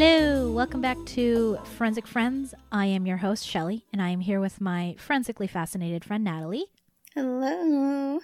Hello, 0.00 0.52
welcome 0.52 0.80
back 0.80 0.96
to 1.06 1.58
Forensic 1.76 2.06
Friends. 2.06 2.54
I 2.70 2.86
am 2.86 3.04
your 3.04 3.16
host, 3.16 3.44
Shelley, 3.44 3.84
and 3.92 4.00
I 4.00 4.10
am 4.10 4.20
here 4.20 4.38
with 4.38 4.60
my 4.60 4.94
forensically 4.96 5.48
fascinated 5.48 6.04
friend, 6.04 6.22
Natalie. 6.22 6.66
Hello. 7.16 8.20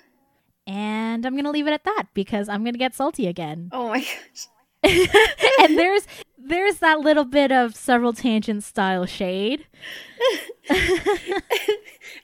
And 0.69 1.27
I'm 1.27 1.33
going 1.33 1.43
to 1.47 1.51
leave 1.51 1.67
it 1.67 1.73
at 1.73 1.83
that 1.83 2.05
because 2.15 2.49
I'm 2.49 2.63
going 2.63 2.75
to 2.75 2.79
get 2.79 2.95
salty 2.95 3.27
again. 3.27 3.71
Oh 3.73 3.89
my 3.89 3.99
gosh. 3.99 4.47
and 5.63 5.77
there's 5.77 6.07
there's 6.39 6.77
that 6.77 7.01
little 7.01 7.25
bit 7.25 7.51
of 7.51 7.75
several 7.75 8.13
tangent 8.13 8.63
style 8.63 9.05
shade. 9.05 9.67
I 10.71 11.41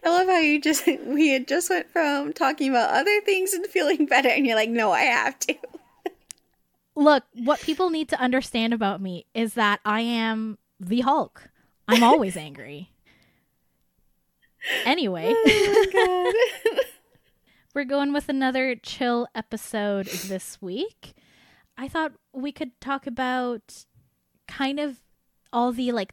love 0.05 0.29
how 0.29 0.39
you 0.39 0.61
just 0.61 0.87
we 0.87 1.31
had 1.31 1.49
just 1.49 1.71
went 1.71 1.91
from 1.91 2.35
talking 2.35 2.71
about 2.71 2.91
other 2.91 3.21
things 3.23 3.53
and 3.53 3.67
feeling 3.67 4.07
better 4.07 4.29
and 4.29 4.47
you're 4.47 4.55
like, 4.55 4.71
"No, 4.71 4.93
I 4.93 5.01
have 5.01 5.41
to." 5.41 5.57
Look, 7.01 7.25
what 7.33 7.61
people 7.63 7.89
need 7.89 8.11
to 8.11 8.21
understand 8.21 8.75
about 8.75 9.01
me 9.01 9.25
is 9.33 9.55
that 9.55 9.81
I 9.87 10.03
am 10.03 10.59
the 10.79 11.01
Hulk. 11.01 11.49
I'm 11.89 12.03
always 12.03 12.37
angry. 12.37 12.91
Anyway, 14.85 15.33
Oh 15.35 16.33
we're 17.75 17.87
going 17.87 18.13
with 18.13 18.29
another 18.29 18.75
chill 18.75 19.27
episode 19.35 20.05
this 20.05 20.61
week. 20.61 21.15
I 21.79 21.89
thought 21.89 22.13
we 22.35 22.53
could 22.53 22.79
talk 22.79 23.07
about 23.07 23.87
kind 24.47 24.79
of 24.79 25.01
all 25.51 25.73
the 25.73 25.93
like 25.93 26.13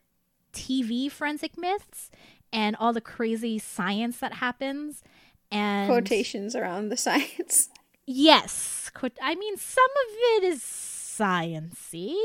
TV 0.53 1.11
forensic 1.11 1.57
myths 1.57 2.09
and 2.53 2.73
all 2.77 2.93
the 2.93 3.01
crazy 3.01 3.59
science 3.59 4.19
that 4.19 4.35
happens 4.35 5.03
and 5.51 5.89
Quotations 5.89 6.55
around 6.55 6.87
the 6.87 6.95
science. 6.95 7.67
Yes, 8.07 8.89
I 9.21 9.35
mean 9.35 9.57
some 9.57 9.83
of 9.83 10.13
it 10.37 10.43
is 10.45 10.61
sciency. 10.61 12.15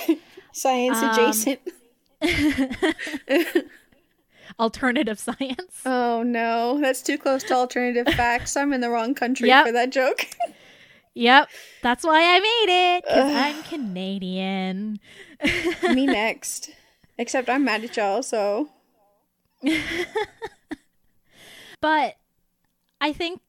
Science 0.52 0.98
Um, 1.02 1.10
adjacent. 1.10 1.60
Alternative 4.60 5.18
science. 5.18 5.80
Oh 5.86 6.22
no, 6.22 6.78
that's 6.80 7.00
too 7.00 7.16
close 7.16 7.42
to 7.44 7.54
alternative 7.54 8.06
facts. 8.14 8.56
I'm 8.56 8.72
in 8.74 8.82
the 8.82 8.90
wrong 8.90 9.14
country 9.14 9.48
Yep. 9.48 9.66
for 9.66 9.72
that 9.72 9.90
joke. 9.90 10.26
Yep, 11.14 11.48
that's 11.82 12.04
why 12.04 12.22
I 12.36 12.40
made 12.40 12.96
it 12.96 13.04
because 13.04 13.32
I'm 13.34 13.62
Canadian. 13.64 15.00
Me 15.94 16.06
next. 16.06 16.70
Except 17.18 17.48
I'm 17.48 17.64
mad 17.64 17.84
at 17.84 17.96
y'all, 17.96 18.22
so 18.22 18.68
But 21.80 22.16
I 23.00 23.12
think, 23.12 23.40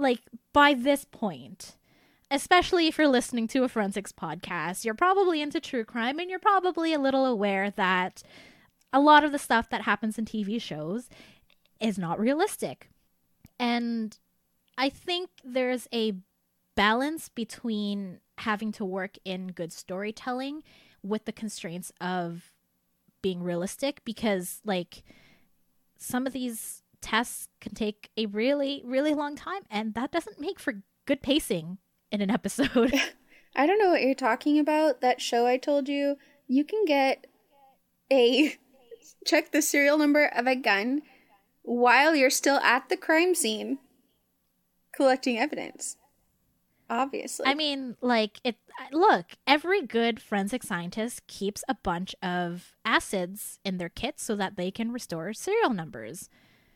like, 0.00 0.20
by 0.52 0.74
this 0.74 1.04
point, 1.04 1.76
especially 2.30 2.86
if 2.86 2.98
you're 2.98 3.08
listening 3.08 3.48
to 3.48 3.64
a 3.64 3.68
forensics 3.68 4.12
podcast, 4.12 4.84
you're 4.84 4.94
probably 4.94 5.42
into 5.42 5.60
true 5.60 5.84
crime 5.84 6.18
and 6.18 6.30
you're 6.30 6.38
probably 6.38 6.92
a 6.92 6.98
little 6.98 7.26
aware 7.26 7.70
that 7.72 8.22
a 8.92 9.00
lot 9.00 9.24
of 9.24 9.32
the 9.32 9.38
stuff 9.38 9.68
that 9.70 9.82
happens 9.82 10.18
in 10.18 10.24
TV 10.24 10.60
shows 10.60 11.08
is 11.80 11.98
not 11.98 12.18
realistic. 12.18 12.88
And 13.58 14.16
I 14.78 14.88
think 14.88 15.30
there's 15.44 15.88
a 15.92 16.14
balance 16.76 17.28
between 17.28 18.20
having 18.38 18.72
to 18.72 18.84
work 18.84 19.16
in 19.24 19.48
good 19.48 19.72
storytelling 19.72 20.62
with 21.02 21.24
the 21.24 21.32
constraints 21.32 21.92
of 22.00 22.52
being 23.22 23.42
realistic 23.42 24.02
because, 24.04 24.60
like, 24.64 25.02
some 25.98 26.26
of 26.26 26.32
these 26.32 26.79
tests 27.00 27.48
can 27.60 27.74
take 27.74 28.10
a 28.16 28.26
really, 28.26 28.82
really 28.84 29.14
long 29.14 29.36
time, 29.36 29.62
and 29.70 29.94
that 29.94 30.12
doesn't 30.12 30.40
make 30.40 30.58
for 30.58 30.82
good 31.06 31.22
pacing 31.22 31.78
in 32.10 32.20
an 32.20 32.30
episode. 32.30 32.94
I 33.56 33.66
don't 33.66 33.78
know 33.78 33.90
what 33.90 34.02
you're 34.02 34.14
talking 34.14 34.58
about. 34.58 35.00
That 35.00 35.20
show 35.20 35.46
I 35.46 35.56
told 35.56 35.88
you, 35.88 36.16
you 36.46 36.64
can 36.64 36.84
get 36.84 37.26
a 38.12 38.56
check 39.26 39.52
the 39.52 39.62
serial 39.62 39.98
number 39.98 40.26
of 40.26 40.46
a 40.46 40.54
gun 40.54 41.02
while 41.62 42.14
you're 42.14 42.30
still 42.30 42.58
at 42.58 42.88
the 42.88 42.96
crime 42.96 43.34
scene 43.34 43.78
collecting 44.94 45.38
evidence. 45.38 45.96
Obviously. 46.88 47.46
I 47.46 47.54
mean, 47.54 47.96
like, 48.00 48.40
it. 48.42 48.56
Look, 48.90 49.26
every 49.46 49.82
good 49.86 50.20
forensic 50.20 50.64
scientist 50.64 51.24
keeps 51.28 51.62
a 51.68 51.74
bunch 51.74 52.16
of 52.20 52.74
acids 52.84 53.60
in 53.64 53.78
their 53.78 53.88
kit 53.88 54.18
so 54.18 54.34
that 54.34 54.56
they 54.56 54.72
can 54.72 54.90
restore 54.90 55.32
serial 55.32 55.70
numbers. 55.70 56.28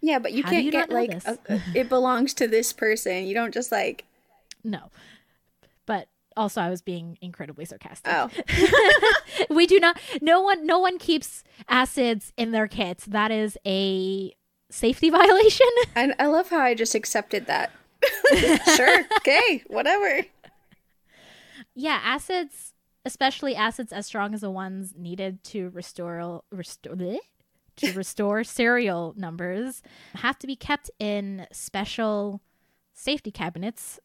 Yeah, 0.04 0.19
but 0.19 0.32
you 0.32 0.42
how 0.42 0.50
can't 0.50 0.65
you 0.65 0.70
get 0.70 0.91
like 0.91 1.12
a, 1.26 1.38
a- 1.48 1.60
it 1.75 1.88
belongs 1.88 2.34
to 2.34 2.47
this 2.47 2.72
person. 2.72 3.26
You 3.26 3.34
don't 3.34 3.53
just 3.54 3.72
like 3.72 4.04
No, 4.62 4.91
but 5.87 6.09
also 6.37 6.60
I 6.60 6.69
was 6.70 6.82
being 6.82 7.16
incredibly 7.22 7.65
sarcastic. 7.65 8.12
oh 8.12 8.28
we 9.50 9.66
do 9.66 9.81
not. 9.81 9.98
No 10.20 10.41
one. 10.42 10.66
No 10.66 10.78
one 10.78 10.98
keeps 10.98 11.42
acids 11.69 12.32
in 12.37 12.50
their 12.53 12.69
kits. 12.69 13.06
That 13.06 13.31
is 13.31 13.56
a 13.66 14.34
safety 14.70 15.09
violation. 15.20 15.66
and 15.97 16.15
I 16.19 16.26
love 16.26 16.50
how 16.50 16.60
I 16.60 16.75
just 16.75 16.94
accepted 16.94 17.47
that. 17.47 17.71
sure, 18.76 19.04
okay, 19.19 19.62
whatever. 19.69 20.26
Yeah, 21.75 22.00
acids, 22.03 22.72
especially 23.04 23.56
acids 23.56 23.92
as 23.92 24.06
strong 24.06 24.34
as 24.34 24.42
the 24.42 24.50
ones 24.50 24.92
needed 24.97 25.42
to 25.44 25.71
restore 25.71 26.42
restore 26.50 26.94
bleh? 26.97 27.19
To 27.76 27.92
restore 27.92 28.44
serial 28.44 29.14
numbers, 29.16 29.82
have 30.16 30.38
to 30.38 30.46
be 30.46 30.56
kept 30.56 30.90
in 30.98 31.46
special 31.52 32.40
safety 32.92 33.30
cabinets 33.30 33.98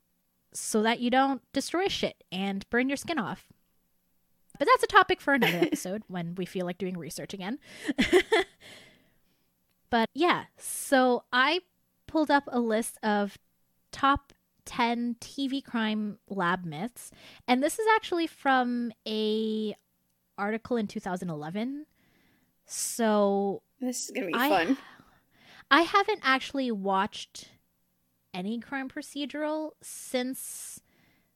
so 0.53 0.81
that 0.81 0.99
you 0.99 1.09
don't 1.09 1.41
destroy 1.53 1.87
shit 1.87 2.23
and 2.31 2.69
burn 2.69 2.89
your 2.89 2.97
skin 2.97 3.19
off. 3.19 3.47
But 4.57 4.67
that's 4.67 4.83
a 4.83 4.87
topic 4.87 5.21
for 5.21 5.33
another 5.33 5.57
episode 5.61 6.03
when 6.07 6.35
we 6.35 6.45
feel 6.45 6.65
like 6.65 6.77
doing 6.77 6.97
research 6.97 7.33
again. 7.33 7.59
but 9.89 10.09
yeah, 10.13 10.45
so 10.57 11.23
I 11.31 11.61
pulled 12.07 12.31
up 12.31 12.43
a 12.47 12.59
list 12.59 12.97
of 13.03 13.37
top 13.91 14.33
10 14.65 15.15
TV 15.19 15.63
crime 15.63 16.19
lab 16.27 16.63
myths 16.63 17.09
and 17.47 17.63
this 17.63 17.79
is 17.79 17.87
actually 17.95 18.27
from 18.27 18.91
a 19.07 19.75
article 20.37 20.77
in 20.77 20.85
2011 20.85 21.87
so 22.71 23.61
This 23.81 24.05
is 24.05 24.11
gonna 24.11 24.27
be 24.27 24.33
I- 24.35 24.49
fun. 24.49 24.77
i 25.71 25.81
haven't 25.81 26.21
actually 26.23 26.71
watched 26.71 27.49
any 28.33 28.59
crime 28.59 28.87
procedural 28.89 29.71
since 29.81 30.79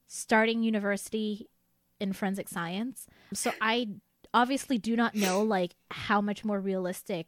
starting 0.08 0.62
university 0.62 1.50
in 2.00 2.14
forensic 2.14 2.48
science. 2.48 3.08
So 3.34 3.52
i 3.62 3.90
obviously 4.34 4.78
do 4.78 4.96
not 4.96 5.16
know 5.16 5.42
like 5.42 5.76
how 5.92 6.22
much 6.22 6.44
more 6.46 6.60
realistic 6.60 7.28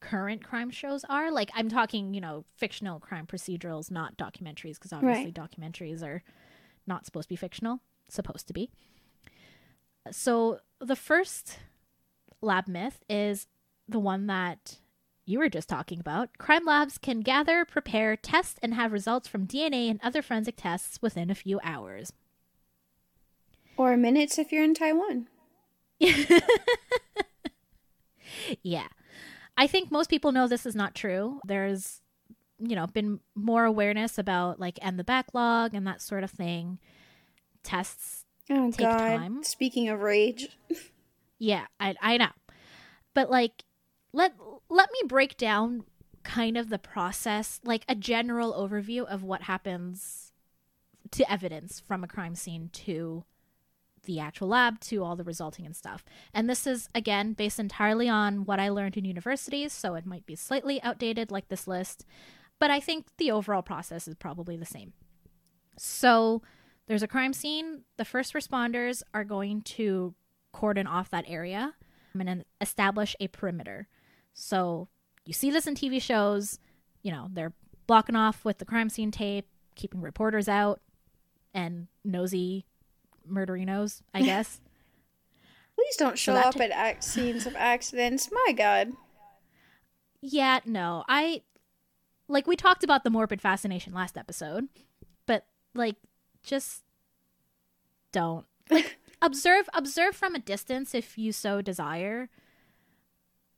current 0.00 0.44
crime 0.44 0.70
shows 0.70 1.04
are. 1.08 1.32
Like 1.32 1.50
i'm 1.54 1.68
talking 1.68 2.14
you 2.14 2.20
know 2.20 2.44
fictional 2.56 3.00
crime 3.00 3.26
procedurals 3.26 3.90
not 3.90 4.16
documentaries 4.16 4.74
because 4.74 4.92
obviously 4.92 5.32
documentaries 5.32 6.02
are 6.04 6.22
not 6.86 7.04
supposed 7.04 7.28
to 7.28 7.32
be 7.32 7.36
fictional 7.36 7.80
supposed 8.08 8.46
to 8.46 8.52
be. 8.54 8.70
So 10.10 10.60
the 10.80 10.96
first 10.96 11.58
lab 12.40 12.68
myth 12.68 13.04
is 13.08 13.46
the 13.88 13.98
one 13.98 14.26
that 14.26 14.76
you 15.24 15.38
were 15.38 15.48
just 15.48 15.68
talking 15.68 16.00
about. 16.00 16.38
Crime 16.38 16.64
labs 16.64 16.98
can 16.98 17.20
gather, 17.20 17.64
prepare, 17.64 18.16
test, 18.16 18.58
and 18.62 18.74
have 18.74 18.92
results 18.92 19.28
from 19.28 19.46
DNA 19.46 19.90
and 19.90 20.00
other 20.02 20.22
forensic 20.22 20.56
tests 20.56 21.00
within 21.02 21.30
a 21.30 21.34
few 21.34 21.60
hours. 21.62 22.12
Or 23.76 23.96
minutes 23.96 24.38
if 24.38 24.50
you're 24.52 24.64
in 24.64 24.74
Taiwan. 24.74 25.28
Yeah. 28.62 28.88
I 29.56 29.66
think 29.66 29.90
most 29.90 30.10
people 30.10 30.32
know 30.32 30.46
this 30.46 30.66
is 30.66 30.76
not 30.76 30.94
true. 30.94 31.40
There's, 31.44 32.00
you 32.58 32.76
know, 32.76 32.86
been 32.86 33.20
more 33.34 33.64
awareness 33.64 34.18
about 34.18 34.60
like 34.60 34.78
and 34.82 34.98
the 34.98 35.04
backlog 35.04 35.74
and 35.74 35.86
that 35.86 36.00
sort 36.00 36.24
of 36.24 36.30
thing. 36.30 36.78
Tests 37.62 38.24
Oh 38.50 38.70
Take 38.70 38.86
god. 38.86 38.98
time. 38.98 39.42
Speaking 39.44 39.88
of 39.88 40.00
rage. 40.00 40.48
Yeah, 41.38 41.66
I 41.78 41.94
I 42.00 42.16
know. 42.16 42.30
But 43.14 43.30
like 43.30 43.64
let 44.12 44.34
let 44.68 44.90
me 44.92 45.00
break 45.06 45.36
down 45.36 45.84
kind 46.24 46.56
of 46.56 46.68
the 46.68 46.78
process, 46.78 47.60
like 47.64 47.84
a 47.88 47.94
general 47.94 48.52
overview 48.52 49.04
of 49.06 49.22
what 49.22 49.42
happens 49.42 50.32
to 51.12 51.30
evidence 51.30 51.80
from 51.80 52.04
a 52.04 52.08
crime 52.08 52.34
scene 52.34 52.68
to 52.72 53.24
the 54.04 54.20
actual 54.20 54.48
lab 54.48 54.80
to 54.80 55.02
all 55.02 55.16
the 55.16 55.24
resulting 55.24 55.66
and 55.66 55.76
stuff. 55.76 56.04
And 56.32 56.48
this 56.48 56.66
is 56.66 56.88
again 56.94 57.32
based 57.34 57.58
entirely 57.58 58.08
on 58.08 58.44
what 58.44 58.60
I 58.60 58.68
learned 58.68 58.96
in 58.96 59.04
universities, 59.04 59.72
so 59.72 59.94
it 59.94 60.06
might 60.06 60.26
be 60.26 60.34
slightly 60.34 60.82
outdated 60.82 61.30
like 61.30 61.48
this 61.48 61.66
list, 61.66 62.04
but 62.58 62.70
I 62.70 62.80
think 62.80 63.06
the 63.18 63.30
overall 63.30 63.62
process 63.62 64.08
is 64.08 64.14
probably 64.14 64.56
the 64.56 64.64
same. 64.66 64.92
So, 65.76 66.42
there's 66.88 67.02
a 67.04 67.08
crime 67.08 67.32
scene, 67.32 67.82
the 67.98 68.04
first 68.04 68.34
responders 68.34 69.02
are 69.14 69.24
going 69.24 69.62
to 69.62 70.14
cordon 70.58 70.88
off 70.88 71.08
that 71.10 71.24
area 71.28 71.72
um, 72.14 72.20
and 72.20 72.28
then 72.28 72.44
establish 72.60 73.14
a 73.20 73.28
perimeter. 73.28 73.86
So 74.34 74.88
you 75.24 75.32
see 75.32 75.52
this 75.52 75.68
in 75.68 75.76
TV 75.76 76.02
shows, 76.02 76.58
you 77.02 77.12
know, 77.12 77.28
they're 77.32 77.52
blocking 77.86 78.16
off 78.16 78.44
with 78.44 78.58
the 78.58 78.64
crime 78.64 78.88
scene 78.88 79.12
tape, 79.12 79.46
keeping 79.76 80.00
reporters 80.00 80.48
out 80.48 80.80
and 81.54 81.86
nosy 82.04 82.66
murderinos, 83.30 84.02
I 84.12 84.22
guess. 84.30 84.60
Please 85.76 85.96
don't 85.96 86.18
show 86.18 86.34
that 86.34 86.46
up 86.46 86.54
ta- 86.56 86.64
at 86.64 86.96
ac- 86.96 87.08
scenes 87.08 87.46
of 87.46 87.54
accidents. 87.54 88.28
My 88.32 88.52
God. 88.52 88.90
Yeah, 90.20 90.58
no. 90.66 91.04
I 91.08 91.42
like 92.26 92.48
we 92.48 92.56
talked 92.56 92.82
about 92.82 93.04
the 93.04 93.10
morbid 93.10 93.40
fascination 93.40 93.92
last 93.94 94.18
episode, 94.18 94.66
but 95.24 95.46
like 95.72 95.94
just 96.42 96.82
don't. 98.10 98.44
Like 98.68 98.98
observe 99.22 99.68
observe 99.74 100.14
from 100.14 100.34
a 100.34 100.38
distance 100.38 100.94
if 100.94 101.16
you 101.18 101.32
so 101.32 101.60
desire. 101.62 102.28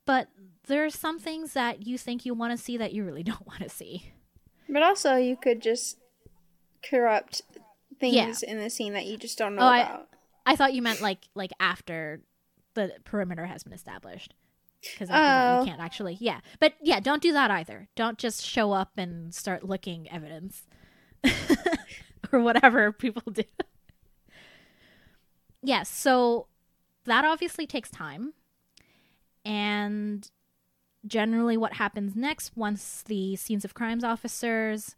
But 0.05 0.27
there 0.67 0.83
are 0.85 0.89
some 0.89 1.19
things 1.19 1.53
that 1.53 1.85
you 1.85 1.97
think 1.97 2.25
you 2.25 2.33
want 2.33 2.57
to 2.57 2.63
see 2.63 2.77
that 2.77 2.93
you 2.93 3.03
really 3.05 3.23
don't 3.31 3.45
want 3.47 3.61
to 3.61 3.69
see. 3.69 4.11
But 4.69 4.83
also, 4.83 5.15
you 5.15 5.35
could 5.35 5.61
just 5.61 5.97
corrupt 6.83 7.41
things 7.99 8.41
in 8.41 8.57
the 8.57 8.69
scene 8.69 8.93
that 8.93 9.05
you 9.05 9.17
just 9.17 9.37
don't 9.37 9.55
know 9.55 9.61
Oh, 9.63 9.65
I- 9.67 9.79
about. 9.81 10.07
I 10.45 10.55
thought 10.55 10.73
you 10.73 10.81
meant 10.81 11.01
like 11.01 11.27
like 11.35 11.51
after 11.59 12.21
the 12.73 12.93
perimeter 13.03 13.45
has 13.45 13.63
been 13.63 13.73
established. 13.73 14.33
Because 14.81 15.09
Oh. 15.11 15.59
you 15.59 15.67
can't 15.67 15.79
actually, 15.79 16.17
yeah. 16.19 16.39
But 16.59 16.73
yeah, 16.81 16.99
don't 16.99 17.21
do 17.21 17.31
that 17.33 17.51
either. 17.51 17.87
Don't 17.95 18.17
just 18.17 18.43
show 18.43 18.71
up 18.71 18.93
and 18.97 19.31
start 19.35 19.63
looking 19.63 20.09
evidence 20.09 20.63
or 22.33 22.39
whatever 22.39 22.91
people 22.91 23.21
do. 23.31 23.43
Yes, 25.63 25.89
so 25.89 26.47
that 27.05 27.25
obviously 27.25 27.65
takes 27.65 27.89
time. 27.89 28.33
And 29.43 30.29
generally, 31.05 31.57
what 31.57 31.73
happens 31.73 32.15
next 32.15 32.55
once 32.55 33.03
the 33.03 33.35
scenes 33.35 33.65
of 33.65 33.73
crimes 33.73 34.03
officers 34.03 34.95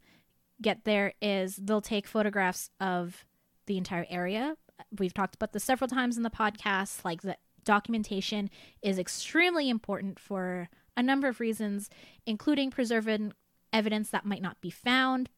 get 0.60 0.84
there 0.84 1.14
is 1.20 1.56
they'll 1.56 1.80
take 1.80 2.06
photographs 2.06 2.70
of 2.80 3.24
the 3.66 3.76
entire 3.76 4.06
area. 4.10 4.56
We've 4.98 5.14
talked 5.14 5.34
about 5.34 5.52
this 5.52 5.64
several 5.64 5.88
times 5.88 6.16
in 6.16 6.22
the 6.22 6.30
podcast. 6.30 7.04
Like 7.04 7.22
the 7.22 7.36
documentation 7.64 8.50
is 8.82 8.98
extremely 8.98 9.68
important 9.68 10.18
for 10.18 10.68
a 10.96 11.02
number 11.02 11.28
of 11.28 11.40
reasons, 11.40 11.90
including 12.26 12.70
preserving 12.70 13.32
evidence 13.72 14.10
that 14.10 14.26
might 14.26 14.42
not 14.42 14.60
be 14.60 14.70
found, 14.70 15.30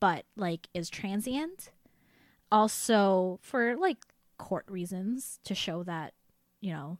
but 0.00 0.24
like 0.36 0.68
is 0.74 0.90
transient. 0.90 1.70
Also, 2.50 3.38
for 3.42 3.76
like 3.76 3.98
court 4.38 4.64
reasons 4.68 5.38
to 5.44 5.54
show 5.54 5.82
that, 5.84 6.14
you 6.60 6.72
know, 6.72 6.98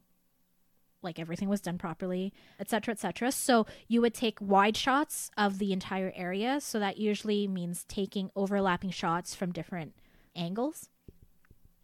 like 1.03 1.19
everything 1.19 1.49
was 1.49 1.61
done 1.61 1.79
properly, 1.79 2.33
etc., 2.59 2.93
etc. 2.93 3.31
So 3.31 3.67
you 3.87 4.01
would 4.01 4.15
take 4.15 4.39
wide 4.41 4.77
shots 4.77 5.31
of 5.37 5.59
the 5.59 5.73
entire 5.73 6.13
area. 6.17 6.61
So 6.61 6.81
that 6.81 6.97
usually 6.97 7.47
means 7.47 7.85
taking 7.85 8.31
overlapping 8.35 8.91
shots 8.91 9.35
from 9.35 9.53
different 9.53 9.95
angles. 10.35 10.89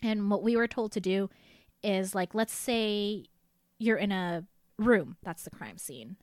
And 0.03 0.31
what 0.31 0.43
we 0.43 0.57
were 0.57 0.67
told 0.67 0.93
to 0.93 1.01
do 1.01 1.29
is 1.83 2.15
like, 2.15 2.35
let's 2.35 2.55
say 2.55 3.27
you're 3.79 3.99
in 3.99 4.13
a 4.13 4.45
room, 4.79 5.17
that's 5.23 5.45
the 5.45 5.51
crime 5.51 5.79
scene. 5.79 6.17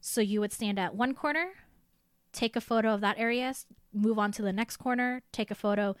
So 0.00 0.20
you 0.20 0.40
would 0.40 0.52
stand 0.52 0.78
at 0.78 0.94
one 0.94 1.14
corner, 1.14 1.50
take 2.32 2.54
a 2.54 2.60
photo 2.60 2.94
of 2.94 3.00
that 3.00 3.18
area, 3.18 3.52
move 3.92 4.18
on 4.18 4.30
to 4.32 4.42
the 4.42 4.52
next 4.52 4.76
corner, 4.76 5.22
take 5.32 5.50
a 5.50 5.56
photo, 5.56 5.96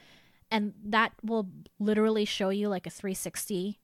and 0.50 0.72
that 0.84 1.12
will 1.22 1.48
literally 1.78 2.24
show 2.24 2.48
you 2.50 2.68
like 2.68 2.86
a 2.86 2.90
360 2.90 3.78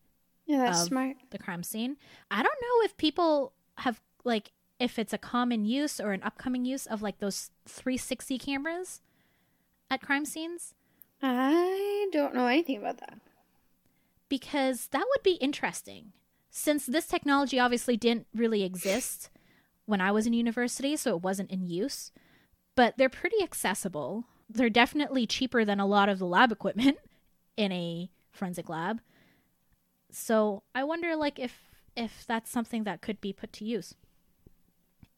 Yeah, 0.46 0.58
that's 0.66 0.82
smart. 0.84 1.16
the 1.30 1.38
crime 1.38 1.62
scene. 1.62 1.96
I 2.30 2.42
don't 2.42 2.60
know 2.62 2.84
if 2.84 2.96
people 2.96 3.52
have 3.78 4.00
like 4.24 4.52
if 4.78 4.98
it's 4.98 5.12
a 5.12 5.18
common 5.18 5.64
use 5.64 6.00
or 6.00 6.12
an 6.12 6.22
upcoming 6.22 6.64
use 6.64 6.86
of 6.86 7.00
like 7.02 7.18
those 7.18 7.50
360 7.66 8.38
cameras 8.38 9.00
at 9.90 10.00
crime 10.02 10.24
scenes 10.24 10.74
I 11.22 12.08
don't 12.12 12.34
know 12.34 12.46
anything 12.46 12.78
about 12.78 12.98
that. 12.98 13.18
because 14.28 14.88
that 14.88 15.04
would 15.08 15.22
be 15.22 15.34
interesting. 15.34 16.12
Since 16.50 16.86
this 16.86 17.06
technology 17.06 17.58
obviously 17.58 17.96
didn't 17.96 18.26
really 18.34 18.62
exist 18.62 19.30
when 19.86 20.00
I 20.00 20.12
was 20.12 20.26
in 20.26 20.32
university, 20.32 20.96
so 20.96 21.16
it 21.16 21.22
wasn't 21.22 21.50
in 21.50 21.66
use, 21.66 22.10
but 22.74 22.96
they're 22.96 23.08
pretty 23.08 23.42
accessible. 23.42 24.24
They're 24.48 24.70
definitely 24.70 25.26
cheaper 25.26 25.64
than 25.64 25.80
a 25.80 25.86
lot 25.86 26.08
of 26.08 26.18
the 26.18 26.26
lab 26.26 26.52
equipment 26.52 26.98
in 27.56 27.72
a 27.72 28.10
forensic 28.32 28.68
lab. 28.68 29.00
So 30.10 30.62
I 30.74 30.84
wonder 30.84 31.16
like 31.16 31.38
if 31.38 31.58
if 31.96 32.24
that's 32.26 32.50
something 32.50 32.84
that 32.84 33.00
could 33.00 33.20
be 33.20 33.32
put 33.32 33.52
to 33.54 33.64
use. 33.64 33.94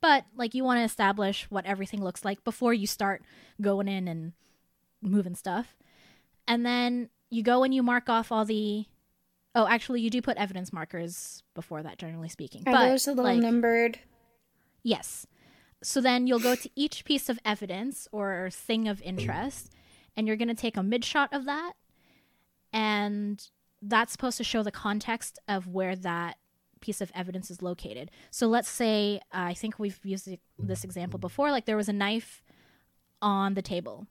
But 0.01 0.25
like 0.37 0.55
you 0.55 0.63
want 0.65 0.79
to 0.79 0.85
establish 0.85 1.47
what 1.51 1.67
everything 1.67 2.03
looks 2.03 2.25
like 2.25 2.45
before 2.45 2.75
you 2.75 2.87
start 2.87 3.23
going 3.61 3.89
in 3.89 4.09
and 4.09 4.33
moving 5.03 5.35
stuff. 5.35 5.77
And 6.47 6.65
then 6.65 7.11
you 7.31 7.43
go 7.43 7.65
and 7.65 7.75
you 7.75 7.83
mark 7.83 8.09
off 8.09 8.31
all 8.31 8.45
the 8.45 8.87
Oh, 9.57 9.67
actually 9.67 10.03
you 10.03 10.11
do 10.11 10.21
put 10.21 10.37
evidence 10.37 10.71
markers 10.71 11.43
before 11.55 11.83
that 11.83 11.97
generally 11.97 12.29
speaking. 12.29 12.63
Are 12.67 12.73
but 12.73 12.89
those 12.91 13.07
a 13.07 13.13
little 13.13 13.25
like, 13.25 13.41
numbered? 13.41 13.99
Yes. 14.83 15.27
So 15.83 16.01
then 16.01 16.27
you'll 16.27 16.39
go 16.39 16.55
to 16.55 16.71
each 16.75 17.05
piece 17.05 17.29
of 17.29 17.39
evidence 17.45 18.09
or 18.13 18.49
thing 18.51 18.89
of 18.89 19.03
interest, 19.03 19.73
and 20.17 20.27
you're 20.27 20.37
going 20.37 20.49
to 20.49 20.55
take 20.55 20.77
a 20.77 20.83
mid 20.83 21.05
shot 21.05 21.33
of 21.33 21.45
that. 21.45 21.75
And 22.73 23.43
that's 23.83 24.13
supposed 24.13 24.39
to 24.39 24.45
show 24.45 24.63
the 24.63 24.71
context 24.71 25.39
of 25.47 25.67
where 25.67 25.95
that 25.97 26.39
piece 26.81 27.01
of 27.01 27.13
evidence 27.15 27.51
is 27.51 27.63
located. 27.63 28.11
So 28.31 28.47
let's 28.47 28.69
say, 28.69 29.21
uh, 29.33 29.49
I 29.51 29.55
think 29.55 29.79
we've 29.79 29.99
used 30.05 30.29
this 30.59 30.85
example 30.85 31.19
before, 31.19 31.51
like 31.51 31.67
there 31.67 31.77
was 31.77 31.89
a 31.89 31.93
knife 31.93 32.43
on 33.23 33.55
the 33.55 33.63
table. 33.63 34.07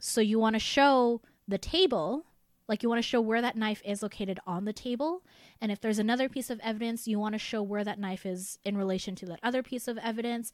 So 0.00 0.20
you 0.20 0.38
want 0.38 0.54
to 0.54 0.60
show 0.60 1.22
the 1.48 1.58
table, 1.58 2.26
like 2.68 2.82
you 2.82 2.88
want 2.88 2.98
to 2.98 3.08
show 3.08 3.20
where 3.20 3.42
that 3.42 3.56
knife 3.56 3.82
is 3.84 4.02
located 4.02 4.38
on 4.46 4.64
the 4.64 4.72
table. 4.72 5.22
And 5.60 5.72
if 5.72 5.80
there's 5.80 5.98
another 5.98 6.28
piece 6.28 6.50
of 6.50 6.60
evidence, 6.60 7.06
you 7.06 7.18
want 7.18 7.34
to 7.34 7.38
show 7.38 7.62
where 7.62 7.84
that 7.84 7.98
knife 7.98 8.26
is 8.26 8.58
in 8.64 8.76
relation 8.76 9.14
to 9.16 9.26
that 9.26 9.40
other 9.42 9.62
piece 9.62 9.88
of 9.88 9.98
evidence. 9.98 10.52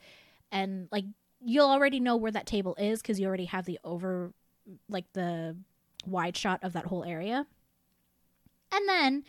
And 0.52 0.88
like 0.90 1.04
you'll 1.44 1.68
already 1.70 2.00
know 2.00 2.16
where 2.16 2.32
that 2.32 2.46
table 2.46 2.74
is 2.78 3.00
because 3.00 3.18
you 3.18 3.26
already 3.26 3.46
have 3.46 3.64
the 3.64 3.78
over, 3.84 4.32
like 4.88 5.06
the 5.14 5.56
wide 6.06 6.36
shot 6.36 6.60
of 6.62 6.72
that 6.74 6.86
whole 6.86 7.04
area. 7.04 7.46
And 8.72 8.88
then 8.88 9.24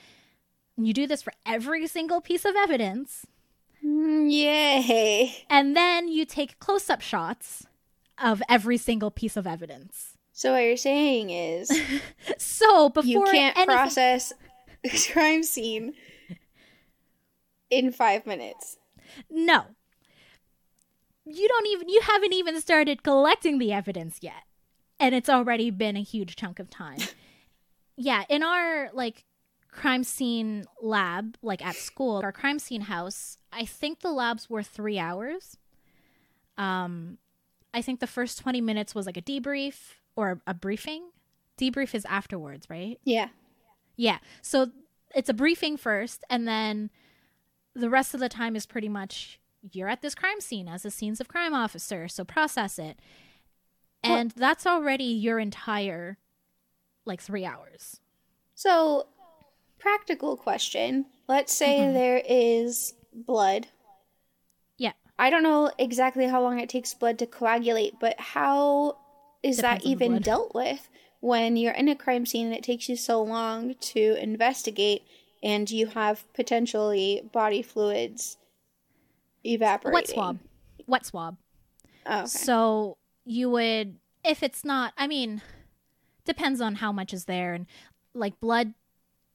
you 0.78 0.94
do 0.94 1.08
this 1.08 1.22
for 1.22 1.34
every 1.46 1.88
single 1.88 2.22
piece 2.22 2.46
of 2.46 2.56
evidence. 2.56 3.26
Mm, 3.84 4.32
yay. 4.32 5.46
And 5.50 5.76
then 5.76 6.08
you 6.08 6.26
take 6.26 6.60
close 6.60 6.90
up 6.90 7.02
shots 7.02 7.66
of 8.22 8.42
every 8.50 8.78
single 8.78 9.10
piece 9.12 9.36
of 9.38 9.48
evidence. 9.48 10.18
So 10.34 10.54
what 10.54 10.60
you're 10.60 10.78
saying 10.78 11.30
is 11.30 11.72
So 12.38 12.90
before 12.90 13.08
you 13.10 13.24
can't 13.26 13.58
anything- 13.58 13.76
process 13.76 14.34
a 14.84 15.12
crime 15.12 15.44
scene 15.44 15.94
in 17.70 17.92
five 17.92 18.26
minutes. 18.26 18.78
No. 19.30 19.66
You 21.36 21.48
don't 21.48 21.68
even 21.68 21.90
you 21.90 22.02
haven't 22.02 22.34
even 22.34 22.60
started 22.62 23.04
collecting 23.04 23.58
the 23.58 23.72
evidence 23.72 24.20
yet. 24.22 24.44
And 25.00 25.16
it's 25.16 25.30
already 25.30 25.72
been 25.72 25.98
a 25.98 26.04
huge 26.04 26.36
chunk 26.36 26.60
of 26.60 26.70
time. 26.70 27.00
yeah, 27.98 28.24
in 28.30 28.44
our 28.44 28.90
like 28.94 29.26
crime 29.72 30.04
scene 30.04 30.66
lab, 30.82 31.38
like 31.42 31.66
at 31.66 31.76
school, 31.76 32.22
our 32.24 32.32
crime 32.32 32.60
scene 32.60 32.82
house, 32.82 33.38
I 33.52 33.66
think 33.66 34.02
the 34.02 34.12
labs 34.12 34.50
were 34.50 34.64
3 34.64 35.00
hours. 35.00 35.58
Um 36.58 37.18
I 37.74 37.82
think 37.82 38.00
the 38.00 38.08
first 38.08 38.40
20 38.40 38.60
minutes 38.62 38.94
was 38.94 39.06
like 39.06 39.18
a 39.18 39.22
debrief 39.22 39.96
or 40.16 40.42
a 40.46 40.54
briefing. 40.54 41.12
Debrief 41.58 41.96
is 41.96 42.06
afterwards, 42.06 42.70
right? 42.70 43.00
Yeah. 43.06 43.30
Yeah. 43.96 44.18
So 44.42 44.72
it's 45.16 45.30
a 45.30 45.34
briefing 45.34 45.78
first, 45.78 46.24
and 46.30 46.48
then 46.48 46.90
the 47.74 47.90
rest 47.90 48.14
of 48.14 48.20
the 48.20 48.30
time 48.30 48.56
is 48.56 48.66
pretty 48.66 48.90
much 48.90 49.40
you're 49.72 49.90
at 49.90 50.02
this 50.02 50.16
crime 50.16 50.42
scene 50.42 50.68
as 50.68 50.86
a 50.86 50.92
scenes 50.92 51.20
of 51.20 51.28
crime 51.28 51.54
officer, 51.54 52.08
so 52.08 52.24
process 52.24 52.80
it. 52.80 52.98
And 54.04 54.32
that's 54.32 54.66
already 54.66 55.04
your 55.04 55.38
entire 55.40 56.18
like 57.06 57.22
three 57.22 57.46
hours. 57.46 58.00
So, 58.56 59.08
practical 59.80 60.38
question. 60.38 61.06
Let's 61.28 61.54
say 61.54 61.80
Mhm. 61.80 61.94
there 61.94 62.22
is 62.26 62.94
blood. 63.14 63.68
Yeah. 64.78 64.94
I 65.18 65.30
don't 65.30 65.44
know 65.44 65.72
exactly 65.78 66.26
how 66.26 66.42
long 66.42 66.60
it 66.60 66.70
takes 66.70 66.94
blood 66.94 67.20
to 67.20 67.28
coagulate, 67.28 68.00
but 68.00 68.20
how 68.20 68.98
is 69.44 69.58
Depends 69.58 69.84
that 69.84 69.90
even 69.90 70.20
dealt 70.22 70.54
with 70.54 70.90
when 71.20 71.56
you're 71.58 71.74
in 71.74 71.88
a 71.88 71.96
crime 71.96 72.26
scene 72.26 72.48
and 72.48 72.56
it 72.56 72.64
takes 72.64 72.90
you 72.90 72.96
so 72.96 73.22
long 73.22 73.76
to 73.76 74.16
investigate 74.22 75.04
and 75.44 75.70
you 75.70 75.88
have 75.88 76.32
potentially 76.34 77.30
body 77.32 77.62
fluids 77.62 78.38
evaporating? 79.44 79.94
Wet 79.94 80.08
swab. 80.08 80.40
Wet 80.88 81.06
swab. 81.06 81.38
Oh, 82.06 82.20
okay. 82.20 82.28
So 82.28 82.98
you 83.26 83.50
would, 83.50 83.98
if 84.24 84.44
it's 84.44 84.64
not, 84.64 84.94
I 84.98 85.08
mean, 85.08 85.42
depends 86.26 86.62
on 86.62 86.76
how 86.76 86.92
much 86.92 87.14
is 87.14 87.26
there. 87.26 87.54
And 87.54 87.68
like 88.14 88.40
blood 88.40 88.74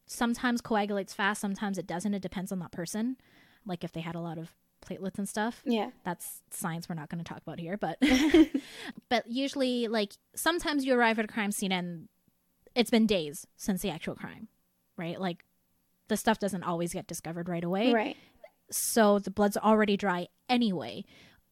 sometimes 0.06 0.60
coagulates 0.60 1.14
fast, 1.14 1.40
sometimes 1.40 1.78
it 1.78 1.86
doesn't. 1.86 2.14
It 2.14 2.22
depends 2.22 2.52
on 2.52 2.58
that 2.60 2.72
person. 2.72 3.16
Like 3.64 3.84
if 3.84 3.92
they 3.92 4.00
had 4.00 4.14
a 4.14 4.20
lot 4.20 4.38
of 4.38 4.50
platelets 4.86 5.18
and 5.18 5.28
stuff. 5.28 5.62
yeah. 5.64 5.90
That's 6.04 6.42
science 6.50 6.88
we're 6.88 6.94
not 6.94 7.08
going 7.08 7.22
to 7.22 7.28
talk 7.28 7.42
about 7.42 7.60
here. 7.60 7.76
But, 7.76 7.98
but 9.08 9.26
usually, 9.26 9.88
like, 9.88 10.12
sometimes 10.34 10.84
you 10.84 10.94
arrive 10.94 11.18
at 11.18 11.24
a 11.24 11.28
crime 11.28 11.52
scene 11.52 11.72
and 11.72 12.08
it's 12.74 12.90
been 12.90 13.06
days 13.06 13.46
since 13.56 13.82
the 13.82 13.90
actual 13.90 14.14
crime, 14.14 14.48
right? 14.96 15.20
Like, 15.20 15.44
the 16.08 16.16
stuff 16.16 16.38
doesn't 16.38 16.62
always 16.62 16.92
get 16.92 17.06
discovered 17.06 17.48
right 17.48 17.64
away. 17.64 17.92
Right. 17.92 18.16
So 18.70 19.18
the 19.18 19.30
blood's 19.30 19.56
already 19.56 19.96
dry 19.96 20.28
anyway. 20.48 21.04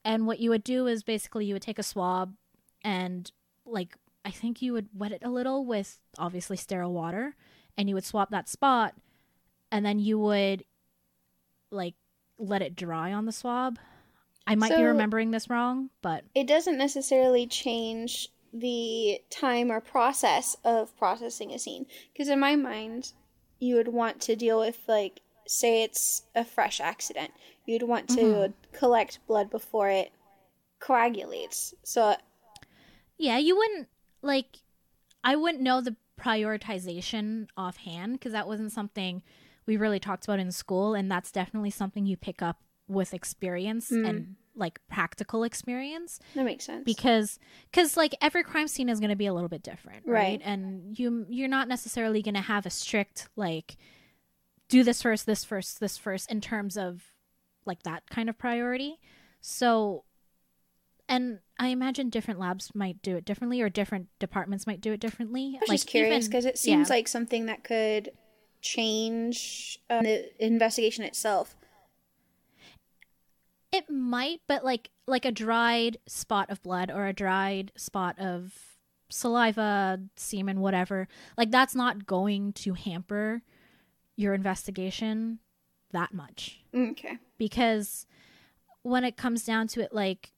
And 0.05 0.27
what 0.27 0.41
you 0.41 0.51
would 0.51 0.65
do 0.65 0.87
is 0.87 1.03
basically 1.03 1.47
you 1.47 1.55
would 1.55 1.63
take 1.63 1.79
a 1.79 1.83
swab 1.83 2.35
and 2.83 3.31
like 3.65 3.97
I 4.25 4.31
think 4.31 4.61
you 4.63 4.73
would 4.73 4.89
wet 4.95 5.13
it 5.13 5.23
a 5.25 5.31
little 5.31 5.65
with 5.65 6.01
obviously 6.19 6.57
sterile 6.57 6.93
water 6.93 7.37
and 7.77 7.89
you 7.89 7.95
would 7.95 8.05
swap 8.05 8.31
that 8.31 8.49
spot 8.49 8.95
and 9.71 9.85
then 9.85 9.99
you 9.99 10.19
would 10.19 10.65
like 11.71 11.95
let 12.39 12.63
it 12.63 12.77
dry 12.77 13.13
on 13.13 13.27
the 13.27 13.33
swab. 13.33 13.79
I 14.47 14.55
might 14.57 14.77
be 14.77 14.83
remembering 14.83 15.31
this 15.31 15.49
wrong, 15.49 15.91
but 16.03 16.25
It 16.35 16.47
doesn't 16.47 16.77
necessarily 16.77 17.47
change 17.47 18.29
the 18.53 19.21
time 19.31 19.71
or 19.73 19.81
process 19.81 20.57
of 20.65 20.97
processing 20.97 21.53
a 21.53 21.59
scene. 21.59 21.87
Because 22.13 22.29
in 22.29 22.39
my 22.39 22.55
mind, 22.55 23.13
you 23.59 23.75
would 23.77 23.89
want 23.89 24.21
to 24.23 24.37
deal 24.37 24.61
with, 24.61 24.79
like, 24.87 25.21
say 25.47 25.83
it's 25.83 26.23
a 26.35 26.45
fresh 26.45 26.81
accident. 26.81 27.31
You'd 27.67 27.83
want 27.83 28.09
to 28.11 28.21
Mhm. 28.21 28.53
collect 28.73 29.19
blood 29.27 29.51
before 29.51 29.89
it 29.91 30.13
coagulates. 30.81 31.75
So, 31.83 32.17
yeah, 33.19 33.39
you 33.39 33.57
wouldn't 33.57 33.89
like 34.23 34.59
I 35.23 35.37
wouldn't 35.37 35.63
know 35.63 35.81
the 35.81 35.97
prioritization 36.21 37.49
offhand 37.57 38.15
because 38.15 38.33
that 38.33 38.47
wasn't 38.47 38.73
something 38.73 39.23
we 39.67 39.77
really 39.77 39.99
talked 39.99 40.25
about 40.25 40.39
in 40.39 40.53
school 40.53 40.95
and 40.95 41.11
that's 41.11 41.33
definitely 41.33 41.71
something 41.71 42.07
you 42.07 42.17
pick 42.17 42.43
up 42.43 42.61
with 42.87 43.15
experience 43.15 43.91
Mm. 43.91 44.09
and 44.09 44.37
like 44.55 44.79
practical 44.89 45.43
experience 45.43 46.21
that 46.35 46.45
makes 46.45 46.65
sense. 46.65 46.85
because 46.85 47.39
because 47.71 47.97
like 47.97 48.15
every 48.21 48.45
crime 48.45 48.69
scene 48.69 48.89
is 48.89 49.01
going 49.01 49.11
to 49.11 49.17
be 49.17 49.27
a 49.27 49.33
little 49.35 49.49
bit 49.49 49.63
different 49.65 50.07
right? 50.07 50.13
Right. 50.39 50.43
and 50.45 50.97
you 50.99 51.27
you're 51.29 51.49
not 51.49 51.67
necessarily 51.67 52.23
going 52.23 52.35
to 52.35 52.41
have 52.41 52.65
a 52.67 52.71
strict 52.71 53.29
like 53.37 53.77
do 54.69 54.83
this 54.83 55.03
first 55.03 55.27
this 55.27 55.45
first 55.45 55.81
this 55.81 55.99
first 55.99 56.31
in 56.31 56.41
terms 56.41 56.77
of 56.77 57.13
like 57.67 57.83
that 57.83 58.03
kind 58.11 58.29
of 58.29 58.39
priority 58.39 58.99
so 59.41 60.05
and 61.09 61.39
i 61.59 61.69
imagine 61.69 62.09
different 62.09 62.41
labs 62.41 62.75
might 62.75 63.01
do 63.03 63.17
it 63.17 63.25
differently 63.25 63.61
or 63.61 63.69
different 63.69 64.09
departments 64.19 64.67
might 64.67 64.81
do 64.81 64.93
it 64.93 65.01
differently 65.01 65.55
I 65.57 65.61
was 65.61 65.69
like 65.69 65.79
just 65.81 65.89
curious 65.89 66.27
because 66.27 66.45
it 66.45 66.59
seems 66.59 66.89
yeah. 66.89 66.97
like 66.97 67.09
something 67.09 67.47
that 67.47 67.65
could 67.65 68.11
change 68.65 69.79
uh, 69.89 70.03
the 70.03 70.45
investigation 70.45 71.05
itself. 71.05 71.55
It 73.71 73.89
might, 73.91 74.41
but 74.49 74.65
like 74.65 74.91
like 75.07 75.25
a 75.25 75.33
dried 75.33 75.99
spot 76.07 76.51
of 76.51 76.63
blood 76.63 76.91
or 76.91 77.07
a 77.07 77.13
dried 77.13 77.73
spot 77.77 78.19
of 78.19 78.53
saliva, 79.11 80.01
semen, 80.17 80.61
whatever. 80.61 81.07
Like 81.37 81.51
that's 81.51 81.75
not 81.75 82.07
going 82.07 82.53
to 82.55 82.75
hamper 82.75 83.43
your 84.17 84.35
investigation 84.35 85.39
that 85.93 86.13
much 86.15 86.63
mm, 86.73 86.91
Okay. 86.93 87.19
because 87.39 88.07
when 88.83 89.05
it 89.05 89.17
comes 89.17 89.45
down 89.45 89.67
to 89.69 89.81
it 89.81 89.93
like 89.93 90.33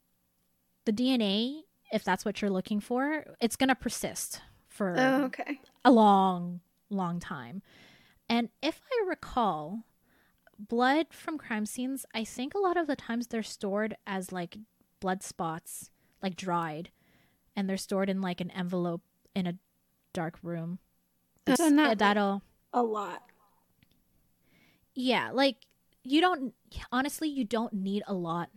the 0.85 0.92
DNA, 0.92 1.62
if 1.92 2.04
that's 2.04 2.25
what 2.25 2.40
you're 2.40 2.50
looking 2.50 2.78
for, 2.80 3.25
it's 3.40 3.56
going 3.56 3.68
to 3.68 3.75
persist 3.75 4.40
for 4.68 4.95
Oh, 4.97 5.25
okay. 5.25 5.61
a 5.85 5.90
long, 5.90 6.61
long 6.90 7.18
time. 7.18 7.62
And 8.28 8.50
if 8.62 8.80
I 8.92 9.09
recall, 9.09 9.83
blood 10.59 11.06
from 11.11 11.38
crime 11.38 11.66
scenes, 11.66 12.06
I 12.14 12.23
think 12.25 12.54
a 12.54 12.59
lot 12.59 12.76
of 12.76 12.87
the 12.87 12.97
times 12.97 13.26
they're 13.26 13.42
stored 13.42 13.97
as 14.06 14.30
like 14.30 14.59
blood 15.00 15.23
spots, 15.23 15.90
like 16.23 16.37
dried, 16.37 16.90
and 17.56 17.68
they're 17.68 17.76
stored 17.76 18.09
in 18.09 18.21
like 18.21 18.40
an 18.40 18.50
envelope 18.52 19.02
in 19.35 19.47
a 19.47 19.54
dark 20.12 20.38
room. 20.42 20.78
So 21.56 21.68
not 21.68 21.99
that'll 21.99 22.42
A 22.73 22.83
lot. 22.83 23.23
Yeah, 24.96 25.30
like 25.32 25.58
you 26.02 26.20
don't 26.20 26.54
honestly 26.90 27.28
you 27.28 27.44
don't 27.44 27.72
need 27.72 28.02
a 28.06 28.14
lot 28.14 28.48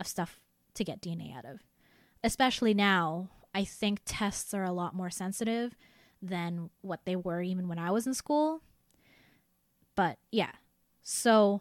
of 0.00 0.06
stuff 0.06 0.40
to 0.74 0.82
get 0.82 1.00
DNA 1.00 1.36
out 1.36 1.44
of. 1.44 1.60
Especially 2.24 2.74
now, 2.74 3.28
I 3.54 3.64
think 3.64 4.00
tests 4.04 4.54
are 4.54 4.64
a 4.64 4.72
lot 4.72 4.94
more 4.94 5.10
sensitive 5.10 5.76
than 6.22 6.70
what 6.80 7.04
they 7.04 7.14
were 7.14 7.42
even 7.42 7.68
when 7.68 7.78
I 7.78 7.90
was 7.90 8.06
in 8.06 8.14
school. 8.14 8.62
But 9.94 10.18
yeah. 10.32 10.52
So 11.02 11.60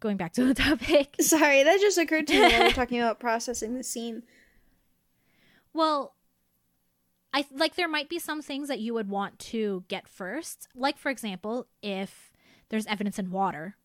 going 0.00 0.16
back 0.16 0.32
to 0.34 0.44
the 0.44 0.54
topic. 0.54 1.16
Sorry, 1.20 1.62
that 1.62 1.80
just 1.80 1.98
occurred 1.98 2.26
to 2.28 2.34
me 2.34 2.40
while 2.40 2.50
we 2.50 2.58
we're 2.66 2.70
talking 2.72 3.00
about 3.00 3.20
processing 3.20 3.76
the 3.76 3.84
scene. 3.84 4.22
Well, 5.74 6.14
I 7.34 7.46
like 7.52 7.76
there 7.76 7.88
might 7.88 8.08
be 8.08 8.18
some 8.18 8.42
things 8.42 8.68
that 8.68 8.80
you 8.80 8.94
would 8.94 9.08
want 9.08 9.38
to 9.38 9.84
get 9.88 10.08
first. 10.08 10.68
Like 10.74 10.98
for 10.98 11.10
example, 11.10 11.66
if 11.82 12.31
there's 12.72 12.86
evidence 12.86 13.18
in 13.18 13.30
water, 13.30 13.76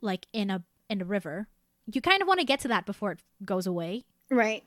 like 0.00 0.26
in 0.32 0.48
a 0.48 0.62
in 0.88 1.02
a 1.02 1.04
river, 1.04 1.48
you 1.92 2.00
kind 2.00 2.22
of 2.22 2.28
want 2.28 2.38
to 2.38 2.46
get 2.46 2.60
to 2.60 2.68
that 2.68 2.86
before 2.86 3.12
it 3.12 3.18
goes 3.44 3.66
away. 3.66 4.04
Right. 4.30 4.62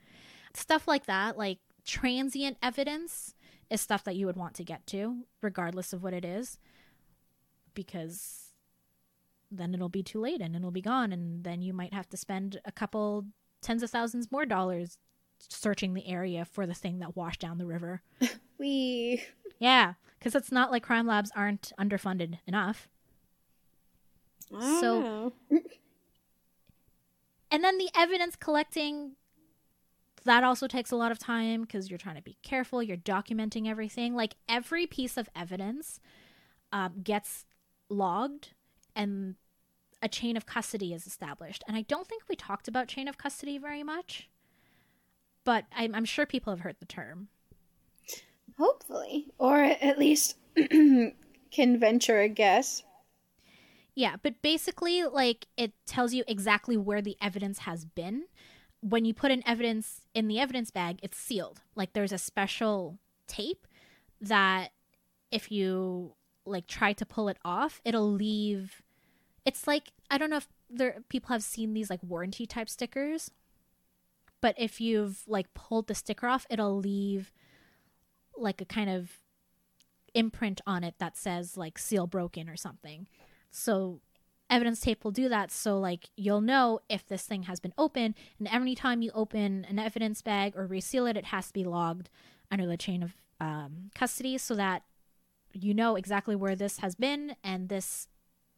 Stuff 0.54 0.88
like 0.88 1.06
that, 1.06 1.38
like 1.38 1.58
transient 1.84 2.56
evidence 2.60 3.34
is 3.70 3.80
stuff 3.80 4.02
that 4.04 4.16
you 4.16 4.26
would 4.26 4.36
want 4.36 4.54
to 4.54 4.64
get 4.64 4.84
to 4.88 5.24
regardless 5.40 5.92
of 5.92 6.02
what 6.02 6.12
it 6.12 6.24
is 6.24 6.58
because 7.74 8.52
then 9.52 9.72
it'll 9.72 9.88
be 9.88 10.02
too 10.02 10.20
late 10.20 10.40
and 10.40 10.56
it'll 10.56 10.72
be 10.72 10.80
gone 10.80 11.12
and 11.12 11.44
then 11.44 11.62
you 11.62 11.72
might 11.72 11.94
have 11.94 12.08
to 12.08 12.16
spend 12.16 12.60
a 12.64 12.72
couple 12.72 13.24
tens 13.62 13.82
of 13.84 13.90
thousands 13.90 14.32
more 14.32 14.44
dollars 14.44 14.98
searching 15.38 15.94
the 15.94 16.08
area 16.08 16.44
for 16.44 16.66
the 16.66 16.74
thing 16.74 16.98
that 16.98 17.14
washed 17.14 17.40
down 17.40 17.58
the 17.58 17.66
river. 17.66 18.02
We. 18.58 19.22
Yeah, 19.58 19.94
because 20.18 20.34
it's 20.34 20.50
not 20.50 20.70
like 20.70 20.82
crime 20.82 21.06
labs 21.06 21.30
aren't 21.36 21.72
underfunded 21.78 22.38
enough. 22.46 22.88
So- 24.50 25.00
know. 25.00 25.32
And 27.50 27.62
then 27.62 27.78
the 27.78 27.88
evidence 27.96 28.36
collecting, 28.36 29.12
that 30.24 30.42
also 30.44 30.66
takes 30.66 30.90
a 30.90 30.96
lot 30.96 31.12
of 31.12 31.18
time 31.18 31.62
because 31.62 31.88
you're 31.88 31.98
trying 31.98 32.16
to 32.16 32.22
be 32.22 32.36
careful, 32.42 32.82
you're 32.82 32.96
documenting 32.96 33.68
everything. 33.68 34.14
Like 34.14 34.34
every 34.48 34.86
piece 34.86 35.16
of 35.16 35.28
evidence 35.34 36.00
um, 36.72 37.00
gets 37.02 37.46
logged 37.88 38.50
and 38.94 39.36
a 40.02 40.08
chain 40.08 40.36
of 40.36 40.44
custody 40.44 40.92
is 40.92 41.06
established. 41.06 41.62
And 41.68 41.76
I 41.76 41.82
don't 41.82 42.06
think 42.06 42.24
we 42.28 42.36
talked 42.36 42.68
about 42.68 42.88
chain 42.88 43.08
of 43.08 43.16
custody 43.16 43.58
very 43.58 43.82
much, 43.82 44.28
but 45.44 45.64
I'm, 45.74 45.94
I'm 45.94 46.04
sure 46.04 46.26
people 46.26 46.52
have 46.52 46.60
heard 46.60 46.76
the 46.80 46.86
term. 46.86 47.28
Hopefully. 48.58 49.28
Or 49.38 49.62
at 49.62 49.98
least 49.98 50.36
can 50.56 51.14
venture 51.52 52.20
a 52.20 52.28
guess. 52.28 52.82
Yeah, 53.98 54.16
but 54.22 54.42
basically, 54.42 55.04
like, 55.04 55.46
it 55.56 55.72
tells 55.86 56.12
you 56.12 56.22
exactly 56.28 56.76
where 56.76 57.00
the 57.00 57.16
evidence 57.20 57.60
has 57.60 57.86
been. 57.86 58.24
When 58.82 59.06
you 59.06 59.14
put 59.14 59.30
in 59.30 59.42
evidence 59.48 60.02
in 60.14 60.28
the 60.28 60.38
evidence 60.38 60.70
bag, 60.70 61.00
it's 61.02 61.16
sealed. 61.16 61.62
Like, 61.74 61.94
there's 61.94 62.12
a 62.12 62.18
special 62.18 62.98
tape 63.26 63.66
that 64.20 64.72
if 65.32 65.50
you, 65.50 66.12
like, 66.44 66.66
try 66.66 66.92
to 66.92 67.06
pull 67.06 67.28
it 67.28 67.38
off, 67.42 67.80
it'll 67.86 68.12
leave. 68.12 68.82
It's 69.46 69.66
like, 69.66 69.92
I 70.10 70.18
don't 70.18 70.28
know 70.28 70.36
if 70.36 70.48
there 70.68 70.98
people 71.08 71.30
have 71.30 71.42
seen 71.42 71.72
these, 71.72 71.88
like, 71.88 72.02
warranty 72.02 72.44
type 72.44 72.68
stickers. 72.68 73.30
But 74.42 74.54
if 74.58 74.78
you've, 74.78 75.22
like, 75.26 75.54
pulled 75.54 75.86
the 75.86 75.94
sticker 75.94 76.26
off, 76.26 76.46
it'll 76.50 76.76
leave, 76.76 77.32
like, 78.36 78.60
a 78.60 78.66
kind 78.66 78.90
of 78.90 79.20
imprint 80.12 80.60
on 80.66 80.84
it 80.84 80.96
that 80.98 81.16
says, 81.16 81.56
like, 81.56 81.78
seal 81.78 82.06
broken 82.06 82.50
or 82.50 82.56
something. 82.56 83.06
So 83.56 84.00
evidence 84.50 84.80
tape 84.80 85.02
will 85.02 85.10
do 85.10 85.28
that 85.28 85.50
so 85.50 85.78
like 85.78 86.10
you'll 86.16 86.40
know 86.40 86.78
if 86.88 87.06
this 87.06 87.24
thing 87.24 87.44
has 87.44 87.58
been 87.58 87.72
opened 87.76 88.14
and 88.38 88.46
every 88.46 88.74
time 88.74 89.02
you 89.02 89.10
open 89.14 89.66
an 89.68 89.78
evidence 89.78 90.22
bag 90.22 90.52
or 90.54 90.66
reseal 90.66 91.04
it 91.06 91.16
it 91.16 91.24
has 91.24 91.48
to 91.48 91.52
be 91.52 91.64
logged 91.64 92.08
under 92.50 92.64
the 92.64 92.76
chain 92.76 93.02
of 93.02 93.16
um, 93.40 93.90
custody 93.94 94.38
so 94.38 94.54
that 94.54 94.82
you 95.52 95.74
know 95.74 95.96
exactly 95.96 96.36
where 96.36 96.54
this 96.54 96.78
has 96.78 96.94
been 96.94 97.34
and 97.42 97.68
this 97.68 98.06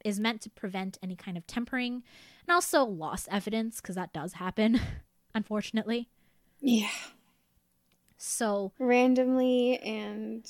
is 0.05 0.21
meant 0.21 0.43
to 0.43 0.50
prevent 0.50 0.99
any 1.02 1.17
kind 1.17 1.38
of 1.38 1.47
tempering 1.47 2.02
and 2.47 2.55
also 2.55 2.85
lost 2.85 3.28
evidence 3.31 3.81
because 3.81 3.95
that 3.95 4.12
does 4.12 4.35
happen 4.35 4.78
unfortunately 5.35 6.11
Yeah. 6.61 6.90
so 8.19 8.73
Randomly 8.78 9.78
and 9.78 10.45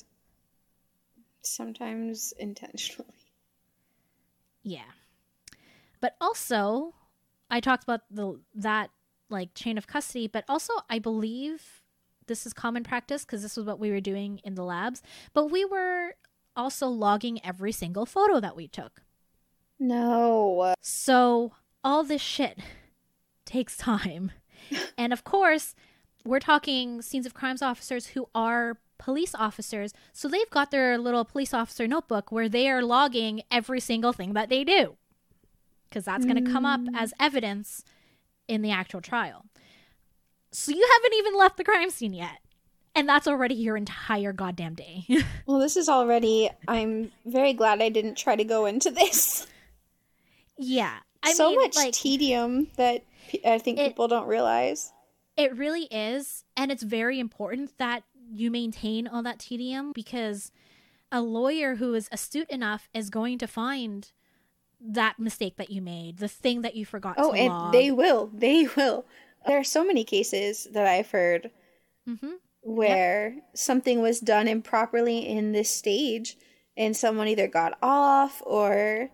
sometimes 1.42 2.32
intentionally. 2.40 3.17
Yeah. 4.68 4.92
But 6.00 6.16
also, 6.20 6.94
I 7.50 7.60
talked 7.60 7.82
about 7.82 8.02
the 8.10 8.40
that 8.54 8.90
like 9.30 9.54
chain 9.54 9.78
of 9.78 9.86
custody, 9.86 10.26
but 10.26 10.44
also 10.48 10.72
I 10.88 10.98
believe 10.98 11.82
this 12.26 12.46
is 12.46 12.52
common 12.52 12.84
practice 12.84 13.24
because 13.24 13.42
this 13.42 13.56
was 13.56 13.66
what 13.66 13.80
we 13.80 13.90
were 13.90 14.00
doing 14.00 14.40
in 14.44 14.54
the 14.54 14.62
labs, 14.62 15.02
but 15.32 15.50
we 15.50 15.64
were 15.64 16.14
also 16.54 16.86
logging 16.88 17.44
every 17.44 17.72
single 17.72 18.06
photo 18.06 18.40
that 18.40 18.56
we 18.56 18.68
took. 18.68 19.02
No. 19.78 20.74
So, 20.80 21.52
all 21.82 22.04
this 22.04 22.20
shit 22.22 22.58
takes 23.44 23.76
time. 23.76 24.32
and 24.98 25.12
of 25.12 25.24
course, 25.24 25.74
we're 26.24 26.40
talking 26.40 27.00
scenes 27.00 27.26
of 27.26 27.34
crimes 27.34 27.62
officers 27.62 28.08
who 28.08 28.28
are 28.34 28.78
police 28.98 29.34
officers. 29.34 29.94
So 30.12 30.28
they've 30.28 30.50
got 30.50 30.70
their 30.70 30.98
little 30.98 31.24
police 31.24 31.54
officer 31.54 31.86
notebook 31.86 32.30
where 32.30 32.48
they 32.48 32.68
are 32.68 32.82
logging 32.82 33.42
every 33.50 33.80
single 33.80 34.12
thing 34.12 34.34
that 34.34 34.48
they 34.48 34.64
do. 34.64 34.96
Because 35.88 36.04
that's 36.04 36.26
going 36.26 36.44
to 36.44 36.50
come 36.50 36.66
up 36.66 36.80
mm. 36.80 36.90
as 36.94 37.14
evidence 37.18 37.82
in 38.46 38.62
the 38.62 38.70
actual 38.70 39.00
trial. 39.00 39.46
So 40.50 40.72
you 40.72 40.88
haven't 40.94 41.14
even 41.18 41.36
left 41.36 41.56
the 41.56 41.64
crime 41.64 41.90
scene 41.90 42.12
yet. 42.12 42.38
And 42.94 43.08
that's 43.08 43.28
already 43.28 43.54
your 43.54 43.76
entire 43.76 44.32
goddamn 44.32 44.74
day. 44.74 45.06
Well, 45.46 45.60
this 45.60 45.78
is 45.78 45.88
already. 45.88 46.50
I'm 46.66 47.10
very 47.24 47.54
glad 47.54 47.80
I 47.80 47.88
didn't 47.88 48.16
try 48.16 48.36
to 48.36 48.44
go 48.44 48.66
into 48.66 48.90
this. 48.90 49.46
yeah. 50.58 50.98
I 51.22 51.32
so 51.32 51.50
mean, 51.50 51.60
much 51.60 51.76
like, 51.76 51.94
tedium 51.94 52.68
that 52.76 53.02
I 53.46 53.58
think 53.58 53.78
It- 53.78 53.88
people 53.88 54.08
don't 54.08 54.26
realize. 54.26 54.92
It 55.38 55.56
really 55.56 55.84
is. 55.84 56.44
And 56.56 56.72
it's 56.72 56.82
very 56.82 57.20
important 57.20 57.78
that 57.78 58.02
you 58.30 58.50
maintain 58.50 59.06
all 59.06 59.22
that 59.22 59.38
tedium 59.38 59.92
because 59.94 60.52
a 61.10 61.20
lawyer 61.20 61.76
who 61.76 61.94
is 61.94 62.08
astute 62.12 62.50
enough 62.50 62.88
is 62.92 63.10
going 63.10 63.38
to 63.38 63.46
find 63.46 64.10
that 64.80 65.18
mistake 65.18 65.56
that 65.56 65.70
you 65.70 65.80
made, 65.82 66.18
the 66.18 66.28
thing 66.28 66.62
that 66.62 66.76
you 66.76 66.84
forgot 66.86 67.16
Oh, 67.18 67.32
and 67.32 67.48
log. 67.48 67.72
they 67.72 67.90
will. 67.90 68.30
They 68.32 68.68
will. 68.76 69.04
There 69.46 69.58
are 69.58 69.64
so 69.64 69.84
many 69.84 70.04
cases 70.04 70.68
that 70.72 70.86
I've 70.86 71.10
heard 71.10 71.50
Mhm. 72.06 72.34
where 72.60 73.36
something 73.54 74.00
was 74.02 74.20
done 74.20 74.46
improperly 74.46 75.26
in 75.26 75.52
this 75.52 75.70
stage 75.70 76.36
and 76.76 76.96
someone 76.96 77.28
either 77.28 77.48
got 77.48 77.78
off 77.82 78.42
or 78.46 79.10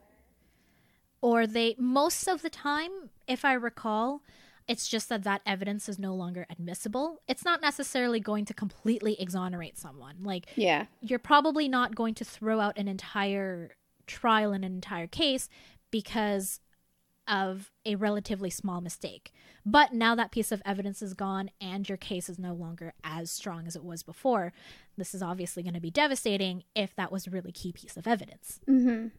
or 1.21 1.47
they 1.47 1.75
most 1.79 2.27
of 2.29 2.43
the 2.43 2.51
time 2.51 3.11
if 3.27 3.45
i 3.45 3.53
recall 3.55 4.21
it's 4.67 4.89
just 4.89 5.09
that 5.09 5.25
that 5.25 5.43
evidence 5.45 5.89
is 5.89 5.99
no 5.99 6.15
longer 6.15 6.47
admissible 6.51 7.21
it's 7.29 7.45
not 7.45 7.61
necessarily 7.61 8.21
going 8.21 8.45
to 8.45 8.55
completely 8.55 9.17
exonerate 9.21 9.79
someone 9.79 10.17
like 10.23 10.47
yeah. 10.57 10.87
you're 11.01 11.19
probably 11.19 11.69
not 11.69 11.95
going 11.95 12.15
to 12.15 12.25
throw 12.25 12.61
out 12.61 12.77
an 12.79 12.89
entire 12.89 13.77
trial 14.07 14.53
and 14.53 14.65
an 14.65 14.75
entire 14.75 15.07
case 15.07 15.49
because 15.91 16.61
of 17.27 17.71
a 17.87 17.95
relatively 17.95 18.51
small 18.51 18.81
mistake. 18.81 19.33
But 19.65 19.93
now 19.93 20.15
that 20.15 20.31
piece 20.31 20.53
of 20.53 20.63
evidence 20.65 21.01
is 21.01 21.15
gone 21.15 21.51
and 21.61 21.89
your 21.89 21.97
case 21.97 22.29
is 22.29 22.39
no 22.39 22.53
longer 22.53 22.93
as 23.03 23.31
strong 23.31 23.67
as 23.67 23.77
it 23.77 23.85
was 23.85 24.03
before, 24.03 24.53
this 24.97 25.15
is 25.15 25.23
obviously 25.23 25.63
going 25.63 25.75
to 25.75 25.81
be 25.81 25.91
devastating 25.91 26.65
if 26.75 26.95
that 26.97 27.11
was 27.11 27.27
a 27.27 27.31
really 27.31 27.53
key 27.53 27.73
piece 27.73 27.97
of 27.97 28.07
evidence. 28.07 28.61
Mhm. 28.69 29.13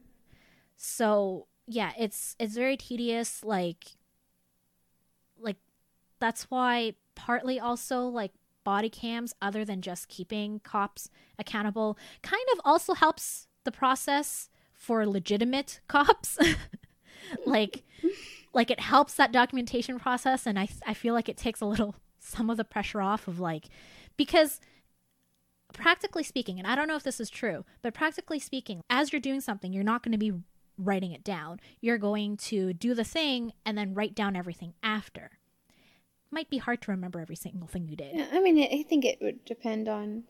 So, 0.78 1.48
yeah, 1.68 1.94
it's 1.98 2.36
it's 2.40 2.56
very 2.56 2.78
tedious 2.78 3.44
like 3.44 3.96
that's 6.26 6.46
why 6.50 6.96
partly 7.14 7.60
also 7.60 8.08
like 8.08 8.32
body 8.64 8.90
cams 8.90 9.36
other 9.44 9.64
than 9.64 9.80
just 9.80 10.08
keeping 10.08 10.60
cops 10.62 11.12
accountable 11.38 12.00
kind 12.24 12.42
of 12.52 12.60
also 12.66 12.96
helps 12.96 13.48
the 13.64 13.72
process 13.72 14.50
for 14.74 15.06
legitimate 15.06 15.82
cops. 15.88 16.38
Like 17.44 17.84
like 18.54 18.70
it 18.70 18.80
helps 18.80 19.16
that 19.16 19.32
documentation 19.32 19.98
process 19.98 20.46
and 20.46 20.60
I 20.60 20.68
I 20.86 20.94
feel 20.94 21.16
like 21.16 21.28
it 21.28 21.38
takes 21.38 21.60
a 21.60 21.66
little 21.66 21.96
some 22.20 22.52
of 22.52 22.58
the 22.58 22.64
pressure 22.64 23.02
off 23.02 23.28
of 23.28 23.40
like 23.40 23.66
because 24.16 24.60
practically 25.74 26.22
speaking 26.22 26.60
and 26.60 26.68
I 26.68 26.76
don't 26.76 26.88
know 26.88 26.98
if 26.98 27.02
this 27.02 27.20
is 27.20 27.32
true 27.32 27.66
but 27.82 27.96
practically 27.96 28.38
speaking 28.38 28.82
as 28.92 29.12
you're 29.12 29.20
doing 29.20 29.42
something 29.42 29.74
you're 29.74 29.84
not 29.84 30.04
going 30.04 30.12
to 30.12 30.20
be 30.20 30.34
writing 30.78 31.14
it 31.14 31.24
down. 31.24 31.60
You're 31.82 31.98
going 31.98 32.38
to 32.38 32.74
do 32.74 32.94
the 32.94 33.04
thing 33.04 33.54
and 33.66 33.76
then 33.76 33.96
write 33.96 34.14
down 34.14 34.36
everything 34.36 34.76
after 34.84 35.32
might 36.36 36.50
be 36.52 36.60
hard 36.60 36.82
to 36.84 36.92
remember 36.92 37.20
every 37.20 37.36
single 37.36 37.68
thing 37.68 37.88
you 37.88 37.96
did 37.96 38.16
I 38.32 38.40
mean, 38.40 38.60
I 38.62 38.84
think 38.84 39.04
it 39.06 39.18
would 39.22 39.44
depend 39.46 39.88
on 39.88 40.26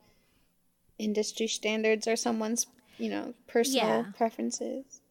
industry 0.98 1.48
standards 1.48 2.08
or 2.08 2.16
someone's, 2.16 2.68
you 2.98 3.10
know, 3.10 3.34
personal 3.48 3.88
Yeah. 3.88 4.06
preferences. 4.18 5.02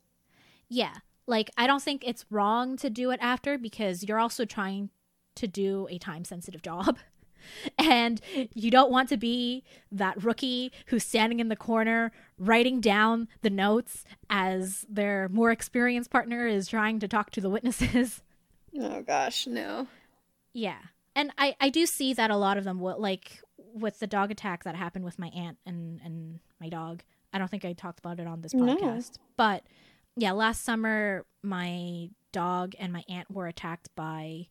Yeah. 0.69 0.95
Like 1.27 1.51
I 1.59 1.67
don't 1.67 1.83
think 1.83 2.03
it's 2.07 2.25
wrong 2.31 2.77
to 2.79 2.89
do 2.89 3.11
it 3.11 3.19
after 3.21 3.59
because 3.59 4.03
you're 4.05 4.19
also 4.19 4.45
trying 4.47 4.89
to 5.37 5.47
do 5.47 5.87
a 5.91 5.99
time 5.99 6.25
sensitive 6.25 6.63
job. 6.63 6.99
And 7.79 8.23
you 8.55 8.71
don't 8.71 8.91
want 8.91 9.11
to 9.11 9.19
be 9.19 9.65
that 9.93 10.25
rookie 10.25 10.73
who's 10.87 11.05
standing 11.05 11.41
in 11.41 11.49
the 11.51 11.57
corner 11.57 12.11
writing 12.39 12.81
down 12.81 13.29
the 13.43 13.51
notes 13.51 14.03
as 14.31 14.87
their 14.89 15.29
more 15.29 15.51
experienced 15.51 16.09
partner 16.11 16.47
is 16.47 16.69
trying 16.69 17.01
to 17.01 17.09
talk 17.09 17.31
to 17.33 17.43
the 17.43 17.51
witnesses. 17.51 18.23
Oh 18.81 19.03
gosh, 19.03 19.47
no. 19.47 19.87
Yeah. 20.55 20.79
And 21.17 21.31
I, 21.39 21.55
I 21.61 21.69
do 21.71 21.87
see 21.87 22.13
that 22.15 22.31
a 22.31 22.37
lot 22.37 22.57
of 22.57 22.65
them 22.65 22.81
will 22.81 22.99
like 23.01 23.41
with 23.73 23.99
the 24.01 24.07
dog 24.07 24.31
attack 24.31 24.65
that 24.65 24.75
happened 24.75 25.05
with 25.05 25.19
my 25.19 25.29
aunt 25.29 25.59
and, 25.67 26.01
and 26.05 26.41
my 26.61 26.69
dog. 26.69 27.03
I 27.33 27.39
don't 27.39 27.49
think 27.51 27.65
I 27.65 27.73
talked 27.73 27.99
about 27.99 28.21
it 28.21 28.27
on 28.27 28.41
this 28.41 28.55
No. 28.55 28.65
podcast. 28.77 29.13
But 29.37 29.65
yeah, 30.17 30.33
last 30.33 30.65
summer 30.65 31.25
my 31.43 32.11
dog 32.33 32.75
and 32.79 32.93
my 32.93 33.05
aunt 33.09 33.31
were 33.31 33.47
attacked 33.47 33.89
by 33.97 34.47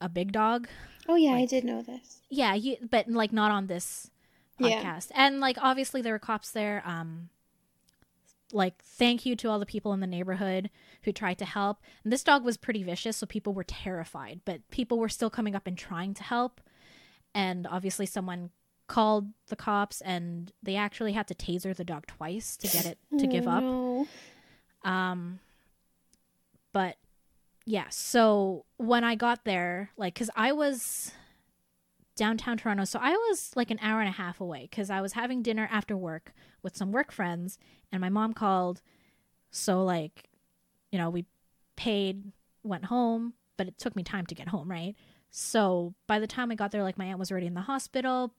a 0.00 0.08
big 0.08 0.32
dog. 0.32 0.68
Oh 1.08 1.14
yeah, 1.16 1.32
I 1.32 1.46
did 1.46 1.64
know 1.64 1.82
this. 1.82 2.20
Yeah, 2.30 2.54
you, 2.54 2.76
but 2.90 3.08
like 3.08 3.32
not 3.32 3.50
on 3.50 3.66
this 3.66 4.10
Yeah. 4.58 4.82
podcast. 4.82 5.10
And 5.14 5.40
like 5.40 5.56
obviously 5.60 6.00
there 6.02 6.12
were 6.14 6.18
cops 6.18 6.50
there. 6.50 6.82
Um 6.86 7.28
like 8.52 8.82
thank 8.82 9.24
you 9.26 9.34
to 9.36 9.48
all 9.48 9.58
the 9.58 9.66
people 9.66 9.92
in 9.92 10.00
the 10.00 10.06
neighborhood 10.06 10.70
who 11.02 11.12
tried 11.12 11.38
to 11.38 11.44
help. 11.44 11.78
And 12.04 12.12
this 12.12 12.22
dog 12.22 12.44
was 12.44 12.56
pretty 12.56 12.82
vicious, 12.82 13.16
so 13.16 13.26
people 13.26 13.54
were 13.54 13.64
terrified, 13.64 14.40
but 14.44 14.68
people 14.70 14.98
were 14.98 15.08
still 15.08 15.30
coming 15.30 15.54
up 15.54 15.66
and 15.66 15.76
trying 15.76 16.14
to 16.14 16.22
help. 16.22 16.60
And 17.34 17.66
obviously 17.66 18.06
someone 18.06 18.50
called 18.88 19.32
the 19.48 19.56
cops 19.56 20.00
and 20.02 20.52
they 20.62 20.76
actually 20.76 21.12
had 21.12 21.26
to 21.28 21.34
taser 21.34 21.74
the 21.74 21.84
dog 21.84 22.06
twice 22.06 22.56
to 22.58 22.68
get 22.68 22.84
it 22.84 22.98
to 23.18 23.26
give 23.26 23.48
up. 23.48 23.62
no. 23.62 24.06
Um, 24.84 25.38
but 26.72 26.96
yeah, 27.64 27.86
so 27.90 28.64
when 28.76 29.04
I 29.04 29.14
got 29.14 29.44
there, 29.44 29.90
like, 29.96 30.14
cause 30.14 30.30
I 30.34 30.52
was 30.52 31.12
downtown 32.16 32.56
Toronto, 32.56 32.84
so 32.84 32.98
I 33.00 33.10
was 33.10 33.52
like 33.56 33.70
an 33.70 33.78
hour 33.80 34.00
and 34.00 34.08
a 34.08 34.12
half 34.12 34.40
away 34.40 34.68
because 34.70 34.90
I 34.90 35.00
was 35.00 35.12
having 35.12 35.42
dinner 35.42 35.68
after 35.70 35.96
work 35.96 36.32
with 36.62 36.76
some 36.76 36.92
work 36.92 37.12
friends, 37.12 37.58
and 37.90 38.00
my 38.00 38.08
mom 38.08 38.32
called. 38.34 38.82
So, 39.50 39.84
like, 39.84 40.28
you 40.90 40.98
know, 40.98 41.10
we 41.10 41.26
paid, 41.76 42.32
went 42.62 42.86
home, 42.86 43.34
but 43.56 43.68
it 43.68 43.78
took 43.78 43.94
me 43.94 44.02
time 44.02 44.24
to 44.26 44.34
get 44.34 44.48
home, 44.48 44.70
right? 44.70 44.94
So 45.30 45.94
by 46.06 46.18
the 46.18 46.26
time 46.26 46.50
I 46.50 46.54
got 46.54 46.70
there, 46.70 46.82
like, 46.82 46.96
my 46.96 47.04
aunt 47.06 47.18
was 47.18 47.30
already 47.30 47.46
in 47.46 47.54
the 47.54 47.62
hospital. 47.62 48.34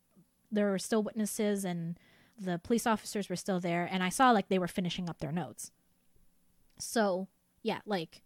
There 0.51 0.69
were 0.69 0.79
still 0.79 1.03
witnesses, 1.03 1.65
and 1.65 1.97
the 2.39 2.59
police 2.59 2.87
officers 2.87 3.29
were 3.29 3.35
still 3.35 3.59
there, 3.59 3.87
and 3.91 4.03
I 4.03 4.09
saw 4.09 4.31
like 4.31 4.49
they 4.49 4.59
were 4.59 4.67
finishing 4.67 5.09
up 5.09 5.19
their 5.19 5.31
notes. 5.31 5.71
So, 6.79 7.27
yeah, 7.61 7.79
like 7.85 8.21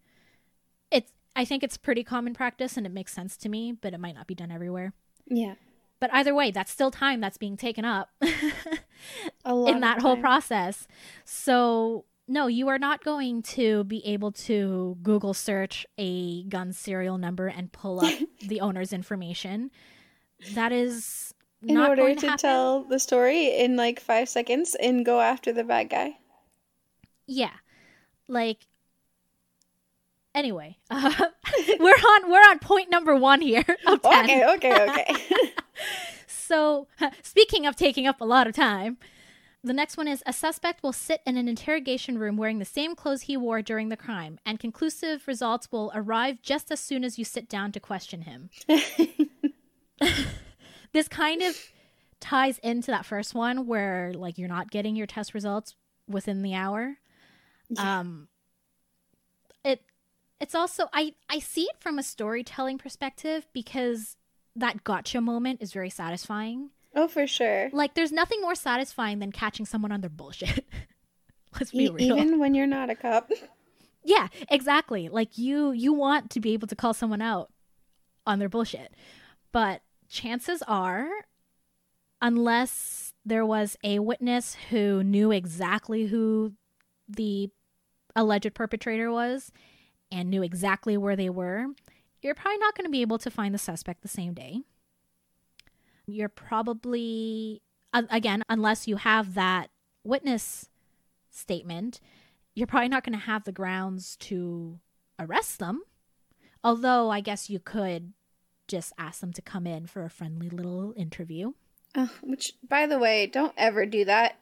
it's 0.90 1.12
I 1.36 1.44
think 1.44 1.62
it's 1.62 1.76
pretty 1.76 2.02
common 2.02 2.34
practice 2.34 2.76
and 2.76 2.86
it 2.86 2.92
makes 2.92 3.12
sense 3.12 3.36
to 3.38 3.48
me, 3.48 3.72
but 3.72 3.94
it 3.94 4.00
might 4.00 4.14
not 4.14 4.26
be 4.26 4.34
done 4.34 4.50
everywhere. 4.50 4.92
Yeah. 5.28 5.54
But 6.00 6.10
either 6.12 6.34
way, 6.34 6.50
that's 6.50 6.70
still 6.70 6.90
time 6.90 7.20
that's 7.20 7.38
being 7.38 7.56
taken 7.56 7.84
up 7.84 8.10
A 9.44 9.54
lot 9.54 9.74
in 9.74 9.80
that 9.80 10.00
whole 10.00 10.16
process. 10.16 10.86
So, 11.24 12.04
no, 12.26 12.46
you 12.46 12.68
are 12.68 12.78
not 12.78 13.04
going 13.04 13.42
to 13.42 13.84
be 13.84 14.04
able 14.06 14.32
to 14.32 14.96
Google 15.02 15.34
search 15.34 15.86
a 15.96 16.44
gun 16.44 16.72
serial 16.72 17.18
number 17.18 17.48
and 17.48 17.72
pull 17.72 18.04
up 18.04 18.14
the 18.46 18.60
owner's 18.60 18.92
information. 18.92 19.70
That 20.54 20.70
is 20.72 21.34
in 21.62 21.74
not 21.74 21.90
order 21.90 22.02
going 22.02 22.16
to, 22.18 22.28
to, 22.28 22.36
tell 22.36 22.84
the 22.84 23.00
story 23.00 23.56
in 23.58 23.76
like 23.76 23.98
five 23.98 24.28
seconds 24.28 24.76
and 24.80 25.04
go 25.04 25.20
after 25.20 25.52
the 25.52 25.64
bad 25.64 25.90
guy. 25.90 26.16
Yeah. 27.26 27.54
Like 28.28 28.66
anyway, 30.38 30.78
uh, 30.90 31.12
we're 31.80 31.90
on 31.90 32.30
we're 32.30 32.48
on 32.48 32.58
point 32.60 32.90
number 32.90 33.14
1 33.14 33.40
here 33.42 33.64
of 33.86 34.00
10. 34.10 34.24
Okay, 34.24 34.46
okay, 34.54 34.88
okay. 34.88 35.14
So, 36.26 36.86
speaking 37.22 37.66
of 37.66 37.76
taking 37.76 38.06
up 38.06 38.22
a 38.22 38.24
lot 38.24 38.46
of 38.46 38.54
time, 38.54 38.96
the 39.62 39.74
next 39.74 39.98
one 39.98 40.08
is 40.08 40.22
a 40.24 40.32
suspect 40.32 40.82
will 40.82 40.94
sit 40.94 41.20
in 41.26 41.36
an 41.36 41.46
interrogation 41.46 42.16
room 42.18 42.38
wearing 42.38 42.58
the 42.58 42.64
same 42.64 42.94
clothes 42.94 43.22
he 43.22 43.36
wore 43.36 43.60
during 43.60 43.90
the 43.90 43.98
crime, 43.98 44.38
and 44.46 44.58
conclusive 44.58 45.28
results 45.28 45.70
will 45.70 45.92
arrive 45.94 46.40
just 46.40 46.72
as 46.72 46.80
soon 46.80 47.04
as 47.04 47.18
you 47.18 47.24
sit 47.26 47.50
down 47.50 47.70
to 47.72 47.80
question 47.80 48.22
him. 48.22 48.48
this 50.94 51.06
kind 51.08 51.42
of 51.42 51.54
ties 52.20 52.58
into 52.60 52.90
that 52.90 53.04
first 53.04 53.34
one 53.34 53.66
where 53.66 54.12
like 54.14 54.38
you're 54.38 54.48
not 54.48 54.70
getting 54.70 54.96
your 54.96 55.06
test 55.06 55.34
results 55.34 55.74
within 56.08 56.40
the 56.42 56.54
hour. 56.54 56.96
Yeah. 57.68 58.00
Um 58.00 58.28
it 59.64 59.82
it's 60.40 60.54
also 60.54 60.88
I 60.92 61.14
I 61.28 61.38
see 61.38 61.62
it 61.64 61.76
from 61.80 61.98
a 61.98 62.02
storytelling 62.02 62.78
perspective 62.78 63.46
because 63.52 64.16
that 64.56 64.84
gotcha 64.84 65.20
moment 65.20 65.62
is 65.62 65.72
very 65.72 65.90
satisfying. 65.90 66.70
oh, 66.94 67.06
for 67.08 67.26
sure. 67.26 67.70
Like 67.72 67.94
there's 67.94 68.12
nothing 68.12 68.40
more 68.40 68.54
satisfying 68.54 69.18
than 69.20 69.30
catching 69.32 69.66
someone 69.66 69.92
on 69.92 70.00
their 70.00 70.10
bullshit. 70.10 70.64
Let's 71.54 71.70
be 71.70 71.84
E- 71.84 71.90
real. 71.90 72.18
even 72.18 72.38
when 72.38 72.54
you're 72.54 72.66
not 72.66 72.90
a 72.90 72.94
cop. 72.94 73.30
Yeah, 74.04 74.28
exactly. 74.48 75.08
Like 75.10 75.36
you 75.36 75.72
you 75.72 75.92
want 75.92 76.30
to 76.30 76.40
be 76.40 76.54
able 76.54 76.68
to 76.68 76.76
call 76.76 76.94
someone 76.94 77.20
out 77.20 77.52
on 78.26 78.38
their 78.38 78.48
bullshit. 78.48 78.94
But 79.52 79.82
chances 80.08 80.62
are 80.66 81.08
unless 82.22 83.12
there 83.24 83.44
was 83.44 83.76
a 83.84 83.98
witness 83.98 84.56
who 84.70 85.02
knew 85.04 85.30
exactly 85.30 86.06
who 86.06 86.52
the 87.08 87.50
alleged 88.16 88.54
perpetrator 88.54 89.10
was 89.10 89.52
and 90.10 90.30
knew 90.30 90.42
exactly 90.42 90.96
where 90.96 91.16
they 91.16 91.30
were, 91.30 91.66
you're 92.22 92.34
probably 92.34 92.58
not 92.58 92.74
going 92.74 92.84
to 92.84 92.90
be 92.90 93.02
able 93.02 93.18
to 93.18 93.30
find 93.30 93.54
the 93.54 93.58
suspect 93.58 94.02
the 94.02 94.08
same 94.08 94.34
day. 94.34 94.62
You're 96.06 96.28
probably, 96.28 97.62
again, 97.92 98.42
unless 98.48 98.88
you 98.88 98.96
have 98.96 99.34
that 99.34 99.70
witness 100.04 100.68
statement, 101.30 102.00
you're 102.54 102.66
probably 102.66 102.88
not 102.88 103.04
going 103.04 103.18
to 103.18 103.24
have 103.26 103.44
the 103.44 103.52
grounds 103.52 104.16
to 104.16 104.80
arrest 105.18 105.58
them. 105.58 105.82
Although 106.64 107.10
I 107.10 107.20
guess 107.20 107.50
you 107.50 107.60
could 107.60 108.14
just 108.66 108.92
ask 108.98 109.20
them 109.20 109.32
to 109.32 109.42
come 109.42 109.66
in 109.66 109.86
for 109.86 110.04
a 110.04 110.10
friendly 110.10 110.48
little 110.50 110.92
interview. 110.96 111.52
Which, 112.22 112.54
by 112.66 112.86
the 112.86 112.98
way, 112.98 113.26
don't 113.26 113.54
ever 113.56 113.86
do 113.86 114.04
that. 114.06 114.36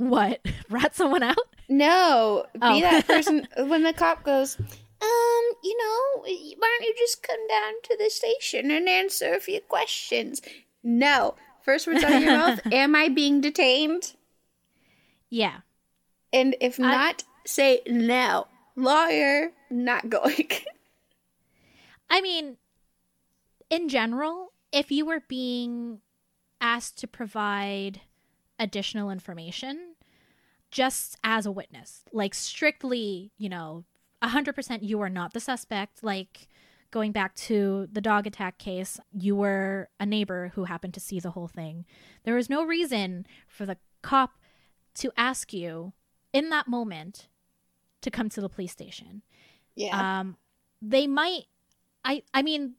What? 0.00 0.40
Rat 0.70 0.94
someone 0.94 1.22
out? 1.22 1.36
No, 1.68 2.46
be 2.54 2.60
oh. 2.62 2.80
that 2.80 3.06
person 3.06 3.46
when 3.54 3.82
the 3.82 3.92
cop 3.92 4.22
goes, 4.22 4.56
um, 4.58 5.44
you 5.62 5.76
know, 5.76 6.22
why 6.22 6.78
don't 6.78 6.86
you 6.86 6.94
just 6.98 7.22
come 7.22 7.46
down 7.46 7.74
to 7.84 7.96
the 7.98 8.08
station 8.08 8.70
and 8.70 8.88
answer 8.88 9.34
a 9.34 9.40
few 9.40 9.60
questions? 9.60 10.40
No. 10.82 11.34
First 11.60 11.86
words 11.86 12.02
out 12.02 12.14
of 12.14 12.22
your 12.22 12.32
mouth, 12.32 12.60
am 12.72 12.96
I 12.96 13.10
being 13.10 13.42
detained? 13.42 14.14
Yeah. 15.28 15.58
And 16.32 16.56
if 16.62 16.78
not, 16.78 17.22
I, 17.22 17.46
say 17.46 17.82
no. 17.86 18.46
Lawyer, 18.76 19.50
not 19.68 20.08
going. 20.08 20.48
I 22.08 22.22
mean, 22.22 22.56
in 23.68 23.90
general, 23.90 24.54
if 24.72 24.90
you 24.90 25.04
were 25.04 25.20
being 25.28 26.00
asked 26.58 26.96
to 27.00 27.06
provide 27.06 28.00
additional 28.60 29.10
information 29.10 29.94
just 30.70 31.16
as 31.24 31.46
a 31.46 31.50
witness, 31.50 32.04
like 32.12 32.34
strictly, 32.34 33.32
you 33.38 33.48
know, 33.48 33.84
100% 34.22 34.78
you 34.82 35.00
are 35.00 35.08
not 35.08 35.32
the 35.32 35.40
suspect, 35.40 36.04
like 36.04 36.46
going 36.90 37.10
back 37.10 37.34
to 37.34 37.88
the 37.90 38.00
dog 38.00 38.26
attack 38.26 38.58
case, 38.58 39.00
you 39.12 39.34
were 39.34 39.88
a 39.98 40.06
neighbor 40.06 40.52
who 40.54 40.64
happened 40.64 40.94
to 40.94 41.00
see 41.00 41.18
the 41.18 41.30
whole 41.30 41.48
thing. 41.48 41.84
There 42.24 42.34
was 42.34 42.50
no 42.50 42.64
reason 42.64 43.26
for 43.48 43.66
the 43.66 43.78
cop 44.02 44.38
to 44.96 45.12
ask 45.16 45.52
you 45.52 45.92
in 46.32 46.50
that 46.50 46.68
moment 46.68 47.28
to 48.02 48.10
come 48.10 48.28
to 48.28 48.40
the 48.40 48.48
police 48.48 48.72
station. 48.72 49.22
Yeah. 49.74 50.20
Um, 50.20 50.36
they 50.82 51.06
might. 51.06 51.44
I. 52.04 52.22
I 52.34 52.42
mean, 52.42 52.74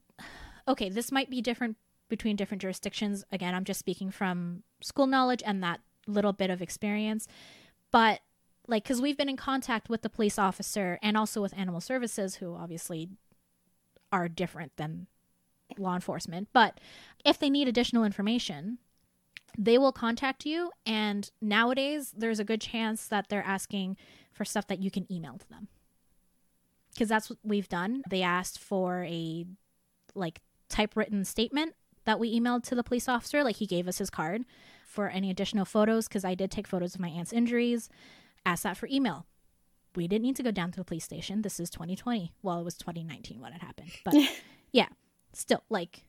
okay, 0.68 0.88
this 0.88 1.10
might 1.10 1.30
be 1.30 1.40
different 1.40 1.76
between 2.08 2.36
different 2.36 2.60
jurisdictions. 2.60 3.24
Again, 3.32 3.54
I'm 3.54 3.64
just 3.64 3.80
speaking 3.80 4.10
from 4.10 4.62
school 4.82 5.06
knowledge 5.06 5.42
and 5.44 5.62
that 5.62 5.80
little 6.06 6.32
bit 6.32 6.50
of 6.50 6.60
experience. 6.60 7.26
But 7.90 8.20
like, 8.66 8.84
because 8.84 9.00
we've 9.00 9.16
been 9.16 9.28
in 9.28 9.36
contact 9.36 9.88
with 9.88 10.02
the 10.02 10.08
police 10.08 10.38
officer 10.38 10.98
and 11.02 11.16
also 11.16 11.42
with 11.42 11.56
animal 11.56 11.80
services, 11.80 12.36
who 12.36 12.54
obviously 12.54 13.08
are 14.10 14.28
different 14.28 14.76
than 14.76 15.06
law 15.78 15.94
enforcement. 15.94 16.48
But 16.52 16.78
if 17.24 17.38
they 17.38 17.50
need 17.50 17.68
additional 17.68 18.04
information, 18.04 18.78
they 19.58 19.78
will 19.78 19.92
contact 19.92 20.46
you. 20.46 20.70
And 20.86 21.30
nowadays, 21.40 22.12
there's 22.16 22.38
a 22.38 22.44
good 22.44 22.60
chance 22.60 23.06
that 23.08 23.28
they're 23.28 23.44
asking 23.44 23.96
for 24.32 24.44
stuff 24.44 24.66
that 24.68 24.82
you 24.82 24.90
can 24.90 25.10
email 25.12 25.38
to 25.38 25.48
them. 25.48 25.68
Because 26.92 27.08
that's 27.08 27.30
what 27.30 27.38
we've 27.42 27.68
done. 27.68 28.02
They 28.08 28.22
asked 28.22 28.58
for 28.58 29.04
a 29.04 29.46
like 30.14 30.40
typewritten 30.68 31.24
statement 31.24 31.74
that 32.04 32.18
we 32.18 32.38
emailed 32.38 32.64
to 32.64 32.74
the 32.74 32.82
police 32.82 33.08
officer. 33.08 33.42
Like 33.42 33.56
he 33.56 33.66
gave 33.66 33.88
us 33.88 33.98
his 33.98 34.10
card 34.10 34.44
for 34.92 35.08
any 35.08 35.30
additional 35.30 35.64
photos 35.64 36.06
because 36.06 36.24
I 36.24 36.34
did 36.34 36.50
take 36.50 36.66
photos 36.66 36.94
of 36.94 37.00
my 37.00 37.08
aunt's 37.08 37.32
injuries. 37.32 37.88
Asked 38.44 38.64
that 38.64 38.76
for 38.76 38.88
email 38.90 39.26
we 39.96 40.08
didn't 40.08 40.22
need 40.22 40.36
to 40.36 40.42
go 40.42 40.50
down 40.50 40.70
to 40.72 40.78
the 40.78 40.84
police 40.84 41.04
station. 41.04 41.42
This 41.42 41.60
is 41.60 41.70
2020. 41.70 42.32
Well, 42.42 42.60
it 42.60 42.64
was 42.64 42.76
2019 42.76 43.40
when 43.40 43.52
it 43.52 43.60
happened. 43.60 43.90
But 44.04 44.14
yeah, 44.72 44.88
still 45.32 45.62
like 45.68 46.04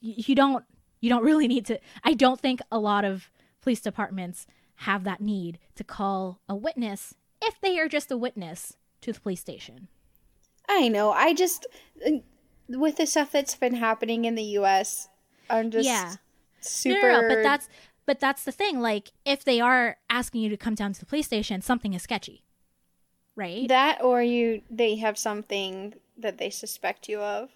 you, 0.00 0.14
you 0.16 0.34
don't 0.34 0.64
you 1.00 1.08
don't 1.08 1.24
really 1.24 1.48
need 1.48 1.66
to 1.66 1.78
I 2.04 2.14
don't 2.14 2.40
think 2.40 2.60
a 2.70 2.78
lot 2.78 3.04
of 3.04 3.30
police 3.60 3.80
departments 3.80 4.46
have 4.76 5.04
that 5.04 5.20
need 5.20 5.58
to 5.76 5.84
call 5.84 6.40
a 6.48 6.54
witness 6.54 7.14
if 7.42 7.60
they 7.60 7.78
are 7.78 7.88
just 7.88 8.10
a 8.10 8.16
witness 8.16 8.76
to 9.00 9.12
the 9.12 9.20
police 9.20 9.40
station. 9.40 9.88
I 10.68 10.88
know. 10.88 11.10
I 11.10 11.34
just 11.34 11.66
uh, 12.06 12.18
with 12.68 12.96
the 12.96 13.06
stuff 13.06 13.32
that's 13.32 13.56
been 13.56 13.74
happening 13.74 14.24
in 14.24 14.34
the 14.34 14.44
US, 14.58 15.08
I'm 15.50 15.70
just 15.70 15.86
yeah. 15.86 16.14
Super 16.62 17.08
no, 17.08 17.20
no, 17.20 17.20
no, 17.20 17.28
but 17.28 17.42
that's 17.42 17.68
but 18.06 18.20
that's 18.20 18.44
the 18.44 18.52
thing 18.52 18.80
like 18.80 19.12
if 19.24 19.44
they 19.44 19.60
are 19.60 19.96
asking 20.10 20.42
you 20.42 20.48
to 20.48 20.56
come 20.56 20.74
down 20.74 20.92
to 20.92 21.00
the 21.00 21.06
police 21.06 21.26
station, 21.26 21.62
something 21.62 21.94
is 21.94 22.02
sketchy 22.02 22.44
right? 23.36 23.68
That 23.68 24.02
or 24.02 24.22
you 24.22 24.62
they 24.70 24.96
have 24.96 25.18
something 25.18 25.94
that 26.16 26.38
they 26.38 26.50
suspect 26.50 27.08
you 27.08 27.20
of. 27.20 27.50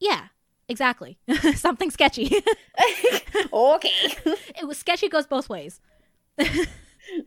Yeah, 0.00 0.26
exactly. 0.68 1.18
something 1.54 1.90
sketchy. 1.90 2.26
okay. 3.52 3.90
it 4.24 4.66
was 4.66 4.78
sketchy 4.78 5.08
goes 5.08 5.26
both 5.26 5.48
ways. 5.48 5.80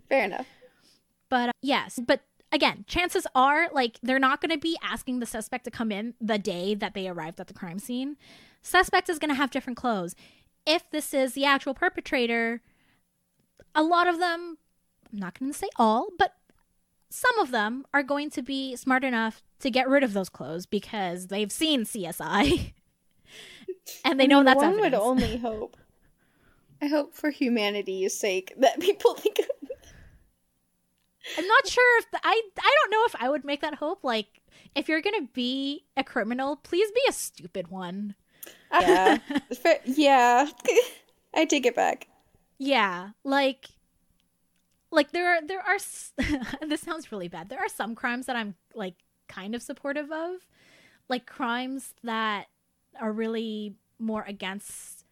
Fair 0.09 0.25
enough. 0.25 0.47
But 1.29 1.49
uh, 1.49 1.53
yes, 1.61 1.99
but 2.05 2.21
again, 2.51 2.85
chances 2.87 3.25
are 3.33 3.69
like 3.71 3.99
they're 4.03 4.19
not 4.19 4.41
going 4.41 4.51
to 4.51 4.57
be 4.57 4.77
asking 4.81 5.19
the 5.19 5.25
suspect 5.25 5.65
to 5.65 5.71
come 5.71 5.91
in 5.91 6.13
the 6.21 6.37
day 6.37 6.75
that 6.75 6.93
they 6.93 7.07
arrived 7.07 7.39
at 7.39 7.47
the 7.47 7.53
crime 7.53 7.79
scene. 7.79 8.17
Suspect 8.61 9.09
is 9.09 9.19
going 9.19 9.29
to 9.29 9.35
have 9.35 9.51
different 9.51 9.77
clothes. 9.77 10.15
If 10.65 10.89
this 10.89 11.13
is 11.13 11.33
the 11.33 11.45
actual 11.45 11.73
perpetrator, 11.73 12.61
a 13.73 13.83
lot 13.83 14.07
of 14.07 14.19
them, 14.19 14.57
I'm 15.11 15.19
not 15.19 15.39
going 15.39 15.51
to 15.51 15.57
say 15.57 15.69
all, 15.77 16.09
but 16.17 16.33
some 17.09 17.39
of 17.39 17.51
them 17.51 17.85
are 17.93 18.03
going 18.03 18.29
to 18.31 18.41
be 18.41 18.75
smart 18.75 19.03
enough 19.03 19.41
to 19.59 19.71
get 19.71 19.87
rid 19.87 20.03
of 20.03 20.13
those 20.13 20.29
clothes 20.29 20.65
because 20.65 21.27
they've 21.27 21.51
seen 21.51 21.83
CSI 21.83 22.73
and 24.05 24.19
they 24.19 24.27
know 24.27 24.43
that's 24.43 24.57
one 24.57 24.73
evidence. 24.73 24.83
would 24.83 24.93
only 24.93 25.37
hope. 25.37 25.77
I 26.81 26.87
hope 26.87 27.15
for 27.15 27.29
humanity's 27.29 28.17
sake 28.17 28.53
that 28.57 28.79
people 28.79 29.13
think. 29.15 29.39
Of... 29.39 29.45
I'm 31.37 31.47
not 31.47 31.67
sure 31.67 31.99
if 31.99 32.11
the, 32.11 32.19
I 32.23 32.41
I 32.59 32.75
don't 32.81 32.91
know 32.91 33.05
if 33.05 33.15
I 33.19 33.29
would 33.29 33.43
make 33.43 33.61
that 33.61 33.75
hope. 33.75 34.03
Like, 34.03 34.41
if 34.75 34.87
you're 34.87 35.01
gonna 35.01 35.27
be 35.33 35.85
a 35.95 36.03
criminal, 36.03 36.55
please 36.57 36.91
be 36.91 37.01
a 37.07 37.13
stupid 37.13 37.69
one. 37.69 38.15
Yeah, 38.71 39.17
yeah. 39.85 40.49
I 41.33 41.45
take 41.45 41.65
it 41.65 41.75
back. 41.75 42.07
Yeah, 42.57 43.09
like 43.23 43.67
like 44.91 45.11
there 45.11 45.27
are 45.27 45.41
there 45.45 45.61
are 45.61 45.77
this 46.67 46.81
sounds 46.81 47.11
really 47.11 47.27
bad. 47.27 47.49
There 47.49 47.59
are 47.59 47.69
some 47.69 47.95
crimes 47.95 48.25
that 48.25 48.35
I'm 48.35 48.55
like 48.73 48.95
kind 49.27 49.55
of 49.55 49.61
supportive 49.61 50.11
of, 50.11 50.47
like 51.09 51.25
crimes 51.25 51.93
that 52.03 52.47
are 52.99 53.11
really 53.11 53.75
more 53.99 54.23
against 54.23 55.05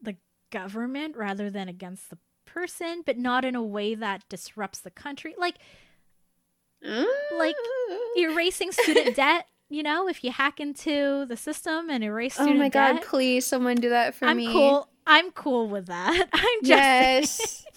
the 0.00 0.16
government 0.50 1.16
rather 1.16 1.50
than 1.50 1.68
against 1.68 2.10
the 2.10 2.18
person, 2.44 3.02
but 3.04 3.18
not 3.18 3.44
in 3.44 3.54
a 3.54 3.62
way 3.62 3.94
that 3.94 4.28
disrupts 4.28 4.80
the 4.80 4.90
country. 4.90 5.34
Like 5.38 5.58
like 6.82 7.54
mm. 7.90 8.16
erasing 8.16 8.72
student 8.72 9.14
debt 9.16 9.46
you 9.74 9.82
know, 9.82 10.08
if 10.08 10.22
you 10.22 10.30
hack 10.30 10.60
into 10.60 11.24
the 11.26 11.36
system 11.36 11.90
and 11.90 12.04
erase 12.04 12.34
student 12.34 12.56
Oh 12.56 12.58
my 12.58 12.68
god, 12.68 12.94
debt, 12.94 13.04
please 13.04 13.46
someone 13.46 13.76
do 13.76 13.88
that 13.90 14.14
for 14.14 14.26
I'm 14.26 14.36
me. 14.36 14.46
I'm 14.46 14.52
cool. 14.52 14.88
I'm 15.06 15.30
cool 15.32 15.68
with 15.68 15.86
that. 15.86 16.28
I'm 16.32 16.58
just 16.62 16.68
Yes. 16.68 17.66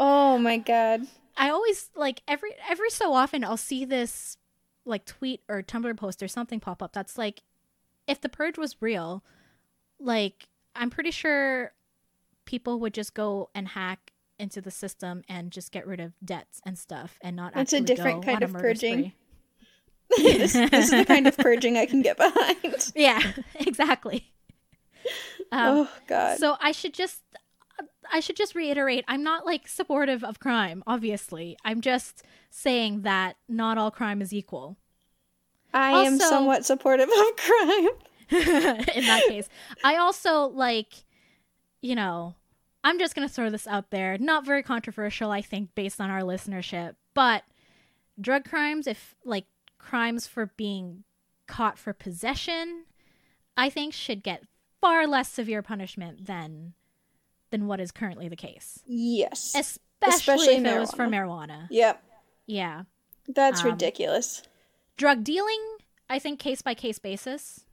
Oh 0.00 0.38
my 0.38 0.58
god. 0.58 1.08
I 1.36 1.50
always 1.50 1.90
like 1.96 2.22
every 2.28 2.54
every 2.70 2.88
so 2.90 3.12
often 3.12 3.42
I'll 3.42 3.56
see 3.56 3.84
this 3.84 4.36
like 4.84 5.04
tweet 5.04 5.42
or 5.48 5.60
Tumblr 5.62 5.96
post 5.96 6.22
or 6.22 6.28
something 6.28 6.60
pop 6.60 6.82
up 6.82 6.92
that's 6.92 7.18
like 7.18 7.42
if 8.06 8.20
the 8.20 8.28
purge 8.28 8.56
was 8.58 8.80
real, 8.80 9.24
like 9.98 10.48
I'm 10.76 10.88
pretty 10.88 11.10
sure 11.10 11.72
people 12.44 12.78
would 12.80 12.94
just 12.94 13.12
go 13.12 13.50
and 13.54 13.68
hack 13.68 14.12
into 14.38 14.60
the 14.60 14.70
system 14.70 15.22
and 15.28 15.50
just 15.50 15.72
get 15.72 15.86
rid 15.86 15.98
of 16.00 16.12
debts 16.24 16.60
and 16.64 16.78
stuff 16.78 17.18
and 17.20 17.34
not 17.34 17.56
It's 17.56 17.72
a 17.72 17.80
different 17.80 18.24
kind 18.24 18.42
of 18.42 18.52
purging. 18.52 19.12
This, 20.16 20.52
this 20.52 20.72
is 20.72 20.90
the 20.90 21.04
kind 21.04 21.26
of 21.26 21.36
purging 21.38 21.76
I 21.76 21.86
can 21.86 22.02
get 22.02 22.16
behind. 22.16 22.92
Yeah, 22.94 23.20
exactly. 23.54 24.32
Um, 25.52 25.78
oh 25.78 25.90
god. 26.06 26.38
So 26.38 26.56
I 26.60 26.72
should 26.72 26.94
just 26.94 27.22
I 28.12 28.20
should 28.20 28.36
just 28.36 28.54
reiterate 28.54 29.04
I'm 29.08 29.22
not 29.22 29.46
like 29.46 29.68
supportive 29.68 30.24
of 30.24 30.40
crime, 30.40 30.82
obviously. 30.86 31.56
I'm 31.64 31.80
just 31.80 32.22
saying 32.50 33.02
that 33.02 33.36
not 33.48 33.78
all 33.78 33.90
crime 33.90 34.22
is 34.22 34.32
equal. 34.32 34.76
I 35.72 35.92
also, 35.92 36.06
am 36.06 36.18
somewhat 36.18 36.64
supportive 36.64 37.08
of 37.08 37.36
crime. 37.36 37.88
in 38.30 39.04
that 39.06 39.24
case, 39.28 39.48
I 39.84 39.96
also 39.96 40.46
like, 40.46 40.92
you 41.82 41.94
know, 41.94 42.34
I'm 42.84 42.98
just 42.98 43.14
going 43.14 43.26
to 43.26 43.32
throw 43.32 43.50
this 43.50 43.66
out 43.66 43.90
there. 43.90 44.16
Not 44.18 44.46
very 44.46 44.62
controversial, 44.62 45.30
I 45.30 45.42
think, 45.42 45.74
based 45.74 46.00
on 46.00 46.10
our 46.10 46.20
listenership, 46.20 46.94
but 47.14 47.42
drug 48.20 48.44
crimes, 48.44 48.86
if 48.86 49.14
like 49.24 49.46
crimes 49.88 50.26
for 50.26 50.46
being 50.56 51.04
caught 51.46 51.78
for 51.78 51.92
possession, 51.92 52.84
I 53.56 53.70
think 53.70 53.94
should 53.94 54.22
get 54.22 54.42
far 54.80 55.06
less 55.06 55.28
severe 55.28 55.62
punishment 55.62 56.26
than 56.26 56.74
than 57.50 57.66
what 57.66 57.80
is 57.80 57.90
currently 57.90 58.28
the 58.28 58.36
case. 58.36 58.80
Yes. 58.86 59.54
Especially, 59.54 59.80
Especially 60.16 60.54
if 60.56 60.64
it 60.66 60.78
was 60.78 60.92
for 60.92 61.06
marijuana. 61.06 61.66
yep. 61.70 62.02
Yeah. 62.46 62.82
That's 63.26 63.62
Um, 63.62 63.70
ridiculous. 63.70 64.42
Drug 64.98 65.24
dealing, 65.24 65.60
I 66.10 66.18
think 66.18 66.38
case 66.38 66.60
by 66.60 66.74
case 66.74 66.98
basis. 66.98 67.64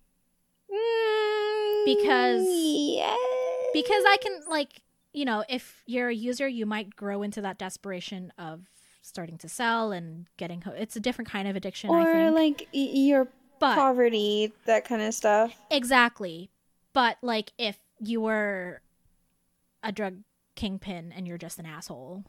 Mm, 0.71 1.85
because- 1.85 2.47
yes. 2.47 3.19
Because 3.73 4.03
I 4.07 4.17
can 4.21 4.41
like, 4.49 4.81
you 5.11 5.25
know, 5.25 5.43
if 5.49 5.83
you're 5.85 6.07
a 6.09 6.15
user, 6.15 6.47
you 6.47 6.65
might 6.65 6.95
grow 6.95 7.21
into 7.21 7.41
that 7.41 7.57
desperation 7.57 8.31
of 8.37 8.65
starting 9.05 9.37
to 9.37 9.47
sell 9.47 9.91
and 9.91 10.25
getting 10.37 10.61
ho- 10.61 10.73
it's 10.75 10.95
a 10.95 10.99
different 10.99 11.29
kind 11.29 11.47
of 11.47 11.55
addiction, 11.55 11.89
I 11.91 12.01
or 12.01 12.13
think. 12.33 12.35
like 12.35 12.67
your 12.73 13.27
but 13.59 13.75
poverty, 13.75 14.51
that 14.65 14.83
kind 14.85 15.01
of 15.01 15.13
stuff. 15.13 15.55
Exactly. 15.69 16.49
But 16.93 17.17
like 17.21 17.51
if 17.57 17.77
you 17.99 18.19
were 18.21 18.81
a 19.83 19.91
drug 19.91 20.17
kingpin 20.55 21.13
and 21.15 21.27
you're 21.27 21.37
just 21.37 21.59
an 21.59 21.65
asshole, 21.65 22.23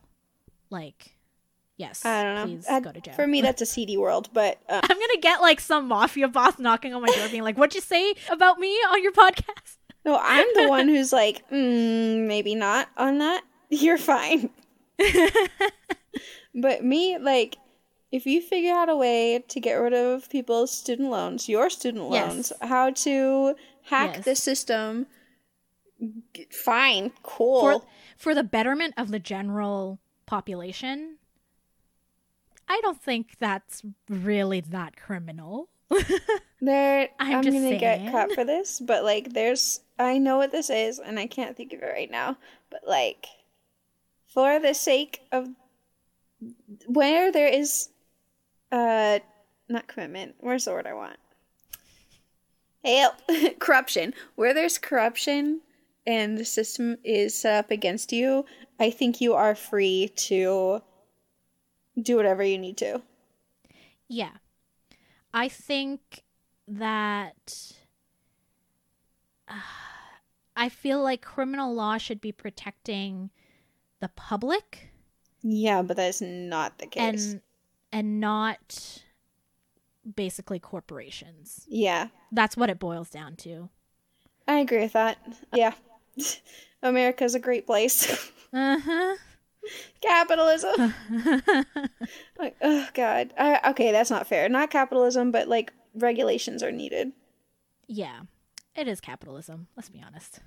like 0.70 1.16
yes, 1.78 2.04
I 2.04 2.22
don't 2.22 2.34
know. 2.34 2.44
please 2.44 2.66
I'd- 2.68 2.84
go 2.84 2.92
to 2.92 3.00
jail. 3.00 3.14
For 3.14 3.26
me, 3.26 3.40
that's 3.40 3.62
a 3.62 3.66
seedy 3.66 3.96
world, 3.96 4.28
but 4.32 4.58
uh, 4.68 4.80
I'm 4.82 4.98
gonna 4.98 5.20
get 5.20 5.40
like 5.40 5.60
some 5.60 5.88
mafia 5.88 6.28
boss 6.28 6.58
knocking 6.58 6.92
on 6.94 7.00
my 7.02 7.08
door, 7.08 7.28
being 7.30 7.42
like, 7.42 7.56
"What'd 7.56 7.74
you 7.74 7.80
say 7.80 8.14
about 8.30 8.58
me 8.58 8.68
on 8.90 9.02
your 9.02 9.12
podcast?" 9.12 9.78
no, 10.04 10.18
I'm 10.22 10.46
the 10.54 10.68
one 10.68 10.88
who's 10.88 11.12
like, 11.12 11.48
mm, 11.50 12.26
maybe 12.26 12.54
not 12.54 12.88
on 12.96 13.18
that. 13.18 13.42
You're 13.70 13.98
fine. 13.98 14.50
But 16.56 16.82
me, 16.82 17.18
like, 17.18 17.58
if 18.10 18.24
you 18.24 18.40
figure 18.40 18.72
out 18.72 18.88
a 18.88 18.96
way 18.96 19.44
to 19.46 19.60
get 19.60 19.74
rid 19.74 19.92
of 19.92 20.28
people's 20.30 20.70
student 20.70 21.10
loans, 21.10 21.48
your 21.48 21.68
student 21.68 22.10
Yes. 22.10 22.32
loans, 22.32 22.52
how 22.62 22.90
to 22.90 23.54
hack 23.82 24.16
Yes. 24.16 24.24
the 24.24 24.34
system, 24.34 25.06
fine, 26.50 27.12
cool. 27.22 27.60
for 27.60 27.86
for 28.16 28.34
the 28.34 28.42
betterment 28.42 28.94
of 28.96 29.10
the 29.10 29.18
general 29.18 29.98
population, 30.24 31.18
I 32.66 32.80
don't 32.82 33.00
think 33.02 33.36
that's 33.38 33.82
really 34.08 34.60
that 34.60 34.96
criminal. 34.96 35.68
there, 36.60 37.10
I'm 37.20 37.36
I'm, 37.36 37.44
gonna 37.44 37.78
get 37.78 38.10
cut 38.10 38.32
for 38.32 38.44
this, 38.44 38.80
but 38.80 39.04
like, 39.04 39.34
there's, 39.34 39.80
I 39.98 40.16
know 40.16 40.38
what 40.38 40.52
this 40.52 40.70
is, 40.70 40.98
and 40.98 41.18
I 41.18 41.26
can't 41.26 41.54
think 41.54 41.74
of 41.74 41.82
it 41.82 41.92
right 41.92 42.10
now. 42.10 42.38
But 42.70 42.80
like, 42.88 43.26
for 44.26 44.58
the 44.58 44.72
sake 44.72 45.20
of 45.30 45.48
where 46.86 47.32
there 47.32 47.48
is, 47.48 47.88
uh, 48.72 49.18
not 49.68 49.86
commitment. 49.86 50.34
Where's 50.38 50.64
the 50.64 50.72
word 50.72 50.86
I 50.86 50.94
want? 50.94 51.18
Help. 52.84 53.14
corruption. 53.58 54.14
Where 54.36 54.54
there's 54.54 54.78
corruption 54.78 55.60
and 56.06 56.38
the 56.38 56.44
system 56.44 56.96
is 57.02 57.34
set 57.34 57.64
up 57.64 57.70
against 57.70 58.12
you, 58.12 58.44
I 58.78 58.90
think 58.90 59.20
you 59.20 59.34
are 59.34 59.54
free 59.54 60.12
to 60.16 60.82
do 62.00 62.16
whatever 62.16 62.42
you 62.42 62.58
need 62.58 62.76
to. 62.78 63.02
Yeah. 64.08 64.32
I 65.34 65.48
think 65.48 66.22
that 66.68 67.72
I 70.56 70.68
feel 70.68 71.02
like 71.02 71.22
criminal 71.22 71.74
law 71.74 71.98
should 71.98 72.20
be 72.20 72.32
protecting 72.32 73.30
the 74.00 74.08
public 74.08 74.90
Yeah, 75.48 75.82
but 75.82 75.96
that's 75.96 76.20
not 76.20 76.78
the 76.78 76.86
case. 76.86 77.32
and 77.32 77.40
and 77.92 78.20
not 78.20 79.02
basically 80.16 80.58
corporations. 80.58 81.64
yeah, 81.68 82.08
That's 82.32 82.56
what 82.56 82.68
it 82.70 82.78
boils 82.78 83.10
down 83.10 83.36
to. 83.36 83.68
I 84.48 84.58
agree 84.58 84.80
with 84.80 84.92
that. 84.94 85.18
Yeah. 85.54 85.72
America's 86.82 87.34
a 87.34 87.40
great 87.40 87.66
place. 87.66 88.30
Uh-huh. 88.52 89.16
Capitalism. 90.00 90.94
like, 92.38 92.56
oh 92.62 92.88
god. 92.94 93.34
Okay, 93.66 93.90
that's 93.92 94.08
not 94.10 94.26
fair. 94.26 94.48
Not 94.48 94.70
capitalism, 94.70 95.30
but 95.32 95.48
like 95.48 95.72
regulations 95.94 96.62
are 96.62 96.72
needed. 96.72 97.12
yeah. 97.88 98.20
It 98.74 98.88
is 98.88 99.00
capitalism, 99.00 99.66
let's 99.76 99.88
be 99.88 100.02
honest. 100.06 100.40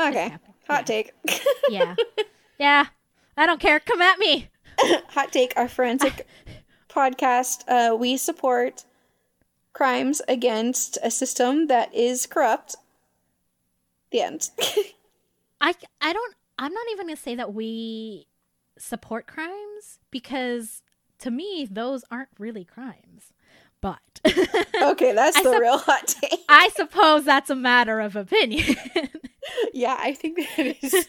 Okay. 0.00 0.30
cap- 0.30 0.42
Hot 0.68 0.80
yeah. 0.80 0.82
take. 0.82 1.12
Yeah. 1.68 1.94
yeah. 2.58 2.86
I 3.36 3.46
don't 3.46 3.60
care. 3.60 3.80
Come 3.80 4.02
at 4.02 4.18
me. 4.18 4.48
Hot 5.10 5.32
take. 5.32 5.52
Our 5.56 5.68
forensic 5.68 6.26
podcast. 6.88 7.64
Uh, 7.68 7.96
we 7.96 8.16
support 8.16 8.84
crimes 9.72 10.20
against 10.28 10.98
a 11.02 11.10
system 11.10 11.66
that 11.68 11.94
is 11.94 12.26
corrupt. 12.26 12.76
The 14.10 14.20
end. 14.20 14.50
I 15.60 15.74
I 16.00 16.12
don't 16.12 16.34
I'm 16.58 16.72
not 16.72 16.84
even 16.92 17.06
going 17.06 17.16
to 17.16 17.22
say 17.22 17.34
that 17.34 17.54
we 17.54 18.26
support 18.78 19.26
crimes 19.26 19.98
because 20.10 20.82
to 21.20 21.30
me 21.30 21.66
those 21.70 22.04
aren't 22.10 22.28
really 22.38 22.64
crimes. 22.64 23.32
But 23.80 24.20
okay, 24.24 25.12
that's 25.12 25.36
the 25.38 25.50
sup- 25.50 25.60
real 25.60 25.78
hot 25.78 26.06
take. 26.06 26.40
I 26.48 26.68
suppose 26.76 27.24
that's 27.24 27.50
a 27.50 27.56
matter 27.56 28.00
of 28.00 28.14
opinion. 28.14 28.76
Yeah, 29.72 29.96
I 29.98 30.12
think 30.14 30.36
that 30.56 30.76
is 30.82 31.06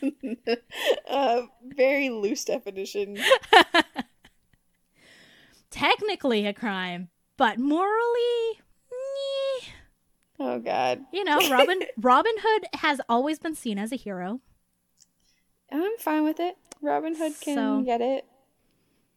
a 1.08 1.44
very 1.68 2.10
loose 2.10 2.44
definition. 2.46 3.18
Technically 5.70 6.46
a 6.46 6.54
crime, 6.54 7.10
but 7.38 7.58
morally 7.60 8.60
meh. 8.92 9.68
Oh 10.40 10.60
God, 10.60 11.02
you 11.12 11.24
know, 11.24 11.38
Robin 11.50 11.80
Robin 11.98 12.34
Hood 12.40 12.66
has 12.76 13.02
always 13.10 13.40
been 13.40 13.56
seen 13.56 13.78
as 13.80 13.92
a 13.92 13.96
hero. 13.96 14.40
I'm 15.72 15.98
fine 15.98 16.24
with 16.24 16.40
it. 16.40 16.56
Robin 16.82 17.16
Hood 17.16 17.34
can 17.42 17.56
So- 17.56 17.82
get 17.82 18.02
it. 18.02 18.26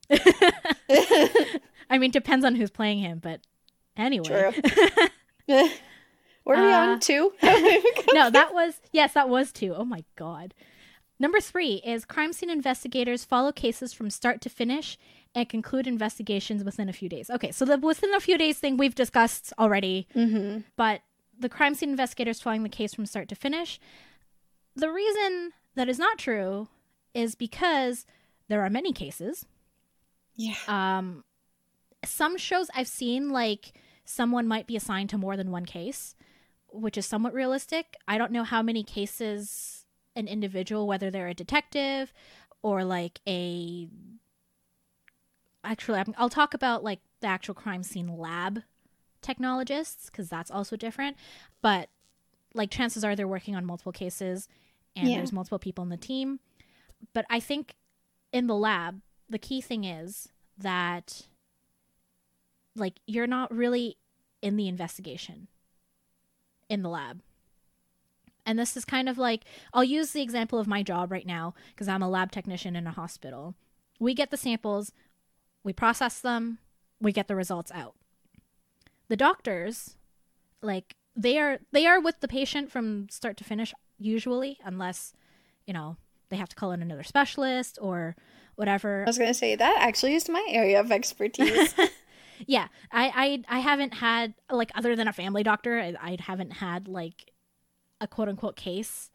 I 1.90 1.98
mean, 1.98 2.10
depends 2.10 2.44
on 2.44 2.54
who's 2.54 2.70
playing 2.70 2.98
him, 2.98 3.18
but 3.18 3.40
anyway. 3.96 4.52
True. 5.48 5.68
Are 6.46 6.54
we 6.56 6.72
Uh, 6.72 6.78
on 6.78 7.00
two? 7.00 7.32
no, 8.12 8.30
that 8.30 8.50
was 8.54 8.80
yes, 8.92 9.14
that 9.14 9.28
was 9.28 9.52
two. 9.52 9.74
Oh 9.74 9.84
my 9.84 10.04
god. 10.16 10.54
Number 11.18 11.40
three 11.40 11.76
is 11.84 12.04
crime 12.04 12.32
scene 12.32 12.50
investigators 12.50 13.24
follow 13.24 13.50
cases 13.50 13.92
from 13.92 14.10
start 14.10 14.40
to 14.42 14.48
finish 14.50 14.98
and 15.34 15.48
conclude 15.48 15.86
investigations 15.86 16.62
within 16.62 16.88
a 16.88 16.92
few 16.92 17.08
days. 17.08 17.30
Okay, 17.30 17.50
so 17.50 17.64
the 17.64 17.78
within 17.78 18.14
a 18.14 18.20
few 18.20 18.38
days 18.38 18.58
thing 18.58 18.76
we've 18.76 18.94
discussed 18.94 19.52
already, 19.58 20.06
mm-hmm. 20.14 20.60
but 20.76 21.00
the 21.38 21.48
crime 21.48 21.74
scene 21.74 21.90
investigators 21.90 22.40
following 22.40 22.62
the 22.62 22.68
case 22.68 22.94
from 22.94 23.06
start 23.06 23.28
to 23.28 23.34
finish. 23.34 23.78
The 24.74 24.90
reason 24.90 25.52
that 25.74 25.88
is 25.88 25.98
not 25.98 26.18
true 26.18 26.68
is 27.14 27.34
because 27.34 28.06
there 28.48 28.62
are 28.62 28.70
many 28.70 28.92
cases. 28.92 29.46
Yeah. 30.36 30.54
Um, 30.68 31.24
some 32.04 32.36
shows 32.36 32.68
I've 32.74 32.88
seen, 32.88 33.30
like 33.30 33.72
someone 34.04 34.46
might 34.46 34.66
be 34.66 34.76
assigned 34.76 35.10
to 35.10 35.18
more 35.18 35.36
than 35.36 35.50
one 35.50 35.64
case, 35.64 36.14
which 36.70 36.98
is 36.98 37.06
somewhat 37.06 37.34
realistic. 37.34 37.96
I 38.06 38.18
don't 38.18 38.32
know 38.32 38.44
how 38.44 38.62
many 38.62 38.82
cases 38.82 39.86
an 40.14 40.28
individual, 40.28 40.86
whether 40.86 41.10
they're 41.10 41.28
a 41.28 41.34
detective 41.34 42.12
or 42.62 42.84
like 42.84 43.20
a. 43.26 43.88
Actually, 45.64 45.98
I'm, 45.98 46.14
I'll 46.16 46.30
talk 46.30 46.54
about 46.54 46.84
like 46.84 47.00
the 47.20 47.26
actual 47.26 47.54
crime 47.54 47.82
scene 47.82 48.16
lab 48.16 48.62
technologists 49.20 50.06
because 50.10 50.28
that's 50.28 50.50
also 50.50 50.76
different. 50.76 51.16
But 51.60 51.88
like, 52.54 52.70
chances 52.70 53.04
are 53.04 53.16
they're 53.16 53.26
working 53.26 53.56
on 53.56 53.66
multiple 53.66 53.92
cases 53.92 54.48
and 54.94 55.08
Yeah. 55.08 55.16
there's 55.18 55.32
multiple 55.32 55.58
people 55.58 55.82
in 55.82 55.90
the 55.90 55.96
team. 55.96 56.40
But 57.12 57.26
I 57.28 57.40
think 57.40 57.74
in 58.32 58.46
the 58.46 58.54
lab, 58.54 59.00
the 59.28 59.38
key 59.38 59.60
thing 59.60 59.84
is 59.84 60.28
that 60.56 61.26
like 62.76 63.00
you're 63.06 63.26
not 63.26 63.52
really 63.52 63.96
in 64.42 64.56
the 64.56 64.68
investigation 64.68 65.48
in 66.68 66.82
the 66.82 66.88
lab. 66.88 67.20
And 68.44 68.58
this 68.58 68.76
is 68.76 68.84
kind 68.84 69.08
of 69.08 69.18
like 69.18 69.44
I'll 69.74 69.84
use 69.84 70.12
the 70.12 70.22
example 70.22 70.58
of 70.58 70.68
my 70.68 70.82
job 70.82 71.10
right 71.10 71.26
now 71.26 71.54
because 71.70 71.88
I'm 71.88 72.02
a 72.02 72.08
lab 72.08 72.30
technician 72.30 72.76
in 72.76 72.86
a 72.86 72.92
hospital. 72.92 73.54
We 73.98 74.14
get 74.14 74.30
the 74.30 74.36
samples, 74.36 74.92
we 75.64 75.72
process 75.72 76.20
them, 76.20 76.58
we 77.00 77.12
get 77.12 77.28
the 77.28 77.34
results 77.34 77.72
out. 77.74 77.94
The 79.08 79.16
doctors 79.16 79.96
like 80.62 80.96
they 81.16 81.38
are 81.38 81.58
they 81.72 81.86
are 81.86 82.00
with 82.00 82.20
the 82.20 82.28
patient 82.28 82.70
from 82.70 83.08
start 83.08 83.36
to 83.38 83.44
finish 83.44 83.74
usually 83.98 84.58
unless 84.64 85.12
you 85.66 85.72
know 85.72 85.96
they 86.28 86.36
have 86.36 86.48
to 86.48 86.56
call 86.56 86.72
in 86.72 86.82
another 86.82 87.02
specialist 87.02 87.78
or 87.80 88.16
whatever 88.56 89.02
I 89.02 89.06
was 89.06 89.18
gonna 89.18 89.34
say 89.34 89.56
that 89.56 89.76
actually 89.80 90.14
is 90.14 90.28
my 90.28 90.46
area 90.50 90.78
of 90.80 90.92
expertise. 90.92 91.74
yeah 92.46 92.68
I, 92.90 93.42
I 93.48 93.56
i 93.56 93.58
haven't 93.60 93.94
had 93.94 94.34
like 94.50 94.70
other 94.74 94.96
than 94.96 95.08
a 95.08 95.12
family 95.12 95.42
doctor 95.42 95.78
I, 95.78 95.94
I 96.00 96.16
haven't 96.20 96.52
had 96.54 96.88
like 96.88 97.32
a 98.00 98.06
quote 98.06 98.28
unquote 98.28 98.56
case 98.56 99.10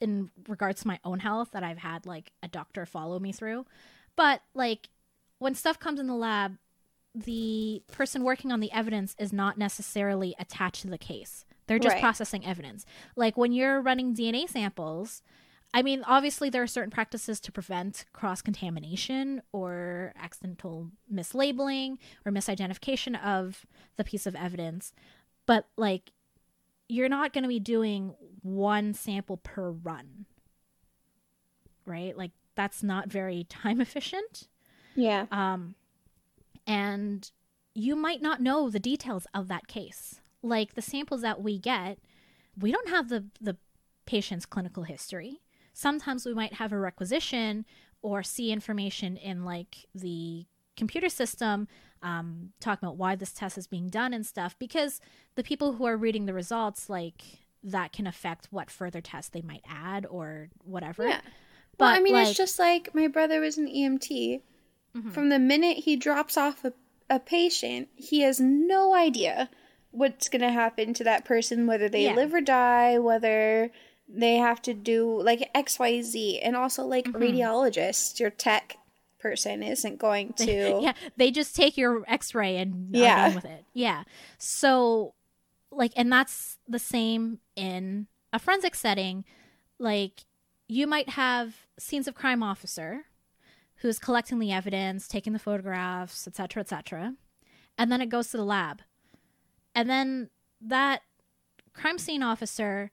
in 0.00 0.30
regards 0.48 0.82
to 0.82 0.86
my 0.86 0.98
own 1.04 1.18
health 1.20 1.50
that 1.52 1.62
i've 1.62 1.78
had 1.78 2.06
like 2.06 2.32
a 2.42 2.48
doctor 2.48 2.86
follow 2.86 3.18
me 3.18 3.32
through 3.32 3.66
but 4.16 4.42
like 4.54 4.88
when 5.38 5.54
stuff 5.54 5.78
comes 5.78 5.98
in 6.00 6.06
the 6.06 6.14
lab 6.14 6.56
the 7.14 7.82
person 7.90 8.22
working 8.22 8.52
on 8.52 8.60
the 8.60 8.70
evidence 8.70 9.16
is 9.18 9.32
not 9.32 9.58
necessarily 9.58 10.34
attached 10.38 10.82
to 10.82 10.88
the 10.88 10.98
case 10.98 11.44
They're 11.66 11.78
just 11.78 11.94
Right. 11.94 12.00
processing 12.02 12.46
evidence. 12.46 12.86
Like 13.16 13.36
when 13.36 13.52
you're 13.52 13.80
running 13.82 14.14
DNA 14.14 14.48
samples, 14.48 15.22
I 15.74 15.82
mean, 15.82 16.02
obviously 16.06 16.48
there 16.48 16.62
are 16.62 16.68
certain 16.68 16.90
practices 16.90 17.40
to 17.40 17.52
prevent 17.52 18.06
cross 18.12 18.40
contamination 18.40 19.42
or 19.52 20.14
accidental 20.16 20.90
mislabeling 21.12 21.98
or 22.24 22.32
misidentification 22.32 23.22
of 23.22 23.66
the 23.96 24.04
piece 24.04 24.26
of 24.26 24.34
evidence. 24.34 24.92
But 25.46 25.66
like 25.76 26.12
you're 26.88 27.08
not 27.08 27.32
going 27.32 27.42
to 27.42 27.48
be 27.48 27.60
doing 27.60 28.14
one 28.42 28.94
sample 28.94 29.36
per 29.36 29.70
run. 29.70 30.24
Right? 31.84 32.16
Like 32.16 32.32
that's 32.54 32.82
not 32.82 33.08
very 33.08 33.44
time 33.48 33.80
efficient. 33.80 34.48
Yeah. 34.96 35.26
Um, 35.30 35.74
and 36.66 37.30
you 37.74 37.94
might 37.94 38.22
not 38.22 38.40
know 38.40 38.70
the 38.70 38.80
details 38.80 39.26
of 39.34 39.48
that 39.48 39.68
case. 39.68 40.20
Like 40.42 40.74
the 40.74 40.82
samples 40.82 41.22
that 41.22 41.42
we 41.42 41.58
get, 41.58 41.98
we 42.58 42.72
don't 42.72 42.88
have 42.88 43.08
the, 43.08 43.26
the 43.40 43.56
patient's 44.06 44.46
clinical 44.46 44.84
history. 44.84 45.40
Sometimes 45.78 46.26
we 46.26 46.34
might 46.34 46.54
have 46.54 46.72
a 46.72 46.78
requisition 46.78 47.64
or 48.02 48.24
see 48.24 48.50
information 48.50 49.16
in 49.16 49.44
like 49.44 49.86
the 49.94 50.44
computer 50.76 51.08
system 51.08 51.68
um, 52.02 52.50
talking 52.58 52.84
about 52.84 52.96
why 52.96 53.14
this 53.14 53.32
test 53.32 53.56
is 53.56 53.68
being 53.68 53.88
done 53.88 54.12
and 54.12 54.26
stuff 54.26 54.58
because 54.58 55.00
the 55.36 55.44
people 55.44 55.74
who 55.74 55.84
are 55.84 55.96
reading 55.96 56.26
the 56.26 56.34
results 56.34 56.90
like 56.90 57.22
that 57.62 57.92
can 57.92 58.08
affect 58.08 58.48
what 58.50 58.70
further 58.72 59.00
tests 59.00 59.30
they 59.30 59.40
might 59.42 59.62
add 59.68 60.04
or 60.10 60.48
whatever 60.64 61.06
Yeah. 61.06 61.20
but 61.76 61.84
well, 61.84 61.96
I 61.96 62.00
mean, 62.00 62.14
like, 62.14 62.26
it's 62.30 62.36
just 62.36 62.58
like 62.58 62.92
my 62.92 63.06
brother 63.06 63.38
was 63.40 63.56
an 63.56 63.68
EMT. 63.68 64.42
From 65.12 65.28
the 65.28 65.38
minute 65.38 65.76
he 65.84 65.94
drops 65.94 66.36
off 66.36 66.64
a, 66.64 66.72
a 67.08 67.20
patient, 67.20 67.88
he 67.94 68.22
has 68.22 68.40
no 68.40 68.96
idea 68.96 69.48
what's 69.92 70.28
going 70.28 70.42
to 70.42 70.50
happen 70.50 70.92
to 70.94 71.04
that 71.04 71.24
person, 71.24 71.68
whether 71.68 71.88
they 71.88 72.02
Yeah. 72.06 72.14
live 72.16 72.34
or 72.34 72.40
die, 72.40 72.98
whether 72.98 73.70
they 74.08 74.36
have 74.36 74.62
to 74.62 74.74
do 74.74 75.20
like 75.22 75.50
XYZ. 75.54 76.40
And 76.42 76.56
also, 76.56 76.84
like 76.84 77.04
mm-hmm. 77.06 77.22
radiologists, 77.22 78.18
your 78.18 78.30
tech 78.30 78.76
person 79.18 79.62
isn't 79.62 79.98
going 79.98 80.32
to. 80.38 80.80
yeah, 80.82 80.92
they 81.16 81.30
just 81.30 81.54
take 81.54 81.76
your 81.76 82.04
X-ray 82.08 82.56
and 82.56 82.94
Yeah. 82.94 83.34
with 83.34 83.44
it. 83.44 83.64
Yeah. 83.74 84.04
So, 84.38 85.14
like, 85.70 85.92
and 85.96 86.10
that's 86.10 86.58
the 86.66 86.78
same 86.78 87.40
in 87.56 88.06
a 88.32 88.38
forensic 88.38 88.74
setting. 88.74 89.24
Like, 89.78 90.24
you 90.68 90.86
might 90.86 91.10
have 91.10 91.66
scenes 91.78 92.08
of 92.08 92.14
crime 92.14 92.42
officer 92.42 93.04
who's 93.76 93.98
collecting 93.98 94.38
the 94.38 94.52
evidence, 94.52 95.06
taking 95.06 95.32
the 95.32 95.38
photographs, 95.38 96.26
etc., 96.26 96.60
etc., 96.60 97.14
and 97.76 97.92
then 97.92 98.00
it 98.00 98.08
goes 98.08 98.28
to 98.28 98.36
the 98.36 98.44
lab, 98.44 98.82
and 99.72 99.88
then 99.88 100.30
that 100.60 101.02
crime 101.72 101.96
scene 101.98 102.24
officer 102.24 102.90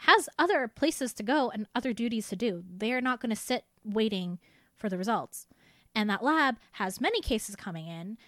has 0.00 0.28
other 0.38 0.68
places 0.68 1.12
to 1.14 1.22
go 1.22 1.50
and 1.50 1.66
other 1.74 1.92
duties 1.92 2.28
to 2.28 2.36
do. 2.36 2.64
They 2.76 2.92
are 2.92 3.00
not 3.00 3.20
going 3.20 3.30
to 3.30 3.36
sit 3.36 3.64
waiting 3.84 4.38
for 4.76 4.88
the 4.88 4.98
results. 4.98 5.46
And 5.94 6.10
that 6.10 6.22
lab 6.22 6.56
has 6.72 7.00
many 7.00 7.20
cases 7.20 7.56
coming 7.56 7.88
in. 7.88 8.18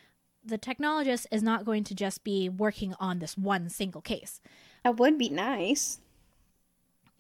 The 0.44 0.58
technologist 0.58 1.26
is 1.30 1.42
not 1.42 1.64
going 1.64 1.84
to 1.84 1.94
just 1.94 2.24
be 2.24 2.48
working 2.48 2.94
on 2.98 3.18
this 3.18 3.36
one 3.36 3.68
single 3.68 4.00
case. 4.00 4.40
That 4.84 4.96
would 4.96 5.18
be 5.18 5.28
nice. 5.28 6.00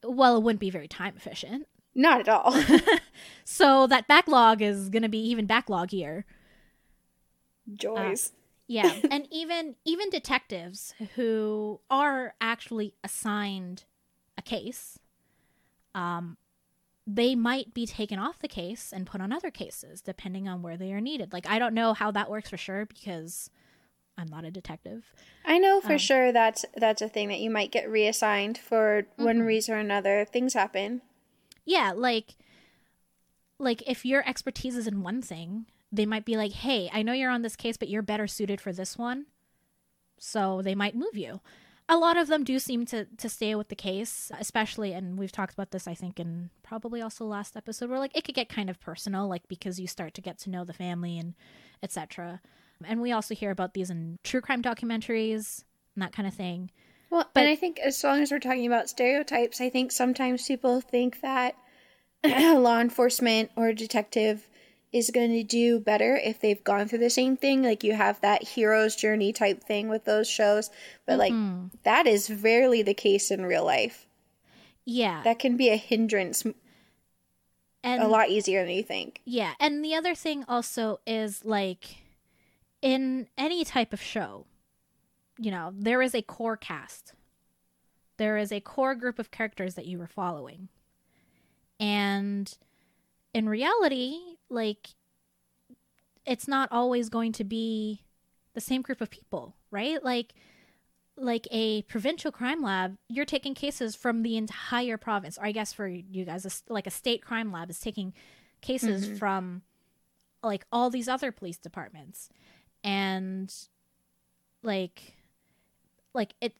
Well, 0.02 0.36
it 0.36 0.42
wouldn't 0.42 0.60
be 0.60 0.70
very 0.70 0.88
time 0.88 1.14
efficient. 1.16 1.66
Not 1.94 2.20
at 2.20 2.28
all. 2.28 2.54
So 3.44 3.86
that 3.86 4.06
backlog 4.06 4.62
is 4.62 4.88
going 4.88 5.02
to 5.02 5.08
be 5.08 5.18
even 5.30 5.46
backloggier. 5.46 6.24
Joys. 7.72 8.28
Uh, 8.28 8.34
yeah, 8.68 8.92
and 9.10 9.26
even 9.30 9.76
even 9.84 10.10
detectives 10.10 10.94
who 11.14 11.80
are 11.90 12.34
actually 12.40 12.94
assigned 13.02 13.84
a 14.38 14.42
case, 14.42 14.98
um, 15.94 16.38
they 17.06 17.34
might 17.34 17.74
be 17.74 17.86
taken 17.86 18.18
off 18.18 18.38
the 18.38 18.48
case 18.48 18.92
and 18.92 19.06
put 19.06 19.20
on 19.20 19.32
other 19.32 19.50
cases 19.50 20.00
depending 20.00 20.48
on 20.48 20.62
where 20.62 20.76
they 20.76 20.92
are 20.92 21.00
needed. 21.00 21.32
Like 21.32 21.48
I 21.48 21.58
don't 21.58 21.74
know 21.74 21.92
how 21.94 22.10
that 22.12 22.30
works 22.30 22.50
for 22.50 22.56
sure 22.56 22.86
because 22.86 23.50
I'm 24.16 24.28
not 24.28 24.44
a 24.44 24.50
detective. 24.50 25.12
I 25.44 25.58
know 25.58 25.80
for 25.80 25.92
Um, 25.92 25.98
sure 25.98 26.32
that's 26.32 26.64
that's 26.76 27.02
a 27.02 27.08
thing 27.08 27.28
that 27.28 27.40
you 27.40 27.50
might 27.50 27.72
get 27.72 27.88
reassigned 27.90 28.58
for 28.58 29.06
one 29.16 29.38
Mhm. 29.40 29.46
reason 29.46 29.74
or 29.74 29.78
another. 29.78 30.24
Things 30.24 30.54
happen. 30.54 31.02
Yeah, 31.64 31.92
like 31.94 32.36
like 33.58 33.82
if 33.88 34.04
your 34.04 34.26
expertise 34.28 34.76
is 34.76 34.86
in 34.86 35.02
one 35.02 35.20
thing, 35.22 35.66
they 35.90 36.06
might 36.06 36.24
be 36.24 36.36
like, 36.36 36.52
"Hey, 36.52 36.90
I 36.92 37.02
know 37.02 37.12
you're 37.12 37.30
on 37.30 37.42
this 37.42 37.56
case, 37.56 37.76
but 37.76 37.88
you're 37.88 38.02
better 38.02 38.26
suited 38.26 38.60
for 38.60 38.72
this 38.72 38.96
one." 38.98 39.26
So 40.18 40.62
they 40.62 40.74
might 40.74 40.94
move 40.94 41.16
you. 41.16 41.40
A 41.90 41.96
lot 41.96 42.16
of 42.18 42.28
them 42.28 42.44
do 42.44 42.58
seem 42.58 42.84
to 42.86 43.06
to 43.16 43.28
stay 43.28 43.54
with 43.54 43.68
the 43.68 43.74
case, 43.76 44.30
especially 44.38 44.92
and 44.92 45.18
we've 45.18 45.32
talked 45.32 45.54
about 45.54 45.70
this 45.70 45.86
I 45.88 45.94
think 45.94 46.20
in 46.20 46.50
probably 46.62 47.00
also 47.00 47.24
last 47.24 47.56
episode 47.56 47.88
where 47.88 47.98
like 47.98 48.16
it 48.16 48.24
could 48.24 48.34
get 48.34 48.48
kind 48.48 48.68
of 48.68 48.78
personal 48.80 49.26
like 49.26 49.48
because 49.48 49.80
you 49.80 49.86
start 49.86 50.12
to 50.14 50.20
get 50.20 50.38
to 50.40 50.50
know 50.50 50.64
the 50.64 50.72
family 50.74 51.18
and 51.18 51.34
etc. 51.82 52.40
And 52.84 53.00
we 53.00 53.10
also 53.12 53.34
hear 53.34 53.50
about 53.50 53.74
these 53.74 53.90
in 53.90 54.18
true 54.22 54.40
crime 54.40 54.62
documentaries 54.62 55.64
and 55.96 56.02
that 56.02 56.12
kind 56.12 56.28
of 56.28 56.34
thing. 56.34 56.70
Well, 57.10 57.24
But- 57.32 57.40
and 57.40 57.50
I 57.50 57.56
think 57.56 57.78
as 57.78 58.04
long 58.04 58.20
as 58.20 58.30
we're 58.30 58.38
talking 58.38 58.66
about 58.66 58.90
stereotypes, 58.90 59.60
I 59.60 59.70
think 59.70 59.90
sometimes 59.90 60.46
people 60.46 60.80
think 60.82 61.22
that 61.22 61.54
law 62.24 62.80
enforcement 62.80 63.50
or 63.56 63.72
detective 63.72 64.46
is 64.92 65.10
going 65.10 65.32
to 65.32 65.42
do 65.42 65.78
better 65.78 66.16
if 66.16 66.40
they've 66.40 66.64
gone 66.64 66.88
through 66.88 66.98
the 67.00 67.10
same 67.10 67.36
thing. 67.36 67.62
Like 67.62 67.84
you 67.84 67.92
have 67.92 68.20
that 68.22 68.42
hero's 68.42 68.96
journey 68.96 69.32
type 69.32 69.62
thing 69.62 69.88
with 69.88 70.04
those 70.04 70.28
shows, 70.28 70.70
but 71.06 71.18
like 71.18 71.32
Mhm. 71.32 71.70
that 71.82 72.06
is 72.06 72.30
rarely 72.30 72.82
the 72.82 72.94
case 72.94 73.30
in 73.30 73.44
real 73.44 73.64
life. 73.64 74.06
Yeah. 74.84 75.22
That 75.24 75.38
can 75.38 75.56
be 75.56 75.68
a 75.68 75.76
hindrance 75.76 76.44
and 77.82 78.02
a 78.02 78.08
lot 78.08 78.30
easier 78.30 78.64
than 78.64 78.74
you 78.74 78.82
think. 78.82 79.20
Yeah, 79.24 79.54
and 79.60 79.84
the 79.84 79.94
other 79.94 80.14
thing 80.14 80.44
also 80.48 81.00
is 81.06 81.44
like 81.44 81.98
in 82.80 83.28
any 83.36 83.64
type 83.64 83.92
of 83.92 84.00
show, 84.00 84.46
you 85.38 85.50
know, 85.50 85.72
there 85.74 86.00
is 86.00 86.14
a 86.14 86.22
core 86.22 86.56
cast. 86.56 87.12
There 88.16 88.36
is 88.38 88.50
a 88.50 88.60
core 88.60 88.94
group 88.94 89.18
of 89.18 89.30
characters 89.30 89.74
that 89.74 89.86
you 89.86 89.98
were 89.98 90.06
following. 90.08 90.68
And 91.78 92.52
in 93.34 93.48
reality, 93.48 94.37
like 94.50 94.88
it's 96.26 96.46
not 96.48 96.68
always 96.70 97.08
going 97.08 97.32
to 97.32 97.44
be 97.44 98.02
the 98.54 98.60
same 98.60 98.82
group 98.82 99.00
of 99.00 99.10
people, 99.10 99.54
right? 99.70 100.02
Like 100.02 100.34
like 101.16 101.48
a 101.50 101.82
provincial 101.82 102.30
crime 102.30 102.62
lab, 102.62 102.96
you're 103.08 103.24
taking 103.24 103.52
cases 103.54 103.96
from 103.96 104.22
the 104.22 104.36
entire 104.36 104.96
province, 104.96 105.36
or 105.36 105.44
I 105.46 105.52
guess 105.52 105.72
for 105.72 105.86
you 105.88 106.24
guys, 106.24 106.46
a 106.46 106.72
like 106.72 106.86
a 106.86 106.90
state 106.90 107.22
crime 107.24 107.50
lab 107.50 107.70
is 107.70 107.80
taking 107.80 108.14
cases 108.60 109.06
Mhm. 109.08 109.18
from 109.18 109.62
like 110.42 110.64
all 110.70 110.90
these 110.90 111.08
other 111.08 111.32
police 111.32 111.58
departments, 111.58 112.28
and 112.84 113.52
like 114.62 115.16
like 116.14 116.34
it 116.40 116.56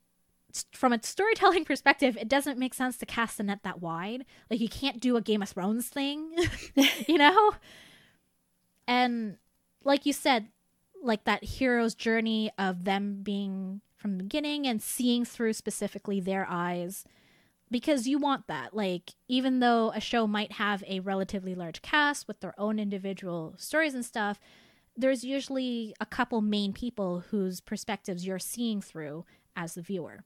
from 0.73 0.93
a 0.93 1.03
storytelling 1.03 1.65
perspective, 1.67 2.17
it 2.17 2.29
doesn't 2.29 2.59
make 2.59 2.75
sense 2.75 2.97
to 2.99 3.07
cast 3.07 3.39
the 3.39 3.43
net 3.43 3.61
that 3.65 3.81
wide. 3.81 4.25
Like 4.51 4.61
you 4.61 4.69
can't 4.69 5.01
do 5.01 5.17
a 5.17 5.23
Game 5.23 5.43
of 5.43 5.51
Thrones 5.51 5.89
thing, 5.89 6.35
you 7.09 7.19
know. 7.19 7.53
And 8.87 9.37
like 9.85 10.07
you 10.07 10.13
said, 10.13 10.49
like 11.03 11.25
that 11.25 11.45
hero's 11.45 11.95
journey 11.95 12.51
of 12.59 12.85
them 12.85 13.21
being 13.23 13.81
from 13.97 14.17
the 14.17 14.25
beginning 14.25 14.67
and 14.67 14.83
seeing 14.83 15.25
through 15.25 15.53
specifically 15.53 16.21
their 16.21 16.47
eyes 16.49 17.05
because 17.71 18.09
you 18.09 18.19
want 18.19 18.47
that 18.47 18.75
like 18.75 19.13
even 19.29 19.61
though 19.61 19.93
a 19.95 20.01
show 20.01 20.27
might 20.27 20.53
have 20.53 20.83
a 20.87 21.01
relatively 21.01 21.55
large 21.55 21.83
cast 21.83 22.27
with 22.27 22.41
their 22.41 22.59
own 22.59 22.79
individual 22.79 23.55
stories 23.59 23.95
and 23.95 24.05
stuff 24.05 24.41
there's 24.97 25.25
usually 25.25 25.95
a 26.01 26.07
couple 26.07 26.41
main 26.41 26.73
people 26.73 27.25
whose 27.31 27.61
perspectives 27.61 28.27
you're 28.27 28.39
seeing 28.39 28.81
through 28.81 29.25
as 29.55 29.75
the 29.75 29.83
viewer 29.83 30.25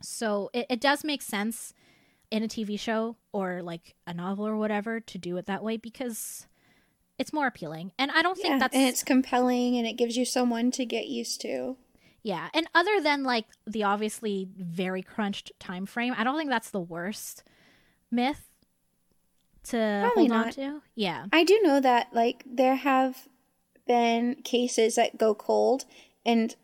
so 0.00 0.50
it, 0.52 0.66
it 0.70 0.80
does 0.80 1.04
make 1.04 1.22
sense 1.22 1.72
in 2.30 2.42
a 2.42 2.48
tv 2.48 2.78
show 2.78 3.16
or 3.32 3.62
like 3.62 3.94
a 4.06 4.12
novel 4.14 4.46
or 4.46 4.56
whatever 4.56 4.98
to 5.00 5.16
do 5.18 5.36
it 5.36 5.46
that 5.46 5.62
way 5.62 5.76
because 5.76 6.46
it's 7.18 7.32
more 7.32 7.46
appealing 7.46 7.92
and 7.98 8.10
i 8.10 8.20
don't 8.22 8.36
think 8.36 8.48
Yeah, 8.48 8.58
that's 8.58 8.74
and 8.74 8.86
it's 8.88 9.02
compelling 9.04 9.76
and 9.76 9.86
it 9.86 9.94
gives 9.94 10.16
you 10.16 10.24
someone 10.24 10.70
to 10.72 10.84
get 10.84 11.06
used 11.06 11.40
to. 11.42 11.76
Yeah, 12.22 12.48
and 12.52 12.66
other 12.74 13.00
than 13.00 13.22
like 13.22 13.44
the 13.68 13.84
obviously 13.84 14.48
very 14.56 15.00
crunched 15.00 15.52
time 15.60 15.86
frame, 15.86 16.12
I 16.18 16.24
don't 16.24 16.36
think 16.36 16.50
that's 16.50 16.70
the 16.70 16.80
worst 16.80 17.44
myth 18.10 18.48
to 19.68 20.00
Probably 20.02 20.28
hold 20.28 20.32
on 20.32 20.46
not. 20.46 20.52
to. 20.54 20.82
Yeah. 20.96 21.26
I 21.32 21.44
do 21.44 21.60
know 21.62 21.78
that 21.80 22.08
like 22.12 22.42
there 22.44 22.74
have 22.74 23.28
been 23.86 24.36
cases 24.42 24.96
that 24.96 25.18
go 25.18 25.36
cold 25.36 25.84
and 26.24 26.56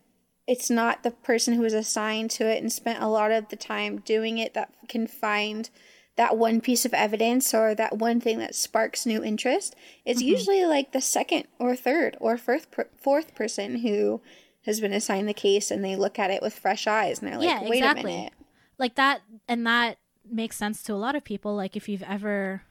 it's 0.47 0.69
not 0.69 1.03
the 1.03 1.11
person 1.11 1.53
who 1.53 1.61
was 1.61 1.73
assigned 1.73 2.29
to 2.31 2.45
it 2.45 2.61
and 2.61 2.71
spent 2.71 3.01
a 3.01 3.07
lot 3.07 3.31
of 3.31 3.49
the 3.49 3.55
time 3.55 3.99
doing 3.99 4.37
it 4.37 4.53
that 4.53 4.73
can 4.89 5.07
find 5.07 5.69
that 6.15 6.37
one 6.37 6.61
piece 6.61 6.85
of 6.85 6.93
evidence 6.93 7.53
or 7.53 7.73
that 7.73 7.97
one 7.97 8.19
thing 8.21 8.37
that 8.39 8.53
sparks 8.53 9.05
new 9.05 9.23
interest. 9.23 9.75
It's 10.05 10.21
Mhm. 10.21 10.27
usually 10.27 10.65
like 10.65 10.91
the 10.91 11.01
second 11.01 11.47
or 11.59 11.75
third 11.75 12.17
or 12.19 12.37
fourth 12.37 12.69
per- 12.71 12.89
fourth 12.97 13.33
person 13.33 13.77
who 13.79 14.21
has 14.65 14.79
been 14.79 14.93
assigned 14.93 15.27
the 15.27 15.33
case 15.33 15.71
and 15.71 15.83
they 15.83 15.95
look 15.95 16.19
at 16.19 16.29
it 16.29 16.41
with 16.41 16.53
fresh 16.53 16.85
eyes 16.87 17.19
and 17.19 17.27
they're 17.27 17.37
like, 17.39 17.47
Yeah, 17.47 17.61
wait 17.63 17.77
exactly. 17.79 18.11
a 18.13 18.15
minute. 18.17 18.33
like 18.77 18.95
that 18.95 19.21
and 19.47 19.65
that 19.65 19.97
makes 20.29 20.55
sense 20.57 20.83
to 20.83 20.93
a 20.93 20.95
lot 20.95 21.15
of 21.15 21.23
people 21.23 21.55
like 21.55 21.75
if 21.75 21.87
you've 21.89 22.03
ever 22.03 22.63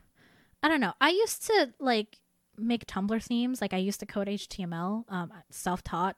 i 0.62 0.68
don't 0.68 0.80
know 0.80 0.94
i 1.00 1.10
used 1.10 1.44
to 1.46 1.72
like 1.78 2.18
make 2.56 2.86
tumblr 2.86 3.22
themes 3.22 3.60
like 3.60 3.72
i 3.74 3.76
used 3.76 4.00
to 4.00 4.06
code 4.06 4.26
html 4.26 5.04
um, 5.10 5.30
self-taught 5.50 6.16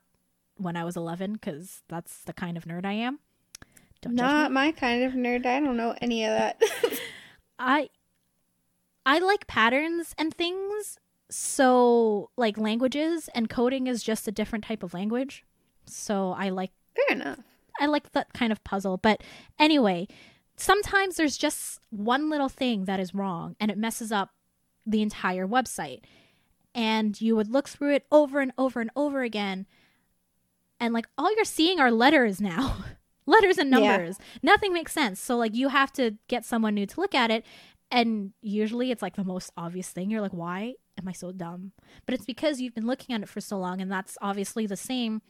when 0.56 0.76
i 0.76 0.84
was 0.84 0.96
11 0.96 1.34
because 1.34 1.82
that's 1.88 2.22
the 2.24 2.32
kind 2.32 2.56
of 2.56 2.64
nerd 2.64 2.84
i 2.86 2.92
am 2.92 3.18
don't 4.02 4.16
judge 4.16 4.22
Not 4.24 4.52
my 4.52 4.70
kind 4.72 5.02
of 5.02 5.12
nerd. 5.14 5.46
I 5.46 5.60
don't 5.60 5.76
know 5.78 5.94
any 6.02 6.24
of 6.24 6.30
that. 6.36 6.62
i 7.58 7.88
i 9.06 9.18
like 9.18 9.46
patterns 9.46 10.14
and 10.18 10.34
things 10.34 10.98
so 11.30 12.30
like 12.36 12.58
languages 12.58 13.28
and 13.34 13.48
coding 13.48 13.86
is 13.86 14.02
just 14.02 14.28
a 14.28 14.32
different 14.32 14.64
type 14.64 14.82
of 14.82 14.92
language 14.94 15.44
so 15.86 16.34
i 16.38 16.48
like 16.50 16.70
Fair 16.94 17.16
enough. 17.16 17.38
I 17.80 17.86
like 17.86 18.12
that 18.12 18.32
kind 18.32 18.52
of 18.52 18.62
puzzle. 18.62 18.98
But 18.98 19.20
anyway, 19.58 20.06
sometimes 20.56 21.16
there's 21.16 21.36
just 21.36 21.80
one 21.90 22.30
little 22.30 22.48
thing 22.48 22.84
that 22.84 23.00
is 23.00 23.14
wrong 23.16 23.56
and 23.58 23.68
it 23.68 23.76
messes 23.76 24.12
up 24.12 24.30
the 24.86 25.02
entire 25.02 25.44
website. 25.44 26.02
And 26.72 27.20
you 27.20 27.34
would 27.34 27.50
look 27.50 27.68
through 27.68 27.94
it 27.94 28.06
over 28.12 28.38
and 28.40 28.52
over 28.56 28.80
and 28.80 28.92
over 28.94 29.22
again. 29.22 29.66
And 30.80 30.92
like 30.92 31.06
all 31.16 31.34
you're 31.34 31.44
seeing 31.44 31.80
are 31.80 31.90
letters 31.90 32.40
now. 32.40 32.76
letters 33.26 33.58
and 33.58 33.70
Yeah. 33.70 33.78
numbers. 33.78 34.18
Nothing 34.42 34.72
makes 34.72 34.92
sense. 34.92 35.20
So 35.20 35.36
like 35.36 35.54
you 35.54 35.68
have 35.68 35.92
to 35.94 36.16
get 36.28 36.44
someone 36.44 36.74
new 36.74 36.86
to 36.86 37.00
look 37.00 37.14
at 37.14 37.30
it. 37.30 37.44
And 37.90 38.32
usually 38.42 38.90
it's 38.90 39.02
like 39.02 39.16
the 39.16 39.24
most 39.24 39.50
obvious 39.56 39.88
thing. 39.90 40.10
You're 40.10 40.20
like, 40.20 40.32
why 40.32 40.74
am 40.98 41.06
I 41.08 41.12
so 41.12 41.32
dumb? 41.32 41.72
But 42.06 42.14
it's 42.14 42.24
because 42.24 42.60
you've 42.60 42.74
been 42.74 42.86
looking 42.86 43.14
at 43.14 43.22
it 43.22 43.28
for 43.28 43.40
so 43.40 43.58
long. 43.58 43.80
And 43.80 43.90
that's 43.90 44.18
obviously 44.20 44.66
the 44.66 44.76
same 44.76 45.22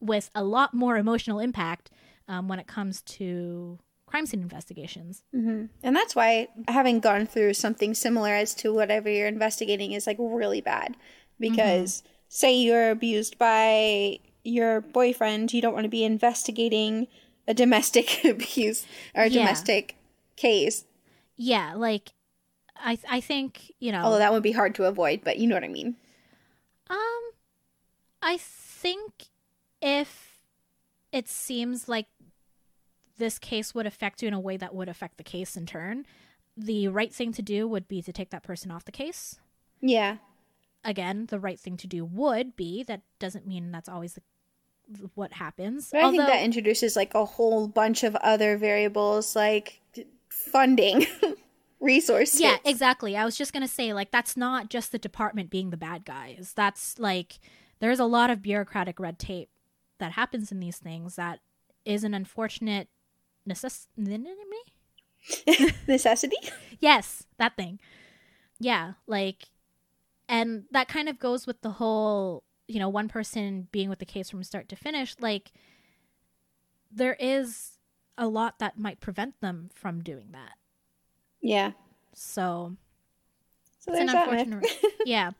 with 0.00 0.30
a 0.34 0.44
lot 0.44 0.74
more 0.74 0.96
emotional 0.96 1.38
impact 1.40 1.90
um, 2.28 2.46
when 2.48 2.58
it 2.58 2.66
comes 2.66 3.02
to 3.02 3.78
crime 4.06 4.26
scene 4.26 4.42
investigations. 4.42 5.22
hmm 5.32 5.64
And 5.82 5.96
that's 5.96 6.14
why 6.14 6.48
having 6.68 7.00
gone 7.00 7.26
through 7.26 7.54
something 7.54 7.94
similar 7.94 8.30
as 8.30 8.54
to 8.56 8.72
whatever 8.72 9.10
you're 9.10 9.26
investigating 9.28 9.92
is 9.92 10.06
like 10.06 10.18
really 10.20 10.60
bad. 10.60 10.96
Because 11.40 12.02
say 12.28 12.54
you're 12.54 12.90
abused 12.90 13.38
by 13.38 14.18
your 14.44 14.80
boyfriend, 14.82 15.52
you 15.52 15.60
don't 15.62 15.74
want 15.74 15.84
to 15.84 15.90
be 15.90 16.04
investigating 16.04 17.08
a 17.48 17.54
domestic 17.54 18.24
abuse 18.24 18.86
or 19.14 19.22
a 19.24 19.28
Yeah. 19.28 19.40
domestic 19.40 19.96
case. 20.36 20.84
Yeah, 21.36 21.74
like 21.74 22.12
I 22.76 22.98
I 23.08 23.20
think 23.20 23.72
you 23.80 23.90
know. 23.92 24.02
Although 24.02 24.18
that 24.18 24.32
would 24.32 24.42
be 24.42 24.52
hard 24.52 24.74
to 24.76 24.84
avoid, 24.84 25.22
but 25.24 25.38
you 25.38 25.46
know 25.46 25.56
what 25.56 25.64
I 25.64 25.68
mean. 25.68 25.96
Um, 26.88 27.22
I 28.22 28.36
think 28.38 29.26
if 29.80 30.38
it 31.12 31.28
seems 31.28 31.88
like 31.88 32.06
this 33.16 33.38
case 33.38 33.74
would 33.74 33.86
affect 33.86 34.22
you 34.22 34.28
in 34.28 34.34
a 34.34 34.40
way 34.40 34.56
that 34.56 34.74
would 34.74 34.88
affect 34.88 35.16
the 35.18 35.22
case 35.24 35.56
in 35.56 35.66
turn, 35.66 36.04
the 36.56 36.88
right 36.88 37.12
thing 37.12 37.32
to 37.32 37.42
do 37.42 37.66
would 37.68 37.86
be 37.88 38.02
to 38.02 38.12
take 38.12 38.30
that 38.30 38.42
person 38.42 38.70
off 38.70 38.84
the 38.84 38.92
case. 38.92 39.36
Yeah. 39.80 40.16
Again, 40.84 41.26
the 41.26 41.38
right 41.40 41.58
thing 41.58 41.76
to 41.78 41.86
do 41.86 42.04
would 42.04 42.56
be 42.56 42.82
that 42.84 43.02
doesn't 43.18 43.46
mean 43.46 43.70
that's 43.72 43.88
always 43.88 44.14
the, 44.14 44.22
what 45.14 45.32
happens. 45.32 45.90
But 45.90 46.04
I 46.04 46.10
think 46.10 46.26
that 46.26 46.42
introduces 46.42 46.96
like 46.96 47.14
a 47.14 47.24
whole 47.24 47.68
bunch 47.68 48.04
of 48.04 48.14
other 48.16 48.56
variables 48.56 49.34
like 49.34 49.80
funding, 50.28 51.06
resources. 51.80 52.40
Yeah, 52.40 52.56
exactly. 52.64 53.16
I 53.16 53.24
was 53.24 53.36
just 53.36 53.52
going 53.52 53.62
to 53.62 53.72
say, 53.72 53.92
like, 53.92 54.10
that's 54.10 54.36
not 54.36 54.70
just 54.70 54.90
the 54.90 54.98
department 54.98 55.50
being 55.50 55.70
the 55.70 55.76
bad 55.76 56.04
guys. 56.04 56.52
That's 56.56 56.98
like, 56.98 57.38
there's 57.80 58.00
a 58.00 58.04
lot 58.04 58.30
of 58.30 58.42
bureaucratic 58.42 58.98
red 58.98 59.18
tape 59.18 59.50
that 59.98 60.12
happens 60.12 60.50
in 60.50 60.60
these 60.60 60.78
things 60.78 61.16
that 61.16 61.40
is 61.84 62.02
an 62.02 62.14
unfortunate 62.14 62.88
necessity. 63.46 63.90
Necessity? 65.86 66.36
Yes, 66.80 67.24
that 67.38 67.56
thing. 67.56 67.78
Yeah, 68.58 68.92
like, 69.06 69.48
and 70.28 70.64
that 70.70 70.88
kind 70.88 71.08
of 71.08 71.18
goes 71.18 71.46
with 71.46 71.60
the 71.62 71.72
whole, 71.72 72.44
you 72.66 72.78
know, 72.78 72.88
one 72.88 73.08
person 73.08 73.68
being 73.72 73.88
with 73.88 73.98
the 73.98 74.06
case 74.06 74.30
from 74.30 74.42
start 74.44 74.68
to 74.70 74.76
finish. 74.76 75.14
Like, 75.20 75.52
there 76.90 77.16
is 77.18 77.78
a 78.16 78.26
lot 78.28 78.58
that 78.60 78.78
might 78.78 79.00
prevent 79.00 79.40
them 79.40 79.70
from 79.74 80.02
doing 80.02 80.28
that. 80.32 80.52
Yeah. 81.42 81.72
So, 82.14 82.76
So 83.80 83.92
It's 83.92 84.00
an 84.00 84.06
there's 84.06 84.26
myth. 84.30 84.46
unfortunate. 84.46 84.94
yeah. 85.04 85.30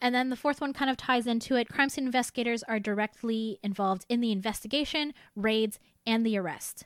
And 0.00 0.14
then 0.14 0.30
the 0.30 0.36
fourth 0.36 0.60
one 0.60 0.72
kind 0.72 0.90
of 0.90 0.96
ties 0.96 1.26
into 1.26 1.56
it. 1.56 1.68
Crime 1.68 1.88
scene 1.88 2.06
investigators 2.06 2.62
are 2.64 2.78
directly 2.80 3.58
involved 3.62 4.04
in 4.08 4.20
the 4.20 4.32
investigation, 4.32 5.14
raids, 5.36 5.78
and 6.06 6.26
the 6.26 6.36
arrest. 6.36 6.84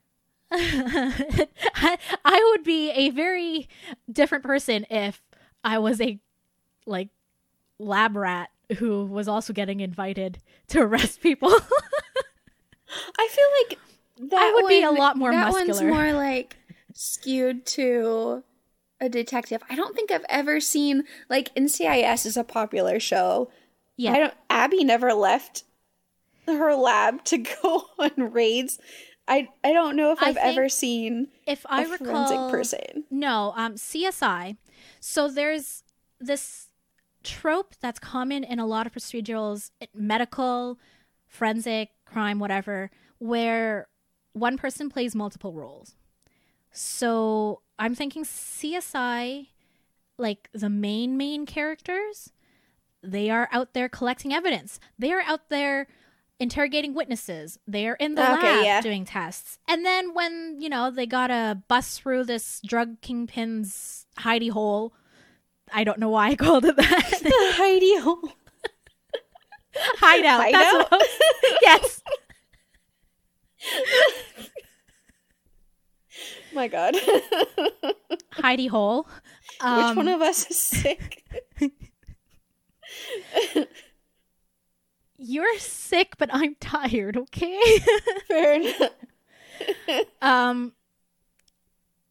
I, 0.50 1.98
I 2.24 2.50
would 2.52 2.64
be 2.64 2.90
a 2.90 3.10
very 3.10 3.68
different 4.10 4.44
person 4.44 4.86
if 4.88 5.20
I 5.62 5.78
was 5.78 6.00
a 6.00 6.18
like 6.86 7.08
lab 7.78 8.16
rat 8.16 8.48
who 8.76 9.06
was 9.06 9.28
also 9.28 9.52
getting 9.52 9.80
invited 9.80 10.38
to 10.68 10.80
arrest 10.82 11.20
people. 11.20 11.50
I 13.18 13.28
feel 13.28 13.46
like 13.68 13.78
that 14.30 14.40
I 14.40 14.52
would 14.54 14.68
be 14.68 14.82
a 14.82 14.90
lot 14.90 15.16
more 15.16 15.30
that 15.30 15.52
one's 15.52 15.80
more 15.82 16.12
like 16.12 16.56
skewed 16.94 17.64
to 17.66 18.42
a 19.00 19.08
detective. 19.08 19.62
I 19.70 19.76
don't 19.76 19.94
think 19.94 20.10
I've 20.10 20.24
ever 20.28 20.60
seen 20.60 21.04
like 21.28 21.54
NCIS 21.54 22.26
is 22.26 22.36
a 22.36 22.44
popular 22.44 22.98
show. 22.98 23.50
yeah. 23.96 24.12
I 24.12 24.18
don't 24.18 24.34
Abby 24.50 24.84
never 24.84 25.12
left 25.12 25.64
her 26.46 26.74
lab 26.74 27.24
to 27.24 27.38
go 27.62 27.84
on 27.98 28.32
raids. 28.32 28.78
I 29.28 29.48
I 29.62 29.72
don't 29.72 29.94
know 29.96 30.12
if 30.12 30.22
I 30.22 30.28
I've 30.30 30.36
ever 30.38 30.68
seen 30.68 31.28
if 31.46 31.64
a 31.66 31.74
I 31.74 31.84
forensic 31.84 32.06
recall 32.06 32.50
person. 32.50 33.04
No, 33.10 33.52
um, 33.56 33.74
CSI. 33.74 34.56
So 35.00 35.28
there's 35.28 35.84
this 36.18 36.67
trope 37.22 37.74
that's 37.80 37.98
common 37.98 38.44
in 38.44 38.58
a 38.58 38.66
lot 38.66 38.86
of 38.86 38.92
procedurals, 38.92 39.70
medical, 39.94 40.78
forensic, 41.26 41.90
crime, 42.04 42.38
whatever, 42.38 42.90
where 43.18 43.88
one 44.32 44.56
person 44.56 44.88
plays 44.88 45.14
multiple 45.14 45.52
roles. 45.52 45.96
So 46.70 47.62
I'm 47.78 47.94
thinking 47.94 48.24
CSI, 48.24 49.48
like 50.16 50.48
the 50.52 50.68
main 50.70 51.16
main 51.16 51.46
characters, 51.46 52.30
they 53.02 53.30
are 53.30 53.48
out 53.52 53.74
there 53.74 53.88
collecting 53.88 54.32
evidence. 54.32 54.78
They 54.98 55.12
are 55.12 55.22
out 55.22 55.48
there 55.48 55.86
interrogating 56.40 56.94
witnesses. 56.94 57.58
They 57.66 57.88
are 57.88 57.94
in 57.94 58.14
the 58.14 58.22
Okay, 58.38 58.56
lab 58.56 58.64
yeah. 58.64 58.80
doing 58.80 59.04
tests. 59.04 59.58
And 59.66 59.84
then 59.84 60.14
when, 60.14 60.56
you 60.60 60.68
know, 60.68 60.90
they 60.90 61.06
gotta 61.06 61.62
bust 61.68 62.00
through 62.00 62.24
this 62.24 62.60
drug 62.64 63.00
kingpin's 63.00 64.06
hidey 64.18 64.50
hole. 64.50 64.94
I 65.72 65.84
don't 65.84 65.98
know 65.98 66.08
why 66.10 66.28
I 66.28 66.36
called 66.36 66.64
it 66.64 66.76
that. 66.76 67.22
Heidi 67.56 67.98
Hole. 68.00 68.30
Hideout. 69.76 70.52
That's 70.52 70.56
Hideout? 70.56 70.90
what 70.90 71.06
yes. 71.62 72.02
My 76.54 76.68
God. 76.68 76.94
Hidey 78.34 78.68
hole. 78.68 79.02
Which 79.02 79.60
Um, 79.60 79.96
one 79.96 80.08
of 80.08 80.20
us 80.20 80.48
is 80.50 80.58
sick? 80.60 81.24
You're 85.18 85.58
sick, 85.58 86.14
but 86.18 86.30
I'm 86.32 86.54
tired, 86.60 87.16
okay? 87.16 87.60
Fair 88.28 88.52
enough. 88.60 88.90
um 90.22 90.72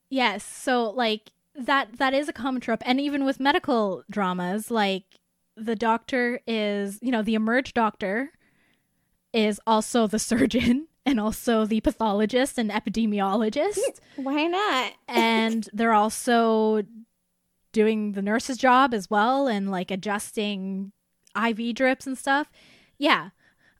yes 0.10 0.44
so 0.44 0.90
like 0.90 1.32
that 1.58 1.98
that 1.98 2.14
is 2.14 2.30
a 2.30 2.34
common 2.34 2.62
trope 2.62 2.84
and 2.86 3.02
even 3.02 3.26
with 3.26 3.40
medical 3.40 4.04
dramas 4.10 4.70
like 4.70 5.04
the 5.56 5.76
doctor 5.76 6.40
is 6.46 7.00
you 7.02 7.12
know 7.12 7.24
the 7.24 7.34
emerge 7.34 7.74
doctor 7.74 8.32
is 9.34 9.60
also 9.66 10.06
the 10.08 10.20
surgeon 10.20 10.88
and 11.06 11.20
also 11.20 11.66
the 11.66 11.82
pathologist 11.82 12.58
and 12.58 12.70
epidemiologist 12.70 13.80
Why 14.18 14.46
not? 14.46 14.94
and 15.08 15.68
they're 15.74 15.94
also 15.94 16.84
doing 17.72 18.12
the 18.12 18.22
nurse's 18.22 18.58
job 18.58 18.94
as 18.94 19.10
well 19.10 19.48
and 19.48 19.72
like 19.72 19.90
adjusting 19.90 20.92
iv 21.36 21.74
drips 21.76 22.06
and 22.06 22.18
stuff 22.18 22.52
yeah 22.98 23.30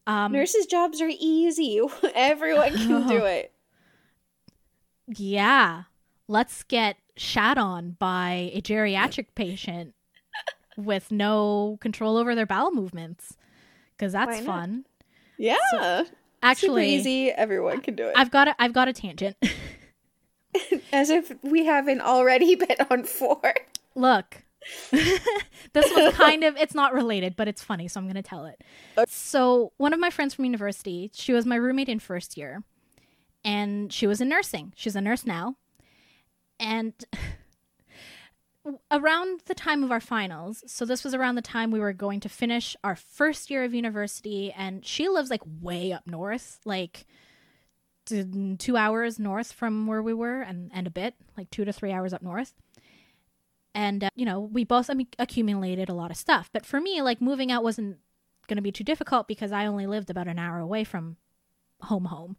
um 0.08 0.32
Nurses' 0.32 0.66
jobs 0.66 1.02
are 1.02 1.12
easy. 1.20 1.82
Everyone 2.16 2.74
can 2.74 3.08
do 3.10 3.26
it. 3.26 3.52
Yeah. 5.08 5.84
Let's 6.28 6.64
get 6.64 6.98
shat 7.16 7.58
on 7.58 7.92
by 8.00 8.52
a 8.54 8.62
geriatric 8.62 9.28
patient 9.36 9.94
with 10.78 11.12
no 11.12 11.78
control 11.82 12.18
over 12.18 12.36
their 12.36 12.46
bowel 12.46 12.72
movements. 12.72 13.38
Because 13.98 14.14
that's 14.14 14.40
fun. 14.42 14.86
Yeah. 15.38 16.04
Actually, 16.44 16.98
Super 16.98 17.02
easy. 17.02 17.32
Everyone 17.32 17.82
can 17.82 17.96
do 17.96 18.08
it. 18.08 18.14
I've 18.16 18.32
got 18.32 18.48
a 18.48 18.56
I've 18.60 18.74
got 18.74 18.88
a 18.88 18.94
tangent. 18.94 19.36
As 20.94 21.10
if 21.10 21.34
we 21.44 21.66
haven't 21.66 22.02
already 22.02 22.56
been 22.68 22.78
on 22.90 23.04
four. 23.04 23.54
Look, 23.96 24.44
this 24.92 25.92
was 25.96 26.14
kind 26.14 26.44
of 26.44 26.56
it's 26.58 26.76
not 26.76 26.94
related, 26.94 27.36
but 27.36 27.48
it's 27.48 27.64
funny, 27.64 27.88
so 27.88 28.00
I'm 28.00 28.06
going 28.06 28.16
to 28.16 28.22
tell 28.22 28.46
it. 28.46 28.62
So, 29.08 29.72
one 29.78 29.94
of 29.94 30.00
my 30.00 30.10
friends 30.10 30.34
from 30.34 30.46
university, 30.46 31.12
she 31.14 31.34
was 31.34 31.46
my 31.46 31.56
roommate 31.56 31.90
in 31.90 32.00
first 32.00 32.38
year, 32.38 32.64
and 33.44 33.92
she 33.92 34.06
was 34.08 34.22
in 34.22 34.30
nursing. 34.30 34.74
She's 34.76 34.96
a 34.96 35.02
nurse 35.02 35.26
now. 35.26 35.56
And 36.60 36.94
around 38.92 39.42
the 39.46 39.56
time 39.56 39.84
of 39.84 39.92
our 39.92 40.00
finals, 40.00 40.64
so 40.68 40.86
this 40.86 41.04
was 41.04 41.14
around 41.14 41.36
the 41.36 41.42
time 41.42 41.72
we 41.72 41.80
were 41.80 41.94
going 41.94 42.20
to 42.22 42.30
finish 42.30 42.76
our 42.84 42.96
first 42.96 43.50
year 43.50 43.64
of 43.64 43.74
university, 43.74 44.52
and 44.52 44.86
she 44.86 45.08
lives 45.08 45.30
like 45.30 45.42
way 45.62 45.92
up 45.92 46.08
north, 46.08 46.60
like 46.66 47.06
two 48.06 48.78
hours 48.78 49.20
north 49.20 49.52
from 49.52 49.88
where 49.88 50.02
we 50.02 50.14
were, 50.14 50.42
and, 50.42 50.72
and 50.74 50.88
a 50.88 50.92
bit, 50.92 51.16
like 51.38 51.50
two 51.50 51.66
to 51.66 51.74
three 51.74 51.92
hours 51.92 52.14
up 52.14 52.22
north. 52.22 52.54
And, 53.76 54.06
uh, 54.06 54.10
you 54.16 54.26
know, 54.26 54.40
we 54.40 54.64
both 54.64 54.90
accumulated 55.20 55.90
a 55.90 55.94
lot 55.94 56.10
of 56.10 56.18
stuff. 56.18 56.50
But 56.52 56.66
for 56.66 56.82
me, 56.82 57.02
like 57.02 57.22
moving 57.22 57.52
out 57.52 57.64
wasn't 57.64 57.98
going 58.48 58.56
to 58.56 58.62
be 58.62 58.72
too 58.72 58.84
difficult 58.84 59.28
because 59.28 59.52
I 59.52 59.66
only 59.66 59.86
lived 59.86 60.10
about 60.10 60.28
an 60.28 60.40
hour 60.40 60.58
away 60.60 60.84
from 60.84 61.18
home, 61.82 62.06
home. 62.06 62.38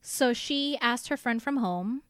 So 0.00 0.32
she 0.32 0.76
asked 0.80 1.08
her 1.08 1.16
friend 1.16 1.42
from 1.42 1.58
home 1.58 2.02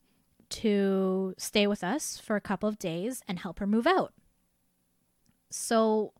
to 0.50 1.34
stay 1.38 1.66
with 1.66 1.84
us 1.84 2.18
for 2.18 2.36
a 2.36 2.40
couple 2.40 2.68
of 2.68 2.78
days 2.78 3.22
and 3.28 3.38
help 3.38 3.58
her 3.58 3.66
move 3.66 3.86
out. 3.86 4.12
So, 5.50 6.12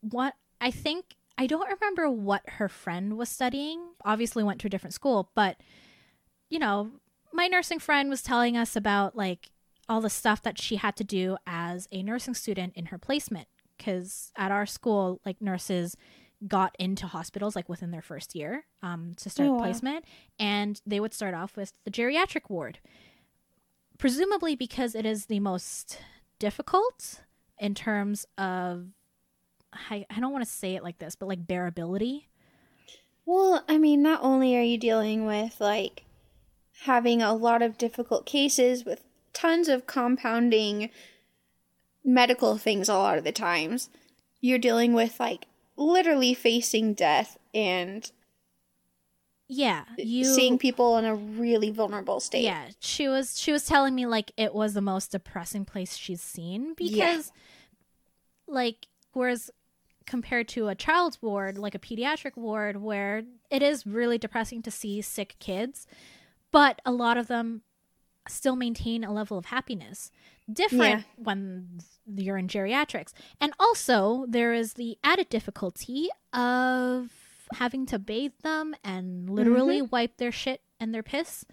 what 0.00 0.34
I 0.60 0.70
think, 0.70 1.16
I 1.36 1.46
don't 1.46 1.68
remember 1.68 2.10
what 2.10 2.42
her 2.46 2.68
friend 2.68 3.16
was 3.16 3.28
studying. 3.28 3.80
Obviously, 4.04 4.42
went 4.42 4.60
to 4.60 4.66
a 4.66 4.70
different 4.70 4.94
school, 4.94 5.30
but 5.34 5.56
you 6.48 6.58
know, 6.58 6.92
my 7.32 7.46
nursing 7.46 7.78
friend 7.78 8.08
was 8.08 8.22
telling 8.22 8.56
us 8.56 8.76
about 8.76 9.16
like 9.16 9.50
all 9.88 10.00
the 10.00 10.10
stuff 10.10 10.42
that 10.42 10.58
she 10.58 10.76
had 10.76 10.96
to 10.96 11.04
do 11.04 11.36
as 11.46 11.88
a 11.90 12.02
nursing 12.02 12.34
student 12.34 12.74
in 12.76 12.86
her 12.86 12.98
placement. 12.98 13.48
Because 13.76 14.30
at 14.36 14.52
our 14.52 14.66
school, 14.66 15.20
like 15.26 15.42
nurses 15.42 15.96
got 16.46 16.74
into 16.78 17.06
hospitals 17.06 17.56
like 17.56 17.68
within 17.68 17.90
their 17.90 18.02
first 18.02 18.34
year 18.34 18.64
um, 18.82 19.14
to 19.16 19.30
start 19.30 19.48
Oh, 19.48 19.52
wow. 19.54 19.60
placement, 19.62 20.04
and 20.38 20.80
they 20.86 21.00
would 21.00 21.14
start 21.14 21.34
off 21.34 21.56
with 21.56 21.72
the 21.84 21.90
geriatric 21.90 22.48
ward, 22.50 22.78
presumably 23.98 24.54
because 24.56 24.94
it 24.94 25.06
is 25.06 25.26
the 25.26 25.40
most 25.40 25.98
difficult 26.38 27.20
in 27.58 27.74
terms 27.74 28.26
of 28.36 28.88
I, 29.90 30.06
I 30.08 30.20
don't 30.20 30.32
want 30.32 30.44
to 30.44 30.50
say 30.50 30.74
it 30.76 30.82
like 30.84 30.98
this, 30.98 31.16
but 31.16 31.26
like 31.28 31.46
bearability. 31.46 32.26
Well, 33.26 33.64
I 33.68 33.78
mean, 33.78 34.02
not 34.02 34.20
only 34.22 34.56
are 34.56 34.62
you 34.62 34.78
dealing 34.78 35.26
with 35.26 35.60
like 35.60 36.04
having 36.82 37.22
a 37.22 37.32
lot 37.34 37.62
of 37.62 37.78
difficult 37.78 38.26
cases 38.26 38.84
with 38.84 39.02
tons 39.32 39.68
of 39.68 39.86
compounding 39.86 40.90
medical 42.04 42.58
things 42.58 42.88
a 42.88 42.94
lot 42.94 43.18
of 43.18 43.24
the 43.24 43.32
times, 43.32 43.88
you're 44.40 44.58
dealing 44.58 44.92
with 44.92 45.18
like 45.18 45.46
literally 45.76 46.34
facing 46.34 46.94
death 46.94 47.36
and 47.52 48.10
Yeah, 49.48 49.84
you 49.98 50.24
seeing 50.24 50.58
people 50.58 50.96
in 50.98 51.04
a 51.04 51.14
really 51.14 51.70
vulnerable 51.70 52.20
state. 52.20 52.44
Yeah, 52.44 52.68
she 52.80 53.08
was 53.08 53.38
she 53.38 53.52
was 53.52 53.66
telling 53.66 53.94
me 53.94 54.06
like 54.06 54.32
it 54.36 54.54
was 54.54 54.74
the 54.74 54.80
most 54.80 55.12
depressing 55.12 55.64
place 55.64 55.96
she's 55.96 56.22
seen 56.22 56.74
because 56.74 57.32
Yeah. 58.48 58.54
like 58.54 58.86
whereas 59.12 59.50
compared 60.06 60.48
to 60.48 60.68
a 60.68 60.74
child's 60.74 61.20
ward, 61.22 61.56
like 61.56 61.74
a 61.74 61.78
pediatric 61.78 62.36
ward 62.36 62.76
where 62.76 63.22
it 63.50 63.62
is 63.62 63.86
really 63.86 64.18
depressing 64.18 64.60
to 64.62 64.70
see 64.70 65.00
sick 65.00 65.36
kids, 65.38 65.86
but 66.50 66.80
a 66.84 66.92
lot 66.92 67.16
of 67.16 67.26
them 67.26 67.62
still 68.28 68.56
maintain 68.56 69.04
a 69.04 69.12
level 69.12 69.38
of 69.38 69.46
happiness. 69.46 70.10
Different 70.52 71.04
when 71.16 71.78
you're 72.06 72.36
in 72.36 72.48
geriatrics. 72.48 73.12
And 73.40 73.52
also 73.58 74.26
there 74.28 74.52
is 74.52 74.74
the 74.74 74.98
added 75.02 75.28
difficulty 75.28 76.08
of 76.32 77.10
having 77.54 77.86
to 77.86 77.98
bathe 77.98 78.32
them 78.42 78.74
and 78.84 79.28
literally 79.28 79.80
mm-hmm. 79.80 79.90
wipe 79.90 80.16
their 80.16 80.32
shit 80.32 80.62
and 80.80 80.94
their 80.94 81.02
piss 81.02 81.44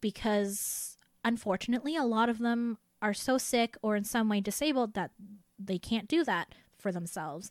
because 0.00 0.96
unfortunately 1.24 1.96
a 1.96 2.04
lot 2.04 2.28
of 2.28 2.38
them 2.38 2.78
are 3.00 3.14
so 3.14 3.38
sick 3.38 3.76
or 3.82 3.96
in 3.96 4.04
some 4.04 4.28
way 4.28 4.40
disabled 4.40 4.94
that 4.94 5.10
they 5.58 5.78
can't 5.78 6.08
do 6.08 6.24
that 6.24 6.54
for 6.78 6.92
themselves. 6.92 7.50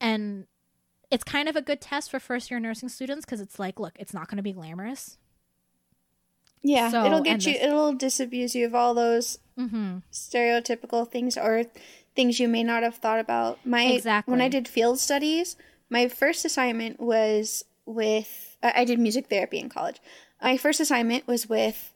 And 0.00 0.46
it's 1.10 1.24
kind 1.24 1.48
of 1.48 1.56
a 1.56 1.62
good 1.62 1.80
test 1.80 2.10
for 2.10 2.20
first 2.20 2.50
year 2.50 2.60
nursing 2.60 2.88
students 2.88 3.24
because 3.24 3.40
it's 3.40 3.58
like 3.58 3.80
look 3.80 3.96
it's 3.98 4.14
not 4.14 4.28
going 4.28 4.36
to 4.36 4.42
be 4.42 4.52
glamorous 4.52 5.18
Yeah, 6.62 6.90
So, 6.90 7.04
it'll 7.04 7.22
get 7.22 7.46
you 7.46 7.54
this- 7.54 7.62
it'll 7.62 7.94
disabuse 7.94 8.54
you 8.54 8.66
of 8.66 8.74
all 8.74 8.94
those 8.94 9.38
mm-hmm. 9.58 9.98
stereotypical 10.12 11.10
things 11.10 11.36
or 11.38 11.64
things 12.14 12.38
you 12.38 12.48
may 12.48 12.62
not 12.62 12.82
have 12.82 12.96
thought 12.96 13.18
about. 13.18 13.64
My 13.64 13.84
Exactly. 13.84 14.30
when 14.30 14.40
I 14.40 14.48
did 14.48 14.68
field 14.68 14.98
studies, 14.98 15.56
my 15.88 16.08
first 16.08 16.44
assignment 16.44 17.00
was 17.00 17.64
with 17.86 18.56
I 18.62 18.82
I 18.82 18.84
did 18.84 18.98
music 18.98 19.28
therapy 19.28 19.58
in 19.58 19.68
college. 19.68 20.00
My 20.42 20.56
first 20.56 20.80
assignment 20.80 21.26
was 21.26 21.48
with 21.48 21.92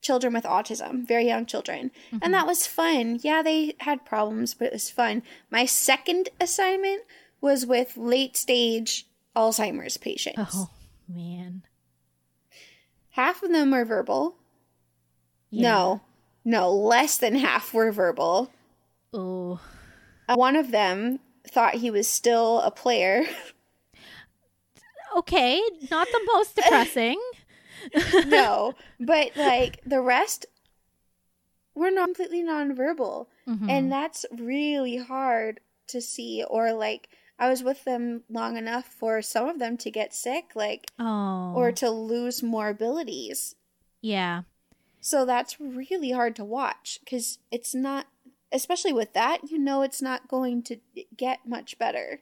children 0.00 0.32
with 0.34 0.44
autism, 0.44 1.06
very 1.06 1.26
young 1.26 1.46
children. 1.46 1.92
And 2.20 2.34
that 2.34 2.46
was 2.46 2.66
fun. 2.66 3.20
Yeah, 3.22 3.40
they 3.42 3.74
had 3.78 4.04
problems, 4.04 4.52
but 4.52 4.66
it 4.66 4.72
was 4.72 4.90
fun. 4.90 5.22
My 5.50 5.64
second 5.64 6.28
assignment 6.40 7.02
was 7.40 7.64
with 7.64 7.96
late 7.96 8.36
stage 8.36 9.06
Alzheimer's 9.36 9.96
patients. 9.96 10.52
oh 10.54 10.70
man 11.08 11.62
Half 13.12 13.42
of 13.42 13.50
them 13.52 13.70
were 13.70 13.84
verbal. 13.84 14.36
Yeah. 15.50 15.62
No, 15.70 16.00
no, 16.44 16.70
less 16.72 17.16
than 17.18 17.34
half 17.36 17.72
were 17.74 17.92
verbal. 17.92 18.50
oh 19.14 19.60
Uh, 20.28 20.34
One 20.36 20.56
of 20.56 20.70
them 20.70 21.20
thought 21.46 21.74
he 21.74 21.90
was 21.90 22.06
still 22.08 22.60
a 22.60 22.70
player. 22.70 23.24
okay 25.16 25.60
not 25.90 26.08
the 26.10 26.20
most 26.34 26.56
depressing 26.56 27.20
no, 28.26 28.74
but 29.00 29.36
like 29.36 29.80
the 29.84 30.00
rest 30.00 30.46
were 31.74 31.90
not 31.90 32.04
completely 32.06 32.42
nonverbal. 32.42 33.26
Mhm. 33.48 33.68
And 33.68 33.90
that's 33.90 34.24
really 34.30 34.98
hard 34.98 35.58
to 35.88 36.00
see. 36.00 36.44
Or 36.48 36.72
like, 36.74 37.08
I 37.42 37.48
was 37.50 37.62
with 37.62 37.82
them 37.84 38.22
long 38.30 38.56
enough 38.56 38.86
for 38.86 39.20
some 39.22 39.48
of 39.48 39.58
them 39.58 39.76
to 39.78 39.90
get 39.90 40.14
sick, 40.14 40.52
like, 40.54 40.90
oh 40.98 41.52
or 41.58 41.72
to 41.72 41.90
lose 41.90 42.42
more 42.42 42.68
abilities. 42.68 43.56
yeah 44.00 44.42
So 45.00 45.24
that's 45.26 45.60
really 45.60 46.12
hard 46.12 46.36
to 46.36 46.44
watch 46.44 47.00
because 47.02 47.38
it's 47.50 47.74
not, 47.74 48.06
especially 48.52 48.92
with 48.92 49.12
that, 49.14 49.38
you 49.50 49.58
know, 49.58 49.82
it's 49.82 50.00
not 50.00 50.28
going 50.28 50.62
to 50.64 50.76
get 51.16 51.40
much 51.46 51.78
better 51.78 52.20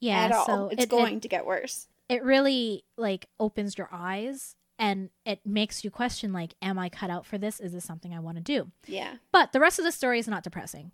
yeah 0.00 0.24
at 0.24 0.32
all. 0.32 0.46
so 0.46 0.68
it's 0.72 0.84
it, 0.84 0.88
going 0.88 1.16
it, 1.16 1.22
to 1.22 1.28
get 1.28 1.44
worse. 1.46 1.86
it 2.08 2.24
really 2.24 2.84
like 2.96 3.26
opens 3.38 3.76
your 3.78 3.88
eyes 3.92 4.56
and 4.78 5.10
it 5.24 5.40
makes 5.44 5.84
you 5.84 5.90
question 5.90 6.32
like 6.32 6.54
am 6.60 6.76
i 6.78 6.88
cut 6.88 7.10
out 7.10 7.24
for 7.26 7.38
this 7.38 7.60
is 7.60 7.72
this 7.72 7.84
something 7.84 8.12
i 8.14 8.18
want 8.18 8.36
to 8.36 8.42
do 8.42 8.70
Yeah. 8.86 9.12
But 9.30 9.52
the 9.52 9.60
rest 9.60 9.78
of 9.78 9.84
the 9.84 9.92
story 9.92 10.18
is 10.18 10.26
not 10.26 10.42
depressing. 10.42 10.90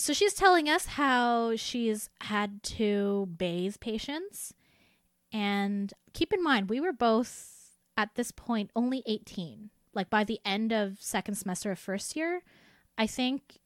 So 0.00 0.14
she's 0.14 0.32
telling 0.32 0.66
us 0.66 0.86
how 0.86 1.56
she's 1.56 2.08
had 2.22 2.62
to 2.62 3.28
bathe 3.36 3.76
patients. 3.80 4.54
And 5.30 5.92
keep 6.14 6.32
in 6.32 6.42
mind, 6.42 6.70
we 6.70 6.80
were 6.80 6.92
both 6.92 7.76
at 7.98 8.14
this 8.14 8.30
point 8.30 8.70
only 8.74 9.02
18. 9.04 9.68
Like 9.92 10.08
by 10.08 10.24
the 10.24 10.40
end 10.42 10.72
of 10.72 10.96
second 11.00 11.34
semester 11.34 11.70
of 11.70 11.78
first 11.78 12.16
year, 12.16 12.42
I 12.96 13.06
think 13.06 13.58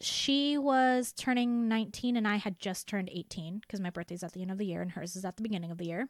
she 0.00 0.56
was 0.56 1.12
turning 1.12 1.66
19 1.66 2.16
and 2.16 2.28
I 2.28 2.36
had 2.36 2.60
just 2.60 2.86
turned 2.86 3.10
18 3.12 3.58
because 3.58 3.80
my 3.80 3.90
birthday's 3.90 4.22
at 4.22 4.32
the 4.32 4.42
end 4.42 4.52
of 4.52 4.58
the 4.58 4.66
year 4.66 4.80
and 4.80 4.92
hers 4.92 5.16
is 5.16 5.24
at 5.24 5.36
the 5.36 5.42
beginning 5.42 5.72
of 5.72 5.78
the 5.78 5.86
year. 5.86 6.08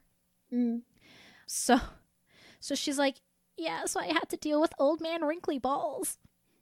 Mm. 0.53 0.83
So 1.47 1.81
so 2.61 2.75
she's 2.75 2.99
like, 2.99 3.17
"Yeah, 3.57 3.87
so 3.87 4.01
I 4.01 4.09
had 4.09 4.29
to 4.29 4.37
deal 4.37 4.61
with 4.61 4.75
old 4.79 5.01
man 5.01 5.25
wrinkly 5.25 5.59
balls." 5.59 6.19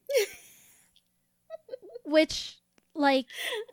Which 2.05 2.62
like 2.95 3.27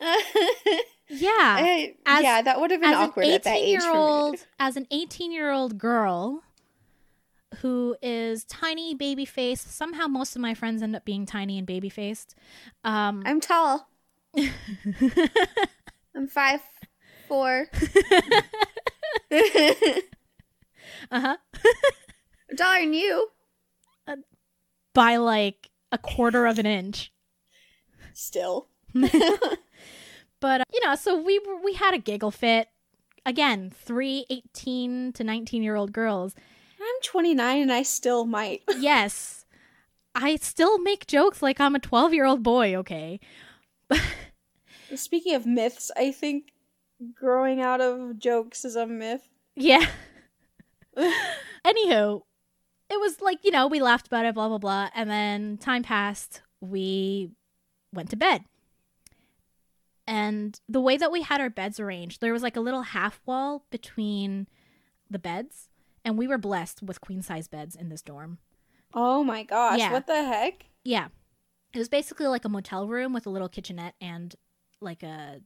yeah, 1.08 1.28
I- 1.30 1.94
As- 2.06 2.22
yeah, 2.22 2.42
that 2.42 2.60
would 2.60 2.70
have 2.70 2.80
been 2.80 2.94
awkward 2.94 3.26
at 3.26 3.42
that 3.44 3.56
age. 3.56 3.78
18-year-old 3.80 4.46
as 4.58 4.76
an 4.76 4.86
18-year-old 4.92 5.78
girl 5.78 6.42
who 7.58 7.96
is 8.00 8.44
tiny 8.44 8.94
baby 8.94 9.24
faced, 9.24 9.70
somehow 9.74 10.06
most 10.06 10.36
of 10.36 10.40
my 10.42 10.54
friends 10.54 10.82
end 10.82 10.94
up 10.94 11.04
being 11.04 11.26
tiny 11.26 11.58
and 11.58 11.66
baby 11.66 11.88
faced. 11.88 12.34
Um 12.84 13.22
I'm 13.26 13.40
tall. 13.40 13.88
I'm 16.14 16.26
five 16.28 16.60
four. 17.28 17.68
uh-huh. 21.10 21.36
I'm 22.50 22.56
taller 22.56 22.80
than 22.80 22.92
you. 22.94 23.28
by 24.94 25.16
like 25.16 25.70
a 25.92 25.98
quarter 25.98 26.46
of 26.46 26.58
an 26.58 26.66
inch. 26.66 27.12
Still. 28.12 28.68
But 30.40 30.62
uh, 30.62 30.64
you 30.72 30.80
know, 30.84 30.94
so 30.94 31.20
we 31.20 31.40
we 31.62 31.74
had 31.74 31.94
a 31.94 31.98
giggle 31.98 32.30
fit. 32.30 32.68
Again, 33.26 33.70
three 33.70 34.24
18 34.30 35.12
to 35.12 35.22
19 35.22 35.62
year 35.62 35.76
old 35.76 35.92
girls. 35.92 36.34
I'm 36.80 37.02
29 37.04 37.60
and 37.60 37.72
I 37.72 37.82
still 37.82 38.24
might. 38.24 38.62
Yes. 38.78 39.44
I 40.12 40.36
still 40.36 40.78
make 40.78 41.06
jokes 41.06 41.40
like 41.40 41.60
I'm 41.60 41.76
a 41.76 41.78
12 41.78 42.14
year 42.14 42.24
old 42.24 42.42
boy, 42.42 42.74
okay? 42.76 43.20
Speaking 44.94 45.36
of 45.36 45.46
myths, 45.46 45.92
I 45.96 46.10
think 46.10 46.52
growing 47.14 47.60
out 47.60 47.80
of 47.80 48.18
jokes 48.18 48.64
is 48.64 48.74
a 48.74 48.86
myth. 48.86 49.28
Yeah. 49.54 49.86
Anywho, 50.96 52.22
it 52.90 53.00
was 53.00 53.20
like, 53.20 53.44
you 53.44 53.52
know, 53.52 53.68
we 53.68 53.80
laughed 53.80 54.08
about 54.08 54.24
it, 54.24 54.34
blah, 54.34 54.48
blah, 54.48 54.58
blah. 54.58 54.88
And 54.96 55.08
then 55.08 55.58
time 55.58 55.84
passed. 55.84 56.42
We 56.60 57.30
went 57.92 58.10
to 58.10 58.16
bed. 58.16 58.42
And 60.06 60.58
the 60.68 60.80
way 60.80 60.96
that 60.96 61.12
we 61.12 61.22
had 61.22 61.40
our 61.40 61.50
beds 61.50 61.78
arranged, 61.78 62.20
there 62.20 62.32
was 62.32 62.42
like 62.42 62.56
a 62.56 62.60
little 62.60 62.82
half 62.82 63.20
wall 63.26 63.64
between 63.70 64.48
the 65.08 65.18
beds. 65.18 65.68
And 66.04 66.16
we 66.18 66.26
were 66.26 66.38
blessed 66.38 66.82
with 66.82 67.00
queen 67.00 67.22
size 67.22 67.46
beds 67.48 67.76
in 67.76 67.88
this 67.90 68.02
dorm. 68.02 68.38
Oh 68.94 69.22
my 69.22 69.42
gosh, 69.44 69.78
Yeah. 69.78 69.92
what 69.92 70.06
the 70.06 70.24
heck? 70.24 70.66
Yeah. 70.84 71.08
It 71.72 71.78
was 71.78 71.88
basically 71.88 72.26
like 72.26 72.44
a 72.44 72.48
motel 72.48 72.88
room 72.88 73.12
with 73.12 73.26
a 73.26 73.30
little 73.30 73.48
kitchenette 73.48 73.94
and 74.00 74.34
like 74.80 75.02
a 75.02 75.40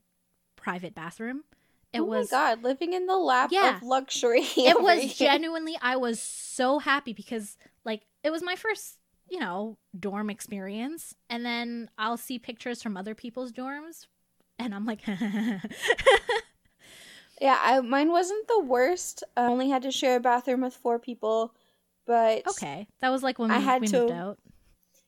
private 0.55 0.95
bathroom. 0.95 1.43
It 1.93 1.99
oh 1.99 2.05
was 2.05 2.31
my 2.31 2.37
god, 2.37 2.63
living 2.63 2.93
in 2.93 3.05
the 3.05 3.17
lap 3.17 3.49
Yeah. 3.51 3.77
of 3.77 3.83
luxury. 3.83 4.41
it 4.57 4.81
was 4.81 5.13
genuinely 5.15 5.77
I 5.81 5.97
was 5.97 6.19
so 6.19 6.79
happy 6.79 7.13
because 7.13 7.57
like 7.83 8.03
it 8.23 8.31
was 8.31 8.41
my 8.41 8.55
first, 8.55 8.97
you 9.29 9.39
know, 9.39 9.77
dorm 9.97 10.29
experience 10.29 11.13
and 11.29 11.45
then 11.45 11.89
I'll 11.97 12.17
see 12.17 12.39
pictures 12.39 12.81
from 12.81 12.97
other 12.97 13.13
people's 13.13 13.51
dorms 13.51 14.07
and 14.59 14.73
I'm 14.73 14.85
like 14.85 15.01
Yeah, 17.41 17.59
I, 17.61 17.81
mine 17.81 18.11
wasn't 18.11 18.47
the 18.47 18.61
worst. 18.61 19.23
I 19.35 19.45
only 19.47 19.69
had 19.69 19.81
to 19.81 19.91
share 19.91 20.15
a 20.15 20.19
bathroom 20.21 20.61
with 20.61 20.73
four 20.73 20.99
people, 20.99 21.53
but 22.07 22.47
okay. 22.47 22.87
That 23.01 23.09
was 23.09 23.23
like 23.23 23.37
when 23.39 23.51
I 23.51 23.57
we, 23.59 23.63
had 23.65 23.81
we 23.81 23.87
to- 23.87 23.99
moved 23.99 24.11
out. 24.13 24.37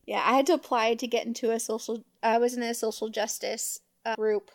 yeah, 0.06 0.22
I 0.26 0.34
had 0.36 0.46
to 0.48 0.54
apply 0.54 0.96
to 0.96 1.08
get 1.08 1.26
into 1.26 1.52
a 1.52 1.60
social. 1.60 2.04
I 2.22 2.38
was 2.38 2.54
in 2.56 2.64
a 2.64 2.74
social 2.74 3.08
justice 3.08 3.80
uh, 4.06 4.16
group. 4.16 4.52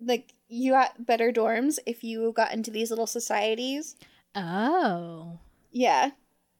Like 0.00 0.34
you 0.48 0.72
got 0.72 1.04
better 1.04 1.32
dorms 1.32 1.78
if 1.84 2.04
you 2.04 2.30
got 2.30 2.52
into 2.52 2.70
these 2.70 2.90
little 2.90 3.08
societies. 3.08 3.96
Oh. 4.36 5.40
Yeah, 5.72 6.10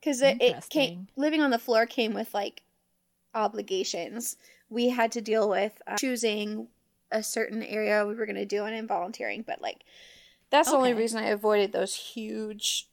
because 0.01 0.21
it, 0.21 0.39
it 0.41 0.69
came 0.69 1.07
living 1.17 1.43
on 1.43 1.51
the 1.51 1.59
floor 1.61 1.87
came 1.87 2.13
with 2.13 2.35
like 2.35 2.63
obligations. 3.35 4.37
We 4.69 4.89
had 4.89 5.13
to 5.13 5.21
deal 5.21 5.49
with 5.49 5.81
uh, 5.87 5.97
choosing 5.97 6.67
a 7.11 7.23
certain 7.23 7.63
area 7.63 8.05
we 8.07 8.15
were 8.15 8.27
going 8.27 8.37
to 8.37 8.45
do 8.47 8.65
and 8.65 8.75
in 8.75 8.87
volunteering, 8.87 9.43
but 9.47 9.61
like 9.63 9.83
that's 10.51 10.71
the 10.71 10.77
only 10.77 10.95
reason 10.95 11.19
I 11.23 11.29
avoided 11.29 11.73
those 11.73 11.95
huge 11.95 12.89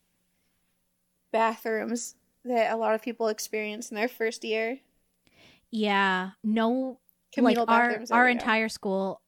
bathrooms 1.31 2.15
that 2.45 2.71
a 2.73 2.77
lot 2.77 2.93
of 2.95 3.01
people 3.01 3.27
experience 3.27 3.89
in 3.89 3.95
their 3.95 4.07
first 4.07 4.43
year. 4.43 4.79
Yeah. 5.71 6.31
No 6.43 6.99
Communal 7.33 7.65
like 7.65 7.69
our 7.75 7.83
our 7.83 7.89
there 7.89 7.99
we 8.01 8.07
go. 8.07 8.31
entire 8.31 8.69
school 8.69 9.21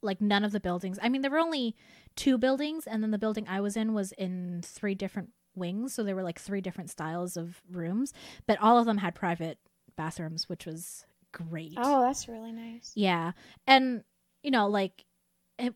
like 0.00 0.20
none 0.20 0.44
of 0.44 0.52
the 0.52 0.60
buildings 0.60 0.96
i 1.02 1.08
mean 1.08 1.22
there 1.22 1.30
were 1.32 1.40
only 1.40 1.74
two 2.14 2.38
buildings 2.38 2.86
and 2.86 3.02
then 3.02 3.10
the 3.10 3.18
building 3.18 3.44
i 3.48 3.60
was 3.60 3.76
in 3.76 3.94
was 3.94 4.12
in 4.12 4.60
three 4.64 4.94
different 4.94 5.30
wings 5.56 5.92
so 5.92 6.04
there 6.04 6.14
were 6.14 6.22
like 6.22 6.38
three 6.38 6.60
different 6.60 6.88
styles 6.88 7.36
of 7.36 7.60
rooms 7.68 8.12
but 8.46 8.56
all 8.60 8.78
of 8.78 8.86
them 8.86 8.98
had 8.98 9.12
private 9.12 9.58
bathrooms 9.96 10.48
which 10.48 10.66
was 10.66 11.04
great 11.32 11.74
Oh, 11.76 12.00
that's 12.02 12.28
really 12.28 12.52
nice. 12.52 12.92
yeah 12.94 13.32
and 13.66 14.04
you 14.42 14.50
know 14.50 14.66
like 14.68 15.04
it, 15.58 15.74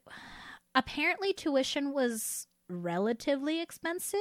apparently 0.74 1.32
tuition 1.32 1.92
was 1.92 2.46
relatively 2.68 3.60
expensive 3.60 4.18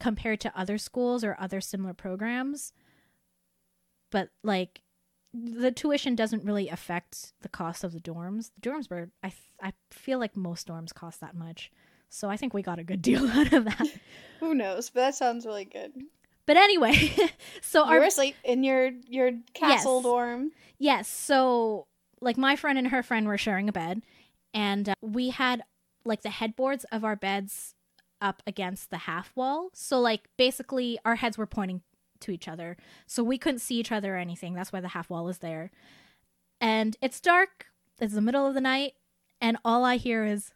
compared 0.00 0.40
to 0.40 0.58
other 0.58 0.78
schools 0.78 1.24
or 1.24 1.36
other 1.40 1.60
similar 1.60 1.92
programs 1.94 2.72
but 4.10 4.28
like 4.44 4.82
the 5.34 5.70
tuition 5.70 6.14
doesn't 6.14 6.44
really 6.44 6.68
affect 6.68 7.32
the 7.42 7.48
cost 7.48 7.84
of 7.84 7.92
the 7.92 8.00
dorms 8.00 8.50
the 8.60 8.70
dorms 8.70 8.88
were 8.90 9.10
i 9.22 9.32
i 9.62 9.72
feel 9.90 10.18
like 10.18 10.36
most 10.36 10.68
dorms 10.68 10.94
cost 10.94 11.20
that 11.20 11.34
much 11.34 11.70
so 12.08 12.30
i 12.30 12.36
think 12.36 12.54
we 12.54 12.62
got 12.62 12.78
a 12.78 12.84
good 12.84 13.02
deal 13.08 13.26
out 13.28 13.52
of 13.52 13.64
that 13.64 13.86
Who 14.40 14.54
knows? 14.54 14.88
But 14.90 15.00
that 15.00 15.14
sounds 15.16 15.44
really 15.44 15.64
good. 15.64 15.92
but 16.46 16.56
anyway 16.56 16.94
so 17.60 17.84
you 17.84 17.90
our 17.90 17.98
were 17.98 18.04
asleep 18.04 18.36
in 18.44 18.62
your 18.62 18.90
your 19.08 19.32
castle 19.52 19.96
Yes. 19.96 20.04
dorm. 20.04 20.50
Yes. 20.78 21.08
So, 21.08 21.88
like, 22.20 22.36
my 22.36 22.56
friend 22.56 22.78
and 22.78 22.88
her 22.88 23.02
friend 23.02 23.26
were 23.26 23.38
sharing 23.38 23.68
a 23.68 23.72
bed, 23.72 24.02
and 24.54 24.88
uh, 24.88 24.94
we 25.00 25.30
had 25.30 25.62
like 26.04 26.22
the 26.22 26.30
headboards 26.30 26.84
of 26.90 27.04
our 27.04 27.16
beds 27.16 27.74
up 28.20 28.42
against 28.46 28.90
the 28.90 28.98
half 28.98 29.32
wall. 29.36 29.70
So, 29.74 30.00
like, 30.00 30.28
basically, 30.36 30.98
our 31.04 31.16
heads 31.16 31.38
were 31.38 31.46
pointing 31.46 31.82
to 32.20 32.32
each 32.32 32.48
other, 32.48 32.76
so 33.06 33.22
we 33.22 33.38
couldn't 33.38 33.60
see 33.60 33.78
each 33.78 33.92
other 33.92 34.14
or 34.14 34.18
anything. 34.18 34.54
That's 34.54 34.72
why 34.72 34.80
the 34.80 34.88
half 34.88 35.10
wall 35.10 35.28
is 35.28 35.38
there. 35.38 35.70
And 36.60 36.96
it's 37.00 37.20
dark. 37.20 37.66
It's 38.00 38.14
the 38.14 38.20
middle 38.20 38.46
of 38.46 38.54
the 38.54 38.60
night, 38.60 38.94
and 39.40 39.56
all 39.64 39.84
I 39.84 39.96
hear 39.96 40.24
is 40.24 40.52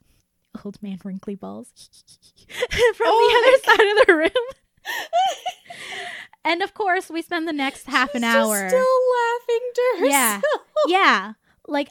old 0.65 0.83
man 0.83 0.99
wrinkly 1.05 1.35
balls 1.35 1.73
from 2.95 3.07
Oh 3.09 3.63
the 3.65 3.73
other 3.73 3.77
side 3.77 4.01
of 4.01 4.07
the 4.07 4.15
room. 4.15 4.47
and 6.45 6.63
of 6.63 6.75
course, 6.75 7.11
we 7.11 7.23
spend 7.23 7.47
the 7.47 7.53
next 7.53 7.87
half 7.87 8.15
an 8.15 8.23
She's 8.23 8.33
just 8.33 8.37
hour 8.37 8.69
still 8.69 8.81
laughing 8.81 9.71
to 9.75 9.97
herself. 10.01 10.11
Yeah. 10.11 10.41
yeah 10.89 11.33
like 11.69 11.89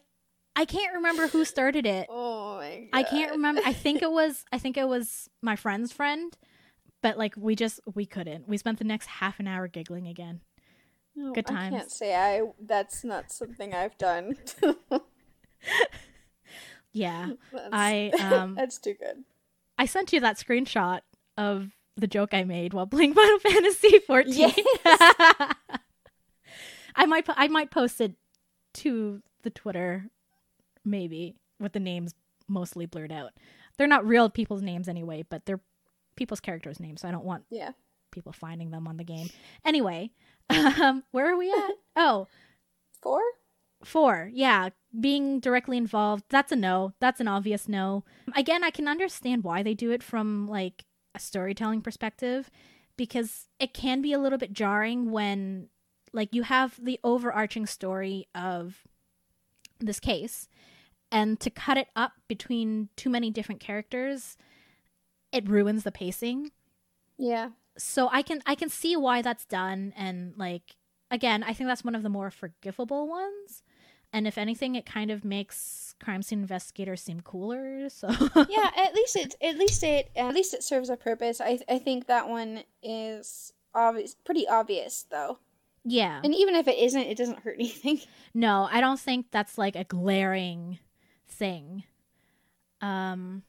i 0.55 0.65
can't 0.65 0.93
remember 0.95 1.27
who 1.27 1.45
started 1.45 1.85
it 1.85 2.07
Oh 2.11 2.57
my 2.57 2.87
god. 2.91 2.99
i 2.99 3.03
can't 3.03 3.31
remember 3.31 3.61
i 3.65 3.73
think 3.73 4.01
it 4.01 4.11
was 4.19 4.43
i 4.51 4.57
think 4.57 4.77
it 4.77 4.87
was 4.87 5.29
my 5.41 5.55
friend's 5.55 5.91
friend 5.91 6.37
but 7.01 7.17
like 7.17 7.33
we 7.37 7.55
just 7.55 7.79
we 7.95 8.05
couldn't 8.05 8.47
we 8.47 8.57
spent 8.57 8.77
the 8.79 8.83
next 8.85 9.07
half 9.07 9.39
an 9.39 9.47
hour 9.47 9.67
giggling 9.67 10.07
again 10.07 10.41
No, 11.15 11.33
Good 11.33 11.45
times. 11.47 11.73
I 11.73 11.77
can't 11.77 11.91
say 11.91 12.15
I. 12.15 12.41
That's 12.59 13.03
not 13.03 13.31
something 13.33 13.73
I've 13.73 13.97
done. 13.97 14.37
yeah 16.93 17.29
That's- 17.51 17.69
i 17.71 18.09
um 18.19 18.55
that's 18.55 18.77
too 18.77 18.93
good. 18.95 19.23
i 19.77 19.85
sent 19.85 20.11
you 20.11 20.19
that 20.21 20.37
screenshot 20.37 21.01
of 21.37 21.69
the 21.97 22.07
joke 22.07 22.33
i 22.33 22.43
made 22.43 22.73
while 22.73 22.87
playing 22.87 23.13
final 23.13 23.39
fantasy 23.39 23.99
14 23.99 24.33
Yes. 24.33 24.59
i 26.95 27.05
might 27.05 27.25
i 27.29 27.47
might 27.47 27.71
post 27.71 28.01
it 28.01 28.13
to 28.75 29.21
the 29.43 29.49
twitter 29.49 30.05
maybe 30.83 31.35
with 31.59 31.73
the 31.73 31.79
names 31.79 32.13
mostly 32.47 32.85
blurred 32.85 33.11
out 33.11 33.31
they're 33.77 33.87
not 33.87 34.05
real 34.05 34.29
people's 34.29 34.61
names 34.61 34.87
anyway 34.87 35.23
but 35.29 35.45
they're 35.45 35.61
people's 36.15 36.39
characters 36.39 36.79
names 36.79 37.01
so 37.01 37.07
i 37.07 37.11
don't 37.11 37.25
want 37.25 37.43
Yeah. 37.49 37.71
people 38.11 38.33
finding 38.33 38.71
them 38.71 38.87
on 38.87 38.97
the 38.97 39.05
game. 39.05 39.29
Anyway, 39.63 40.11
um, 40.49 41.03
where 41.11 41.31
are 41.33 41.37
we 41.37 41.49
at? 41.49 41.71
Oh, 41.95 42.27
Four. 43.01 43.21
four. 43.85 44.29
Yeah, 44.33 44.69
being 44.99 45.39
directly 45.39 45.77
involved. 45.77 46.25
That's 46.29 46.51
a 46.51 46.55
no. 46.57 46.93
That's 46.99 47.21
an 47.21 47.27
obvious 47.29 47.67
no. 47.69 48.03
Again, 48.35 48.63
I 48.63 48.69
can 48.69 48.87
understand 48.89 49.43
why 49.45 49.63
they 49.63 49.73
do 49.73 49.91
it 49.91 50.03
from 50.03 50.47
like 50.47 50.83
a 51.15 51.19
storytelling 51.19 51.81
perspective 51.81 52.51
because 52.97 53.47
it 53.59 53.73
can 53.73 54.01
be 54.01 54.11
a 54.13 54.19
little 54.19 54.37
bit 54.37 54.51
jarring 54.53 55.09
when 55.11 55.69
like 56.13 56.35
you 56.35 56.43
have 56.43 56.77
the 56.83 56.99
overarching 57.03 57.65
story 57.65 58.27
of 58.35 58.81
this 59.85 59.99
case 59.99 60.47
and 61.11 61.39
to 61.39 61.49
cut 61.49 61.77
it 61.77 61.87
up 61.95 62.13
between 62.27 62.89
too 62.95 63.09
many 63.09 63.29
different 63.29 63.59
characters 63.61 64.37
it 65.31 65.47
ruins 65.49 65.83
the 65.83 65.91
pacing 65.91 66.51
Yeah. 67.17 67.49
so 67.77 68.09
i 68.11 68.21
can 68.21 68.41
i 68.45 68.55
can 68.55 68.69
see 68.69 68.95
why 68.95 69.21
that's 69.21 69.45
done 69.45 69.93
and 69.97 70.33
like 70.37 70.75
again 71.09 71.43
i 71.43 71.53
think 71.53 71.67
that's 71.67 71.83
one 71.83 71.95
of 71.95 72.03
the 72.03 72.09
more 72.09 72.31
forgivable 72.31 73.07
ones 73.07 73.63
and 74.13 74.27
if 74.27 74.37
anything 74.37 74.75
it 74.75 74.85
kind 74.85 75.09
of 75.11 75.23
makes 75.23 75.95
crime 76.03 76.21
scene 76.21 76.39
investigators 76.41 77.01
seem 77.01 77.21
cooler 77.21 77.87
so 77.89 78.07
Yeah. 78.49 78.69
At 78.75 78.93
least 78.93 79.15
it. 79.15 79.35
At 79.41 79.57
least 79.57 79.83
it. 79.83 80.09
At 80.17 80.33
least 80.33 80.53
it 80.53 80.63
serves 80.63 80.89
a 80.89 80.97
purpose. 80.97 81.39
I. 81.39 81.59
I 81.69 81.79
think 81.79 82.07
that 82.07 82.27
one 82.27 82.63
is 82.83 83.53
obvious. 83.73 84.15
Pretty 84.25 84.45
obvious 84.49 85.05
though. 85.09 85.39
Yeah. 85.83 86.21
And 86.23 86.33
even 86.35 86.55
if 86.55 86.67
it 86.67 86.77
isn't, 86.77 87.01
it 87.01 87.17
doesn't 87.17 87.39
hurt 87.39 87.55
anything. 87.59 88.01
no 88.33 88.67
i 88.71 88.79
don't 88.81 88.99
think 88.99 89.27
that's 89.31 89.57
like 89.57 89.75
a 89.75 89.83
glaring 89.83 90.79
thing. 91.27 91.83
Um 92.81 93.43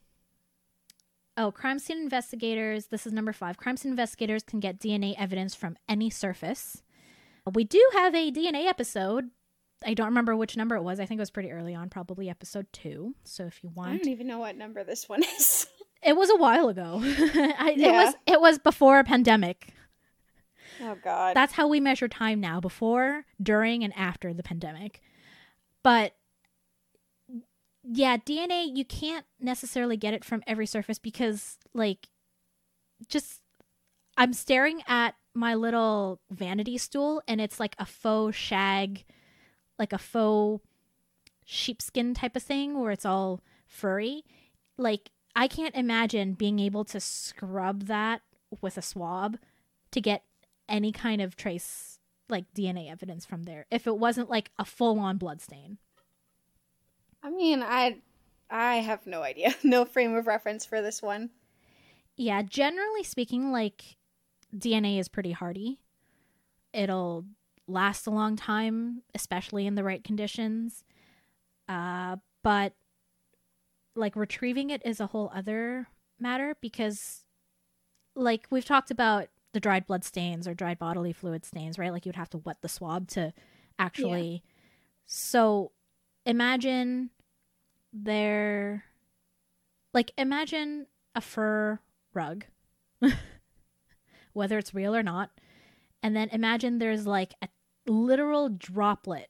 oh 1.36 1.50
crime 1.50 1.78
scene 1.78 1.98
investigators 1.98 2.86
this 2.86 3.06
is 3.06 3.12
number 3.12 3.32
five. 3.32 3.56
Crime 3.56 3.76
scene 3.76 3.90
investigators 3.92 4.42
can 4.42 4.60
get 4.60 4.78
dna 4.78 5.14
evidence 5.18 5.54
from 5.54 5.76
any 5.88 6.10
surface. 6.10 6.82
We 7.54 7.64
do 7.64 7.82
have 7.94 8.14
a 8.14 8.30
dna 8.30 8.66
episode. 8.66 9.30
I 9.84 9.94
don't 9.94 10.06
remember 10.06 10.36
which 10.36 10.56
number 10.56 10.76
it 10.76 10.82
was. 10.82 11.00
I 11.00 11.06
think 11.06 11.18
it 11.18 11.22
was 11.22 11.30
pretty 11.30 11.50
early 11.50 11.74
on 11.74 11.88
probably 11.88 12.30
episode 12.30 12.66
two. 12.72 13.14
So 13.24 13.44
if 13.46 13.64
you 13.64 13.70
want 13.70 13.90
I 13.90 13.96
don't 13.96 14.08
even 14.08 14.26
know 14.26 14.38
what 14.38 14.56
number 14.56 14.84
this 14.84 15.08
one 15.08 15.22
is. 15.24 15.66
it 16.02 16.16
was 16.16 16.30
a 16.30 16.36
while 16.36 16.68
ago. 16.68 17.00
I, 17.02 17.74
it 17.76 17.92
was 17.92 18.14
it 18.26 18.40
was 18.40 18.58
before 18.58 18.98
a 18.98 19.04
pandemic 19.04 19.74
oh 20.80 20.96
God. 21.02 21.36
that's 21.36 21.54
how 21.54 21.66
we 21.66 21.80
measure 21.80 22.08
time 22.08 22.40
now 22.40 22.60
before 22.60 23.24
during 23.42 23.84
and 23.84 23.92
after 23.96 24.32
the 24.32 24.42
pandemic 24.42 25.00
but 25.82 26.14
yeah 27.84 28.16
dna 28.16 28.70
you 28.74 28.84
can't 28.84 29.26
necessarily 29.40 29.96
get 29.96 30.14
it 30.14 30.24
from 30.24 30.42
every 30.46 30.66
surface 30.66 30.98
because 30.98 31.58
like 31.74 32.08
just 33.08 33.40
i'm 34.16 34.32
staring 34.32 34.82
at 34.86 35.14
my 35.34 35.54
little 35.54 36.20
vanity 36.30 36.78
stool 36.78 37.22
and 37.26 37.40
it's 37.40 37.58
like 37.58 37.74
a 37.78 37.86
faux 37.86 38.36
shag, 38.36 39.04
like 39.78 39.92
a 39.92 39.98
faux 39.98 40.64
sheepskin 41.44 42.14
type 42.14 42.36
of 42.36 42.42
thing 42.42 42.80
where 42.80 42.92
it's 42.92 43.06
all 43.06 43.40
furry. 43.66 44.24
Like, 44.76 45.10
I 45.34 45.48
can't 45.48 45.74
imagine 45.74 46.34
being 46.34 46.58
able 46.58 46.84
to 46.86 47.00
scrub 47.00 47.86
that 47.86 48.22
with 48.60 48.76
a 48.76 48.82
swab 48.82 49.38
to 49.92 50.00
get 50.00 50.24
any 50.72 50.90
kind 50.90 51.20
of 51.20 51.36
trace, 51.36 52.00
like 52.28 52.52
DNA 52.54 52.90
evidence 52.90 53.24
from 53.24 53.44
there 53.44 53.66
if 53.70 53.86
it 53.86 53.98
wasn't 53.98 54.30
like 54.30 54.50
a 54.58 54.64
full 54.64 54.98
on 54.98 55.18
blood 55.18 55.40
stain. 55.40 55.78
I 57.22 57.30
mean, 57.30 57.62
I 57.62 57.98
I 58.50 58.76
have 58.76 59.06
no 59.06 59.22
idea. 59.22 59.54
No 59.62 59.84
frame 59.84 60.16
of 60.16 60.26
reference 60.26 60.64
for 60.64 60.82
this 60.82 61.00
one. 61.00 61.30
Yeah, 62.16 62.42
generally 62.42 63.04
speaking, 63.04 63.52
like 63.52 63.96
DNA 64.56 64.98
is 64.98 65.08
pretty 65.08 65.32
hardy. 65.32 65.78
It'll 66.72 67.26
last 67.68 68.06
a 68.06 68.10
long 68.10 68.36
time, 68.36 69.02
especially 69.14 69.66
in 69.66 69.74
the 69.74 69.84
right 69.84 70.02
conditions. 70.02 70.84
Uh, 71.68 72.16
but 72.42 72.72
like 73.94 74.16
retrieving 74.16 74.70
it 74.70 74.82
is 74.84 75.00
a 75.00 75.06
whole 75.06 75.30
other 75.34 75.86
matter 76.18 76.56
because, 76.60 77.24
like, 78.14 78.46
we've 78.50 78.64
talked 78.64 78.90
about 78.90 79.28
the 79.52 79.60
dried 79.60 79.86
blood 79.86 80.04
stains 80.04 80.48
or 80.48 80.54
dried 80.54 80.78
bodily 80.78 81.12
fluid 81.12 81.44
stains, 81.44 81.78
right? 81.78 81.92
Like, 81.92 82.06
you'd 82.06 82.16
have 82.16 82.30
to 82.30 82.38
wet 82.38 82.62
the 82.62 82.68
swab 82.68 83.08
to 83.08 83.32
actually. 83.78 84.42
So 85.06 85.72
imagine 86.24 87.10
there, 87.92 88.84
like, 89.92 90.12
imagine 90.16 90.86
a 91.14 91.20
fur 91.20 91.78
rug 92.14 92.44
whether 94.32 94.58
it's 94.58 94.74
real 94.74 94.94
or 94.94 95.02
not. 95.02 95.30
And 96.02 96.16
then 96.16 96.28
imagine 96.30 96.78
there's 96.78 97.06
like 97.06 97.34
a 97.42 97.48
literal 97.86 98.48
droplet 98.48 99.28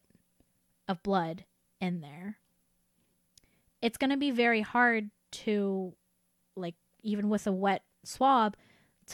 of 0.87 1.03
blood 1.03 1.45
in 1.79 2.01
there. 2.01 2.37
It's 3.81 3.97
going 3.97 4.11
to 4.11 4.17
be 4.17 4.31
very 4.31 4.61
hard 4.61 5.09
to, 5.31 5.93
like, 6.55 6.75
even 7.01 7.27
with 7.27 7.45
a 7.47 7.51
wet 7.51 7.83
swab, 8.05 8.55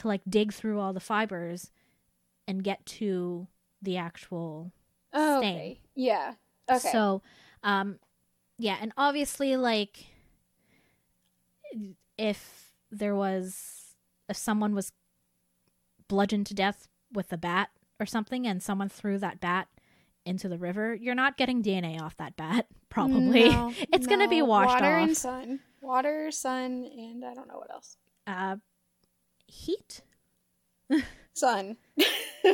to 0.00 0.08
like 0.08 0.20
dig 0.28 0.52
through 0.52 0.78
all 0.80 0.92
the 0.92 1.00
fibers 1.00 1.70
and 2.46 2.62
get 2.64 2.84
to 2.84 3.46
the 3.80 3.96
actual 3.96 4.72
Oh, 5.12 5.40
stain. 5.40 5.54
okay. 5.56 5.80
Yeah. 5.94 6.34
Okay. 6.70 6.90
So, 6.92 7.22
um, 7.62 7.98
yeah, 8.58 8.76
and 8.80 8.92
obviously, 8.96 9.56
like, 9.56 10.06
if 12.18 12.72
there 12.90 13.14
was, 13.14 13.94
if 14.28 14.36
someone 14.36 14.74
was 14.74 14.92
bludgeoned 16.08 16.46
to 16.46 16.54
death 16.54 16.88
with 17.12 17.32
a 17.32 17.36
bat 17.38 17.70
or 17.98 18.06
something, 18.06 18.46
and 18.46 18.62
someone 18.62 18.88
threw 18.88 19.18
that 19.18 19.40
bat 19.40 19.68
into 20.24 20.48
the 20.48 20.58
river, 20.58 20.94
you're 20.94 21.14
not 21.14 21.36
getting 21.36 21.62
DNA 21.62 22.00
off 22.00 22.16
that 22.18 22.36
bat. 22.36 22.66
Probably, 22.90 23.48
No, 23.50 23.72
it's 23.92 24.06
gonna 24.06 24.28
be 24.28 24.40
no. 24.40 24.46
washed 24.46 24.74
Water 24.82 24.96
off. 24.96 25.08
and 25.08 25.16
sun. 25.16 25.60
Water, 25.80 26.30
sun, 26.30 26.84
and 26.96 27.24
I 27.24 27.34
don't 27.34 27.48
know 27.48 27.58
what 27.58 27.70
else. 27.70 27.96
uh, 28.26 28.56
heat. 29.50 30.02
Sun. 31.34 31.76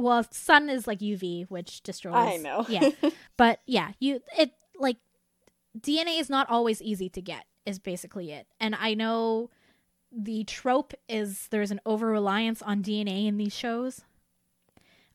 Well, 0.00 0.24
sun 0.30 0.70
is 0.70 0.86
like 0.86 1.00
UV, 1.00 1.50
which 1.50 1.82
destroys. 1.82 2.14
I 2.14 2.36
know. 2.38 2.64
Yeah, 2.68 2.90
but 3.36 3.60
yeah, 3.66 3.90
you 4.00 4.20
it 4.38 4.52
like 4.78 4.96
DNA 5.78 6.18
is 6.18 6.30
not 6.30 6.48
always 6.48 6.80
easy 6.80 7.10
to 7.10 7.20
get. 7.20 7.44
Is 7.66 7.78
basically 7.78 8.32
it, 8.32 8.46
and 8.58 8.74
I 8.74 8.94
know 8.94 9.50
the 10.10 10.44
trope 10.44 10.94
is 11.08 11.48
there's 11.50 11.70
an 11.70 11.80
over 11.84 12.06
reliance 12.06 12.62
on 12.62 12.82
DNA 12.82 13.26
in 13.26 13.36
these 13.36 13.54
shows. 13.54 14.00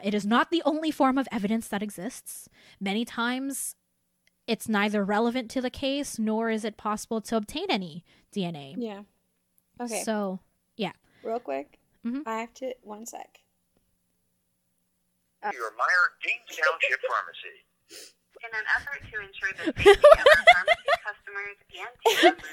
It 0.03 0.13
is 0.13 0.25
not 0.25 0.51
the 0.51 0.61
only 0.65 0.91
form 0.91 1.17
of 1.17 1.27
evidence 1.31 1.67
that 1.69 1.81
exists. 1.81 2.47
Many 2.79 3.05
times, 3.05 3.75
it's 4.45 4.69
neither 4.69 5.03
relevant 5.03 5.49
to 5.51 5.61
the 5.61 5.71
case 5.71 6.19
nor 6.19 6.51
is 6.51 6.63
it 6.63 6.77
possible 6.77 7.21
to 7.21 7.37
obtain 7.37 7.67
any 7.69 8.03
DNA. 8.35 8.75
yeah. 8.77 9.01
Okay. 9.81 10.03
So 10.03 10.39
Real 11.25 11.39
quick. 11.41 11.79
Mhm. 12.05 12.21
I 12.29 12.37
have 12.45 12.53
to 12.61 12.75
one 12.85 13.05
sec. 13.09 13.41
your 15.53 15.71
Meijer 15.77 16.07
Dean 16.25 16.41
Township 16.53 17.01
Pharmacy. 17.05 17.57
In 18.41 18.49
an 18.53 18.65
effort 18.77 19.01
to 19.09 19.15
ensure 19.21 19.53
the 19.57 19.65
safety 19.73 19.89
of 19.93 20.17
our 20.25 20.45
pharmacy 20.53 20.89
customers 21.05 21.57
and 21.69 21.91
team 22.01 22.17
members, 22.33 22.49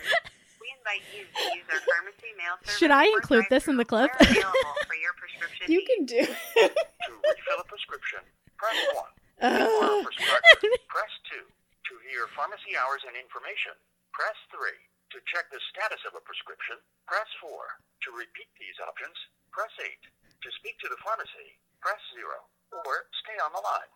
we 0.61 0.68
invite 0.77 1.05
you 1.12 1.25
to 1.25 1.43
use 1.57 1.68
our 1.73 1.81
pharmacy 1.89 2.33
mail 2.37 2.57
service. 2.64 2.77
Should 2.81 2.91
I 2.93 3.05
include 3.12 3.47
this 3.49 3.68
in 3.68 3.77
the 3.77 3.85
clip? 3.89 4.12
for 4.12 4.97
your 4.97 5.12
prescription 5.16 5.68
You 5.73 5.81
needs. 5.81 5.89
can 5.93 6.05
do. 6.05 6.20
To 6.29 7.12
refill 7.16 7.61
a 7.61 7.64
prescription, 7.68 8.20
press 8.57 8.77
1. 8.93 9.05
For 9.41 9.47
a 9.49 9.49
Uh, 9.49 10.03
prescriber, 10.05 10.49
press 10.89 11.12
2. 11.33 11.41
To 11.41 11.93
hear 12.09 12.29
pharmacy 12.37 12.77
hours 12.77 13.01
and 13.09 13.16
information, 13.16 13.73
press 14.12 14.37
3. 14.53 14.68
To 15.12 15.20
check 15.28 15.44
the 15.52 15.60
status 15.68 16.00
of 16.08 16.16
a 16.16 16.24
prescription, 16.24 16.80
press 17.04 17.28
4. 17.44 17.52
To 17.52 18.08
repeat 18.16 18.48
these 18.56 18.80
options, 18.80 19.12
press 19.52 19.68
8. 19.76 19.84
To 19.84 20.48
speak 20.56 20.80
to 20.80 20.88
the 20.88 20.96
pharmacy, 21.04 21.60
press 21.84 22.00
0. 22.16 22.32
Or 22.72 23.04
stay 23.20 23.36
on 23.44 23.52
the 23.52 23.60
line. 23.60 23.92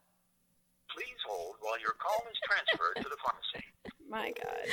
Please 0.92 1.16
hold 1.24 1.56
while 1.64 1.80
your 1.80 1.96
call 1.96 2.20
is 2.28 2.36
transferred 2.44 3.00
to 3.00 3.08
the 3.08 3.16
pharmacy. 3.24 3.64
my 4.12 4.28
God. 4.36 4.68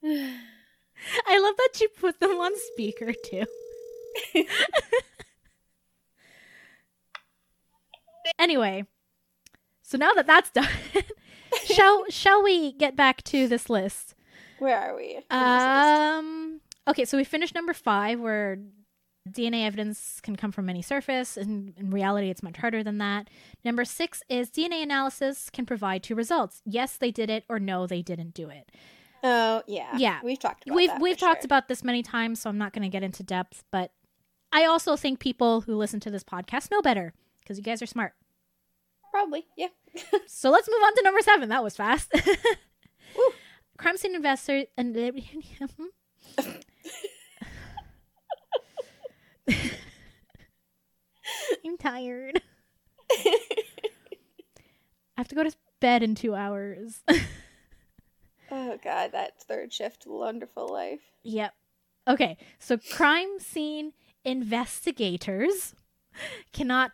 I 1.28 1.36
love 1.36 1.56
that 1.60 1.76
you 1.76 1.92
put 1.92 2.20
them 2.20 2.40
on 2.40 2.56
speaker 2.72 3.12
too. 3.12 3.44
anyway, 8.40 8.88
so 9.82 9.98
now 9.98 10.14
that 10.14 10.26
that's 10.26 10.48
done, 10.48 10.68
shall 11.64 12.04
shall 12.08 12.42
we 12.42 12.72
get 12.72 12.96
back 12.96 13.22
to 13.24 13.46
this 13.48 13.70
list? 13.70 14.14
Where 14.58 14.78
are 14.78 14.96
we? 14.96 15.08
in 15.08 15.14
this 15.14 15.24
list? 15.30 15.30
Um. 15.30 16.60
Okay, 16.88 17.04
so 17.04 17.16
we 17.16 17.24
finished 17.24 17.54
number 17.54 17.72
five, 17.72 18.20
where 18.20 18.58
DNA 19.28 19.66
evidence 19.66 20.20
can 20.22 20.36
come 20.36 20.52
from 20.52 20.68
any 20.68 20.82
surface. 20.82 21.36
and 21.36 21.74
in 21.76 21.90
reality, 21.90 22.30
it's 22.30 22.42
much 22.42 22.56
harder 22.56 22.82
than 22.82 22.98
that. 22.98 23.28
Number 23.64 23.84
six 23.84 24.22
is 24.28 24.50
DNA 24.50 24.82
analysis 24.82 25.50
can 25.50 25.66
provide 25.66 26.02
two 26.02 26.14
results: 26.14 26.62
yes, 26.64 26.96
they 26.96 27.10
did 27.10 27.30
it, 27.30 27.44
or 27.48 27.58
no, 27.58 27.86
they 27.86 28.02
didn't 28.02 28.34
do 28.34 28.48
it. 28.48 28.70
oh 29.22 29.62
yeah. 29.66 29.96
yeah. 29.96 30.20
We've 30.22 30.38
talked 30.38 30.66
about 30.66 30.76
we've 30.76 30.90
that 30.90 31.00
we've 31.00 31.18
talked 31.18 31.42
sure. 31.42 31.46
about 31.46 31.68
this 31.68 31.84
many 31.84 32.02
times, 32.02 32.40
so 32.40 32.50
I'm 32.50 32.58
not 32.58 32.72
going 32.72 32.82
to 32.82 32.88
get 32.88 33.02
into 33.02 33.22
depth. 33.22 33.64
But 33.70 33.92
I 34.52 34.64
also 34.64 34.96
think 34.96 35.20
people 35.20 35.62
who 35.62 35.76
listen 35.76 36.00
to 36.00 36.10
this 36.10 36.24
podcast 36.24 36.70
know 36.70 36.82
better 36.82 37.12
because 37.40 37.56
you 37.56 37.64
guys 37.64 37.82
are 37.82 37.86
smart. 37.86 38.14
probably 39.12 39.46
yeah. 39.56 39.68
So 40.26 40.50
let's 40.50 40.68
move 40.68 40.80
on 40.84 40.94
to 40.94 41.02
number 41.02 41.20
seven. 41.20 41.48
That 41.50 41.62
was 41.62 41.76
fast. 41.76 42.12
Crime 43.76 43.96
scene 43.96 44.14
investor 44.14 44.64
and 44.76 44.96
I'm 51.64 51.76
tired. 51.78 52.40
I 53.10 53.38
have 55.16 55.28
to 55.28 55.34
go 55.34 55.42
to 55.42 55.52
bed 55.80 56.02
in 56.02 56.14
two 56.14 56.34
hours. 56.34 57.02
Oh 58.50 58.78
god, 58.82 59.12
that 59.12 59.40
third 59.42 59.72
shift, 59.72 60.04
wonderful 60.06 60.68
life. 60.68 61.00
Yep. 61.22 61.52
Okay, 62.08 62.36
so 62.58 62.78
crime 62.78 63.38
scene 63.38 63.92
investigators 64.24 65.74
cannot 66.52 66.92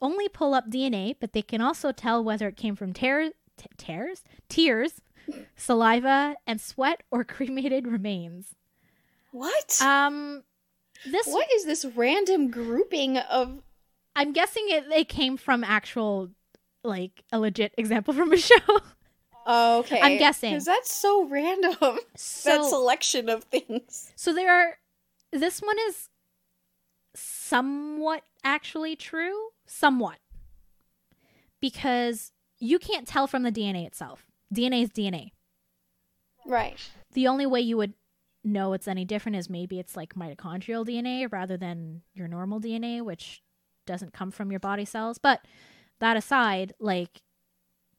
only 0.00 0.28
pull 0.28 0.54
up 0.54 0.70
DNA, 0.70 1.16
but 1.18 1.32
they 1.32 1.42
can 1.42 1.60
also 1.60 1.92
tell 1.92 2.22
whether 2.22 2.48
it 2.48 2.56
came 2.56 2.76
from 2.76 2.92
tear, 2.92 3.30
t- 3.56 3.66
tears, 3.76 4.22
tears, 4.48 5.00
saliva, 5.56 6.36
and 6.46 6.60
sweat 6.60 7.02
or 7.10 7.24
cremated 7.24 7.86
remains. 7.86 8.54
What? 9.32 9.80
Um, 9.82 10.42
this 11.06 11.26
what 11.26 11.46
is 11.54 11.64
this 11.64 11.84
random 11.84 12.50
grouping 12.50 13.18
of? 13.18 13.62
I'm 14.16 14.32
guessing 14.32 14.64
it, 14.68 14.84
it 14.90 15.08
came 15.08 15.36
from 15.36 15.62
actual, 15.62 16.30
like 16.82 17.22
a 17.30 17.38
legit 17.38 17.72
example 17.78 18.14
from 18.14 18.32
a 18.32 18.36
show. 18.38 18.56
Okay, 19.46 20.00
I'm 20.00 20.18
guessing. 20.18 20.50
because 20.52 20.64
that's 20.66 20.92
so 20.92 21.24
random. 21.26 21.74
that 21.80 22.64
selection 22.68 23.28
of 23.28 23.44
things. 23.44 24.12
so 24.16 24.32
there 24.34 24.52
are. 24.52 24.78
This 25.32 25.60
one 25.60 25.76
is 25.88 26.08
somewhat 27.14 28.22
actually 28.44 28.96
true, 28.96 29.48
somewhat, 29.68 30.18
because 31.60 32.32
you 32.58 32.78
can't 32.78 33.06
tell 33.06 33.26
from 33.26 33.42
the 33.42 33.52
DNA 33.52 33.86
itself. 33.86 34.24
DNA 34.54 34.82
is 34.82 34.90
DNA. 34.90 35.30
Right. 36.46 36.78
The 37.12 37.28
only 37.28 37.46
way 37.46 37.60
you 37.60 37.76
would 37.76 37.94
know 38.44 38.72
it's 38.72 38.88
any 38.88 39.04
different 39.04 39.36
is 39.36 39.50
maybe 39.50 39.78
it's 39.78 39.96
like 39.96 40.14
mitochondrial 40.14 40.86
DNA 40.86 41.30
rather 41.30 41.56
than 41.56 42.02
your 42.14 42.28
normal 42.28 42.60
DNA, 42.60 43.02
which 43.02 43.42
doesn't 43.86 44.12
come 44.12 44.30
from 44.30 44.50
your 44.50 44.60
body 44.60 44.84
cells. 44.84 45.18
But 45.18 45.40
that 46.00 46.16
aside, 46.16 46.72
like 46.80 47.22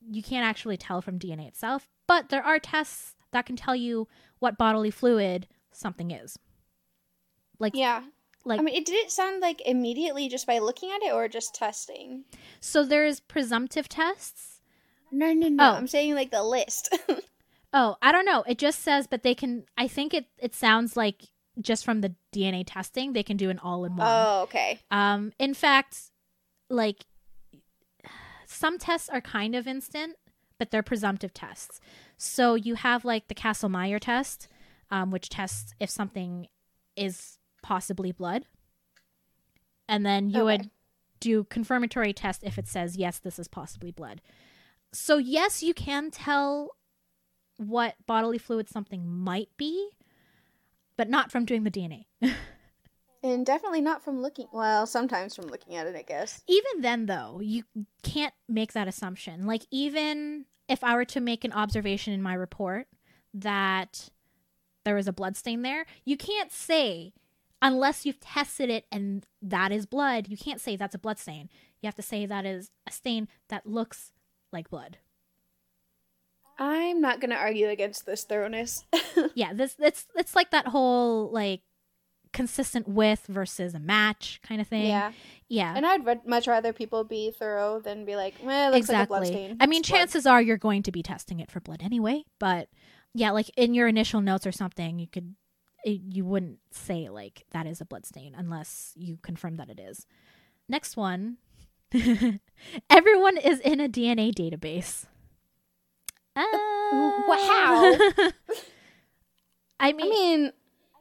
you 0.10 0.24
can't 0.24 0.46
actually 0.46 0.78
tell 0.78 1.02
from 1.02 1.20
DNA 1.20 1.48
itself, 1.48 1.88
but 2.08 2.30
there 2.30 2.44
are 2.44 2.60
tests 2.60 3.16
that 3.32 3.46
can 3.46 3.56
tell 3.56 3.76
you 3.76 4.08
what 4.40 4.58
bodily 4.58 4.92
fluid 4.92 5.48
something 5.72 6.12
is. 6.12 6.38
Like 7.60 7.76
Yeah. 7.76 8.04
Like 8.46 8.60
I 8.60 8.64
mean, 8.64 8.76
it 8.76 8.86
didn't 8.86 9.12
sound 9.12 9.42
like 9.42 9.62
immediately 9.66 10.30
just 10.30 10.48
by 10.48 10.60
looking 10.60 10.92
at 10.92 11.04
it 11.04 11.14
or 11.14 11.28
just 11.28 11.54
testing. 11.56 12.24
so 12.60 12.84
there's 12.84 13.20
presumptive 13.20 13.90
tests. 13.90 14.62
No, 15.12 15.34
no, 15.34 15.48
no. 15.50 15.64
Oh. 15.64 15.74
I'm 15.74 15.88
saying 15.88 16.16
like 16.16 16.32
the 16.32 16.44
list. 16.44 16.98
Oh, 17.72 17.98
I 18.02 18.12
don't 18.12 18.26
know. 18.26 18.44
It 18.48 18.58
just 18.58 18.80
says, 18.80 19.06
but 19.06 19.22
they 19.22 19.36
can. 19.36 19.64
I 19.78 19.88
think 19.88 20.14
it. 20.16 20.26
It 20.40 20.56
sounds 20.56 20.98
like 20.98 21.26
just 21.62 21.86
from 21.86 22.02
the 22.02 22.16
DNA 22.34 22.64
testing, 22.66 23.14
they 23.14 23.22
can 23.22 23.38
do 23.38 23.52
an 23.52 23.60
all-in-one. 23.60 24.08
oh, 24.10 24.42
okay. 24.44 24.80
Um, 24.90 25.34
in 25.38 25.54
fact, 25.54 26.10
like 26.70 27.06
some 28.48 28.78
tests 28.80 29.10
are 29.10 29.22
kind 29.22 29.56
of 29.56 29.68
instant, 29.68 30.16
but 30.58 30.72
they're 30.72 30.82
presumptive 30.84 31.34
tests. 31.34 31.80
So 32.18 32.56
you 32.56 32.76
have 32.76 33.06
like 33.06 33.28
the 33.28 33.36
Kastle 33.36 33.70
Meyer 33.70 34.00
test, 34.00 34.48
um, 34.90 35.12
which 35.12 35.30
tests 35.30 35.74
if 35.80 35.90
something 35.90 36.48
is 36.96 37.38
possibly 37.70 38.12
blood, 38.12 38.46
and 39.88 40.04
then 40.06 40.30
you 40.30 40.38
Okay. 40.42 40.58
would 40.58 40.70
do 41.20 41.44
confirmatory 41.44 42.14
test 42.14 42.44
if 42.44 42.58
it 42.58 42.68
says 42.68 42.98
yes, 42.98 43.20
this 43.20 43.38
is 43.38 43.48
possibly 43.48 43.92
blood. 43.92 44.22
So 44.92 45.18
yes, 45.18 45.62
you 45.62 45.74
can 45.76 46.10
tell 46.10 46.72
what 47.58 47.94
bodily 48.08 48.40
fluid 48.40 48.70
something 48.70 49.06
might 49.08 49.50
be, 49.56 49.90
but 50.98 51.10
not 51.10 51.32
from 51.32 51.46
doing 51.46 51.64
the 51.64 51.72
DNA. 51.72 52.06
And 53.22 53.46
definitely 53.46 53.82
not 53.82 54.02
from 54.02 54.22
looking. 54.22 54.48
Well, 54.54 54.88
sometimes 54.88 55.36
from 55.36 55.48
looking 55.48 55.76
at 55.76 55.86
it, 55.86 55.94
I 55.94 56.04
guess. 56.04 56.42
even 56.48 56.80
then 56.82 57.06
though 57.06 57.42
you 57.44 57.64
can't 58.02 58.34
make 58.48 58.72
that 58.72 58.88
assumption 58.88 59.46
like 59.46 59.66
even 59.72 60.46
if 60.70 60.84
i 60.86 60.96
were 60.96 61.04
to 61.06 61.20
make 61.20 61.44
an 61.44 61.52
observation 61.52 62.14
in 62.14 62.22
my 62.22 62.34
report 62.34 62.88
that 63.34 64.10
there 64.86 64.96
was 64.96 65.08
a 65.08 65.12
blood 65.14 65.36
stain 65.36 65.62
there 65.64 65.86
you 66.06 66.16
can't 66.16 66.52
say 66.54 67.12
unless 67.62 68.06
you've 68.06 68.20
tested 68.20 68.70
it 68.70 68.86
and 68.92 69.26
that 69.42 69.72
is 69.72 69.86
blood 69.86 70.28
you 70.28 70.38
can't 70.38 70.62
say 70.62 70.76
that's 70.76 70.96
a 70.96 71.00
blood 71.00 71.20
stain 71.20 71.50
you 71.82 71.88
have 71.88 71.96
to 71.96 72.02
say 72.02 72.26
that 72.26 72.46
is 72.46 72.72
a 72.88 72.92
stain 72.92 73.28
that 73.50 73.66
looks 73.66 74.12
like 74.52 74.70
blood 74.70 74.98
I'm 76.58 77.00
not 77.00 77.22
gonna 77.22 77.36
argue 77.36 77.70
against 77.70 78.06
this 78.06 78.26
thoroughness. 78.26 78.84
yeah 79.34 79.54
this 79.54 79.76
it's 79.80 80.08
it's 80.16 80.36
like 80.36 80.52
that 80.52 80.68
whole 80.68 81.32
like 81.32 81.62
consistent 82.32 82.88
with 82.88 83.26
versus 83.28 83.74
a 83.74 83.80
match 83.80 84.40
kind 84.48 84.62
of 84.62 84.68
thing 84.68 84.86
yeah, 84.86 85.12
yeah 85.48 85.74
and 85.76 85.86
I'd 85.86 86.06
re- 86.06 86.22
much 86.26 86.48
rather 86.48 86.74
people 86.74 87.04
be 87.04 87.32
thorough 87.32 87.80
than 87.80 88.06
be 88.06 88.16
like, 88.16 88.36
"Well, 88.44 88.72
it 88.72 88.76
looks 88.76 88.90
like 88.90 89.06
a 89.06 89.08
blood 89.08 89.24
exactly. 89.24 89.46
stain." 89.48 89.58
I 89.60 89.66
mean, 89.66 89.80
It's 89.80 89.90
blood." 89.90 89.98
chances 90.00 90.26
are 90.28 90.42
you're 90.42 90.58
going 90.58 90.84
to 90.84 90.92
be 90.92 91.02
testing 91.02 91.40
it 91.40 91.50
for 91.50 91.60
blood 91.60 91.82
anyway. 91.82 92.26
But 92.40 92.70
yeah, 93.16 93.32
like 93.32 93.50
in 93.58 93.74
your 93.74 93.88
initial 93.88 94.22
notes 94.22 94.46
or 94.46 94.52
something, 94.52 95.00
you 95.00 95.08
could 95.08 95.34
it, 95.84 96.02
you 96.12 96.26
wouldn't 96.26 96.60
say 96.72 97.10
like 97.10 97.46
that 97.52 97.66
is 97.66 97.82
a 97.82 97.86
blood 97.86 98.06
stain 98.06 98.36
unless 98.38 98.94
you 98.96 99.18
confirm 99.22 99.56
that 99.58 99.70
it 99.70 99.80
is. 99.80 100.06
Next 100.68 100.98
one, 100.98 101.38
everyone 102.90 103.38
is 103.38 103.60
in 103.60 103.80
a 103.80 103.90
DNA 103.90 104.34
database. 104.34 105.06
Uh, 106.36 106.44
wow. 107.28 107.98
I 109.80 109.94
mean, 109.94 110.06
I 110.06 110.10
mean, 110.10 110.52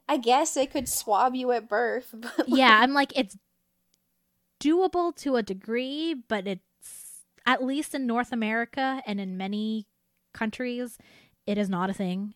I 0.09 0.17
guess 0.17 0.55
they 0.55 0.67
could 0.67 0.89
swab 0.89 1.35
you 1.35 1.53
at 1.53 1.69
birth, 1.69 2.09
but 2.13 2.49
yeah, 2.49 2.79
I'm 2.81 2.95
like 2.95 3.13
it's 3.17 3.37
doable 4.61 5.15
to 5.17 5.37
a 5.37 5.43
degree, 5.43 6.15
but 6.15 6.47
it's 6.47 6.63
at 7.47 7.63
least 7.63 7.95
in 7.95 8.07
North 8.07 8.33
America 8.33 9.03
and 9.07 9.21
in 9.21 9.37
many 9.37 9.87
countries, 10.33 10.99
it 11.47 11.59
is 11.59 11.69
not 11.69 11.91
a 11.91 11.95
thing. 11.95 12.35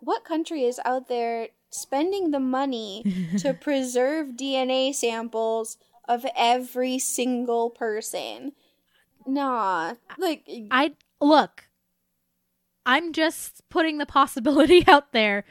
What 0.00 0.24
country 0.24 0.64
is 0.64 0.80
out 0.84 1.08
there 1.08 1.48
spending 1.70 2.30
the 2.30 2.40
money 2.40 3.04
to 3.38 3.54
preserve 3.54 4.36
DNA 4.36 4.94
samples 4.94 5.78
of 6.08 6.26
every 6.36 6.98
single 6.98 7.70
person? 7.70 8.52
Nah, 9.26 9.94
like 10.18 10.48
I 10.70 10.92
look, 11.20 11.68
I'm 12.84 13.12
just 13.12 13.68
putting 13.68 13.98
the 13.98 14.06
possibility 14.06 14.84
out 14.88 15.12
there 15.12 15.44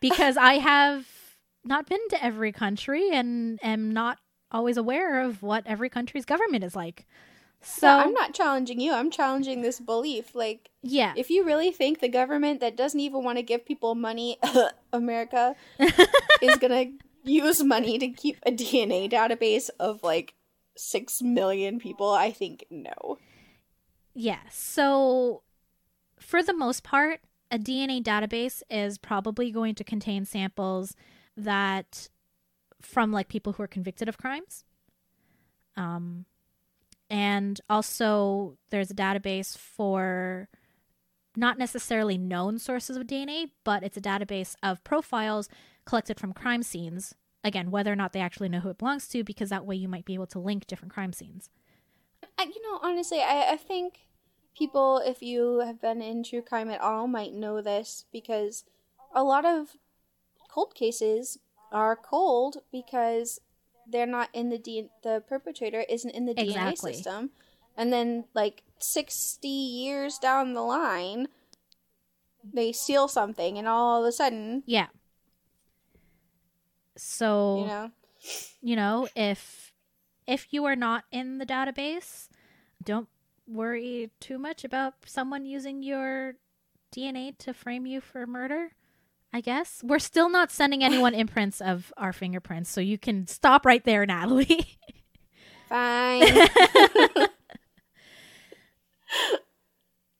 because 0.00 0.36
I 0.36 0.54
have 0.54 1.06
not 1.64 1.88
been 1.88 2.00
to 2.10 2.24
every 2.24 2.52
country 2.52 3.10
and 3.12 3.58
am 3.62 3.92
not 3.92 4.18
always 4.50 4.76
aware 4.76 5.22
of 5.22 5.42
what 5.42 5.66
every 5.66 5.88
country's 5.88 6.24
government 6.24 6.64
is 6.64 6.74
like. 6.74 7.06
So 7.62 7.86
no, 7.86 7.98
I'm 7.98 8.12
not 8.12 8.32
challenging 8.32 8.80
you. 8.80 8.92
I'm 8.92 9.10
challenging 9.10 9.60
this 9.60 9.80
belief. 9.80 10.34
Like, 10.34 10.70
yeah, 10.82 11.12
if 11.16 11.28
you 11.28 11.44
really 11.44 11.70
think 11.70 12.00
the 12.00 12.08
government 12.08 12.60
that 12.60 12.76
doesn't 12.76 13.00
even 13.00 13.22
want 13.22 13.38
to 13.38 13.42
give 13.42 13.66
people 13.66 13.94
money, 13.94 14.38
America, 14.92 15.54
is 16.42 16.56
gonna 16.56 16.86
use 17.22 17.62
money 17.62 17.98
to 17.98 18.08
keep 18.08 18.38
a 18.46 18.50
DNA 18.50 19.10
database 19.10 19.68
of 19.78 20.02
like 20.02 20.34
six 20.76 21.20
million 21.20 21.78
people, 21.78 22.10
I 22.10 22.30
think 22.30 22.64
no. 22.70 23.18
Yeah. 24.14 24.40
So, 24.50 25.42
for 26.18 26.42
the 26.42 26.54
most 26.54 26.82
part, 26.82 27.20
a 27.50 27.58
DNA 27.58 28.02
database 28.02 28.62
is 28.70 28.98
probably 28.98 29.50
going 29.50 29.74
to 29.74 29.84
contain 29.84 30.24
samples 30.24 30.96
that 31.36 32.08
from 32.80 33.12
like 33.12 33.28
people 33.28 33.52
who 33.54 33.62
are 33.62 33.68
convicted 33.68 34.08
of 34.08 34.18
crimes. 34.18 34.64
Um, 35.76 36.26
and 37.10 37.60
also 37.68 38.56
there's 38.70 38.90
a 38.90 38.94
database 38.94 39.58
for 39.58 40.48
not 41.36 41.58
necessarily 41.58 42.16
known 42.16 42.58
sources 42.58 42.96
of 42.96 43.06
DNA, 43.06 43.50
but 43.64 43.82
it's 43.82 43.96
a 43.96 44.00
database 44.00 44.54
of 44.62 44.82
profiles 44.84 45.48
collected 45.84 46.18
from 46.20 46.32
crime 46.32 46.62
scenes. 46.62 47.14
Again, 47.42 47.70
whether 47.70 47.92
or 47.92 47.96
not 47.96 48.12
they 48.12 48.20
actually 48.20 48.48
know 48.48 48.60
who 48.60 48.70
it 48.70 48.78
belongs 48.78 49.08
to, 49.08 49.24
because 49.24 49.48
that 49.48 49.66
way 49.66 49.74
you 49.74 49.88
might 49.88 50.04
be 50.04 50.14
able 50.14 50.26
to 50.28 50.38
link 50.38 50.66
different 50.66 50.92
crime 50.92 51.12
scenes. 51.12 51.50
You 52.38 52.62
know, 52.62 52.78
honestly, 52.82 53.20
I, 53.20 53.52
I 53.52 53.56
think 53.56 54.06
people, 54.56 55.02
if 55.04 55.22
you 55.22 55.60
have 55.60 55.80
been 55.80 56.02
in 56.02 56.22
true 56.22 56.42
crime 56.42 56.70
at 56.70 56.80
all, 56.80 57.06
might 57.06 57.32
know 57.32 57.60
this 57.60 58.04
because 58.12 58.64
a 59.14 59.24
lot 59.24 59.44
of 59.44 59.76
cold 60.50 60.74
cases 60.74 61.38
are 61.72 61.96
cold 61.96 62.58
because 62.70 63.40
they're 63.88 64.06
not 64.06 64.28
in 64.32 64.48
the 64.50 64.58
D- 64.58 64.90
the 65.02 65.22
perpetrator 65.28 65.84
isn't 65.88 66.10
in 66.10 66.26
the 66.26 66.34
Exactly. 66.34 66.92
DNA 66.92 66.94
system, 66.94 67.30
and 67.76 67.92
then 67.92 68.24
like 68.34 68.62
sixty 68.78 69.48
years 69.48 70.18
down 70.18 70.54
the 70.54 70.62
line, 70.62 71.28
they 72.44 72.72
steal 72.72 73.08
something, 73.08 73.58
and 73.58 73.68
all 73.68 74.02
of 74.02 74.08
a 74.08 74.12
sudden, 74.12 74.62
Yeah. 74.66 74.88
So 76.96 77.58
you 77.58 77.66
know, 77.66 77.90
you 78.60 78.76
know 78.76 79.08
if 79.16 79.72
if 80.26 80.52
you 80.52 80.64
are 80.64 80.76
not 80.76 81.04
in 81.10 81.38
the 81.38 81.46
database 81.46 82.28
don't 82.84 83.08
worry 83.46 84.10
too 84.20 84.38
much 84.38 84.64
about 84.64 84.94
someone 85.06 85.44
using 85.44 85.82
your 85.82 86.34
dna 86.94 87.36
to 87.38 87.52
frame 87.54 87.86
you 87.86 88.00
for 88.00 88.26
murder 88.26 88.72
i 89.32 89.40
guess 89.40 89.80
we're 89.84 89.98
still 89.98 90.28
not 90.28 90.50
sending 90.50 90.82
anyone 90.84 91.14
imprints 91.24 91.60
of 91.60 91.92
our 91.96 92.12
fingerprints 92.12 92.70
so 92.70 92.80
you 92.80 92.98
can 92.98 93.26
stop 93.26 93.64
right 93.66 93.84
there 93.84 94.04
natalie 94.06 94.78
fine. 95.68 96.22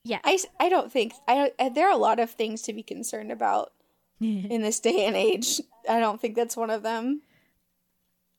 yeah 0.04 0.18
I, 0.24 0.38
I 0.58 0.68
don't 0.68 0.90
think 0.92 1.12
I 1.28 1.52
uh, 1.58 1.68
there 1.68 1.88
are 1.88 1.92
a 1.92 1.96
lot 1.96 2.18
of 2.20 2.30
things 2.30 2.62
to 2.62 2.72
be 2.72 2.82
concerned 2.82 3.32
about 3.32 3.72
in 4.22 4.60
this 4.60 4.80
day 4.80 5.06
and 5.06 5.16
age. 5.16 5.62
I 5.88 5.98
don't 5.98 6.20
think 6.20 6.36
that's 6.36 6.54
one 6.56 6.68
of 6.70 6.82
them. 6.82 7.22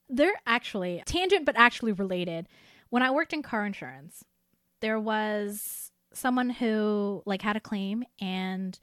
they're 0.10 0.40
actually 0.46 1.02
tangent 1.06 1.46
but 1.46 1.56
actually 1.58 1.94
related 1.94 2.48
when 2.90 3.02
i 3.02 3.10
worked 3.10 3.34
in 3.34 3.42
car 3.42 3.66
insurance 3.66 4.24
there 4.82 5.00
was 5.00 5.92
someone 6.14 6.50
who 6.50 7.24
like 7.26 7.42
had 7.42 7.56
a 7.56 7.60
claim 7.62 8.04
and 8.20 8.78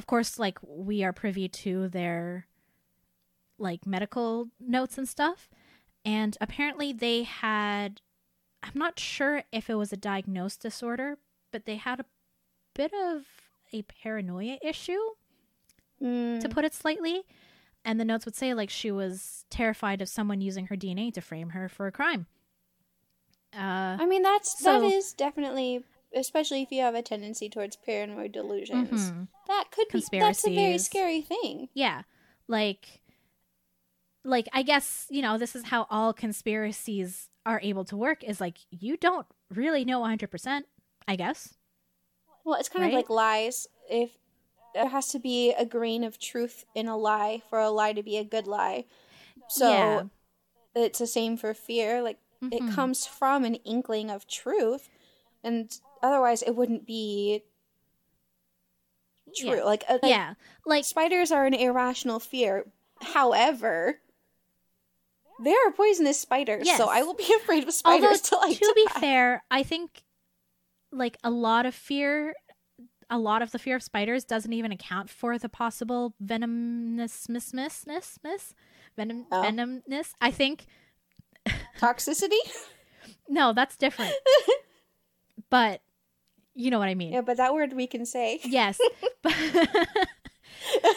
of 0.00 0.06
course 0.06 0.38
like 0.38 0.58
we 0.66 1.04
are 1.04 1.12
privy 1.12 1.46
to 1.46 1.88
their 1.90 2.46
like 3.58 3.86
medical 3.86 4.48
notes 4.58 4.96
and 4.96 5.06
stuff 5.06 5.50
and 6.06 6.38
apparently 6.40 6.90
they 6.94 7.22
had 7.24 8.00
i'm 8.62 8.72
not 8.74 8.98
sure 8.98 9.42
if 9.52 9.68
it 9.68 9.74
was 9.74 9.92
a 9.92 9.96
diagnosed 9.98 10.62
disorder 10.62 11.18
but 11.52 11.66
they 11.66 11.76
had 11.76 12.00
a 12.00 12.06
bit 12.74 12.92
of 12.94 13.26
a 13.74 13.82
paranoia 13.82 14.56
issue 14.62 14.98
Mm. 16.02 16.40
to 16.40 16.48
put 16.48 16.64
it 16.64 16.72
slightly. 16.72 17.24
And 17.84 18.00
the 18.00 18.06
notes 18.06 18.24
would 18.24 18.34
say 18.34 18.54
like 18.54 18.70
she 18.70 18.90
was 18.90 19.44
terrified 19.50 20.00
of 20.00 20.08
someone 20.08 20.40
using 20.40 20.68
her 20.68 20.74
DNA 20.76 21.12
to 21.12 21.20
frame 21.20 21.50
her 21.50 21.68
for 21.68 21.86
a 21.86 21.92
crime. 21.92 22.24
Uh, 23.54 23.98
I 24.00 24.06
mean, 24.06 24.22
that's 24.22 24.58
So- 24.58 24.80
that 24.80 24.86
is 24.86 25.12
definitely, 25.12 25.84
especially 26.14 26.62
if 26.62 26.70
you 26.72 26.80
have 26.82 26.94
a 26.94 27.02
tendency 27.02 27.48
towards 27.48 27.76
paranoid 27.76 28.32
delusions. 28.32 28.90
mhm. 29.12 29.28
That 29.46 29.70
could 29.70 29.88
be 29.88 30.04
that's 30.10 30.46
a 30.46 30.54
very 30.54 30.78
scary 30.78 31.22
thing. 31.22 31.68
yeah, 31.74 32.02
like, 32.46 33.00
like 34.24 34.48
I 34.52 34.62
guess 34.62 35.06
you 35.10 35.22
know 35.22 35.38
this 35.38 35.56
is 35.56 35.64
how 35.64 35.86
all 35.90 36.12
conspiracies 36.12 37.28
are 37.46 37.60
able 37.62 37.84
to 37.86 37.96
work. 37.96 38.22
Is 38.22 38.40
like 38.40 38.58
you 38.70 38.96
don't 38.96 39.26
really 39.50 39.84
know 39.84 40.00
100. 40.00 40.30
percent 40.30 40.66
I 41.08 41.16
guess. 41.16 41.54
Well, 42.44 42.58
it's 42.58 42.68
kind 42.68 42.84
Right? 42.84 42.92
of 42.92 42.96
like 42.96 43.10
lies. 43.10 43.66
If 43.88 44.10
there 44.74 44.88
has 44.88 45.08
to 45.08 45.18
be 45.18 45.52
a 45.52 45.64
grain 45.66 46.04
of 46.04 46.18
truth 46.18 46.64
in 46.74 46.86
a 46.86 46.96
lie 46.96 47.42
for 47.50 47.58
a 47.58 47.70
lie 47.70 47.92
to 47.92 48.02
be 48.02 48.16
a 48.18 48.24
good 48.24 48.46
lie. 48.46 48.84
So 49.48 49.68
Yeah. 49.68 50.02
it's 50.74 51.00
the 51.00 51.06
same 51.06 51.36
for 51.36 51.54
fear. 51.54 52.02
Like 52.02 52.18
Mhm. 52.42 52.52
it 52.52 52.72
comes 52.74 53.06
from 53.06 53.44
an 53.44 53.56
inkling 53.56 54.10
of 54.10 54.26
truth, 54.28 54.88
and 55.42 55.80
otherwise 56.02 56.42
it 56.42 56.54
wouldn't 56.56 56.86
be 56.86 57.44
true. 59.36 59.56
Yeah. 59.56 59.62
Like, 59.64 59.84
uh, 59.88 59.98
like 60.02 60.10
yeah, 60.10 60.34
like 60.66 60.84
spiders 60.84 61.30
are 61.32 61.46
an 61.46 61.54
irrational 61.54 62.20
fear. 62.20 62.66
However, 63.00 64.00
there 65.42 65.56
are 65.66 65.72
poisonous 65.72 66.20
spiders, 66.20 66.64
Yes. 66.66 66.76
so 66.78 66.88
I 66.88 67.02
will 67.02 67.14
be 67.14 67.32
afraid 67.42 67.62
of 67.66 67.72
spiders 67.72 68.20
till 68.20 68.38
I 68.40 68.52
to 68.52 68.72
be 68.74 68.86
fair, 69.00 69.42
I 69.50 69.62
think 69.62 70.02
like 70.92 71.16
a 71.24 71.30
lot 71.30 71.66
of 71.66 71.74
fear, 71.74 72.34
a 73.08 73.18
lot 73.18 73.40
of 73.42 73.52
the 73.52 73.58
fear 73.58 73.76
of 73.76 73.82
spiders 73.82 74.24
doesn't 74.24 74.52
even 74.52 74.72
account 74.72 75.08
for 75.08 75.38
the 75.38 75.48
possible 75.48 76.14
venomous 76.20 77.28
miss 77.28 77.54
miss 77.54 77.86
miss 77.86 78.18
miss 78.22 78.54
venom 78.96 79.26
Oh. 79.32 79.42
venomness. 79.42 80.12
I 80.20 80.30
think 80.30 80.66
Toxicity? 81.78 82.36
no, 83.28 83.52
that's 83.54 83.76
different. 83.76 84.12
but 85.50 85.80
you 86.60 86.70
know 86.70 86.78
what 86.78 86.88
I 86.88 86.94
mean. 86.94 87.12
yeah, 87.12 87.20
but 87.22 87.36
that 87.38 87.54
word 87.54 87.72
we 87.72 87.86
can 87.86 88.04
say. 88.06 88.40
Yes. 88.44 88.78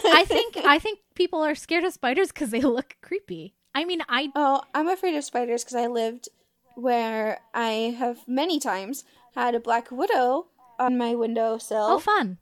I 0.06 0.26
think 0.28 0.58
I 0.58 0.78
think 0.80 1.00
people 1.16 1.42
are 1.42 1.56
scared 1.56 1.84
of 1.84 1.94
spiders 1.94 2.30
because 2.32 2.50
they 2.52 2.62
look 2.62 2.96
creepy. 3.02 3.56
I 3.74 3.86
mean, 3.86 4.02
I 4.10 4.30
Oh, 4.36 4.62
I'm 4.74 4.88
afraid 4.88 5.16
of 5.16 5.24
spiders 5.24 5.64
because 5.64 5.76
I 5.76 5.88
lived 5.88 6.30
where 6.76 7.40
I 7.54 7.96
have 7.98 8.20
many 8.28 8.60
times 8.60 9.04
had 9.36 9.56
a 9.56 9.60
black 9.60 9.90
widow 9.92 10.48
on 10.80 10.98
my 10.98 11.16
windowsill, 11.16 11.88
oh 11.90 12.00
fun. 12.00 12.38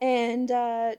and 0.00 0.50
uh, 0.50 0.92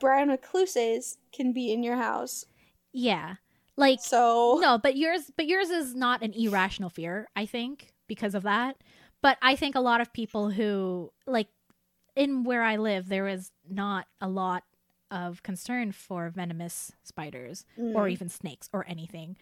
brown 0.00 0.28
recluses 0.28 1.18
can 1.32 1.52
be 1.52 1.72
in 1.72 1.82
your 1.82 1.96
house. 1.96 2.44
Yeah. 2.92 3.36
Like 3.76 4.00
So 4.00 4.58
no, 4.60 4.78
but 4.78 4.96
yours 4.96 5.30
but 5.36 5.46
yours 5.46 5.70
is 5.70 5.94
not 5.94 6.22
an 6.22 6.32
irrational 6.34 6.90
fear, 6.90 7.28
I 7.36 7.46
think, 7.46 7.92
because 8.06 8.34
of 8.34 8.42
that. 8.44 8.76
But 9.26 9.38
I 9.42 9.56
think 9.56 9.74
a 9.74 9.80
lot 9.80 10.00
of 10.00 10.12
people 10.12 10.50
who 10.50 11.10
like 11.26 11.48
in 12.14 12.44
where 12.44 12.62
I 12.62 12.76
live 12.76 13.08
there 13.08 13.26
is 13.26 13.50
not 13.68 14.06
a 14.20 14.28
lot 14.28 14.62
of 15.10 15.42
concern 15.42 15.90
for 15.90 16.30
venomous 16.30 16.92
spiders 17.02 17.64
or 17.76 18.04
Mm. 18.06 18.12
even 18.12 18.28
snakes 18.28 18.70
or 18.72 18.84
anything. 18.86 19.36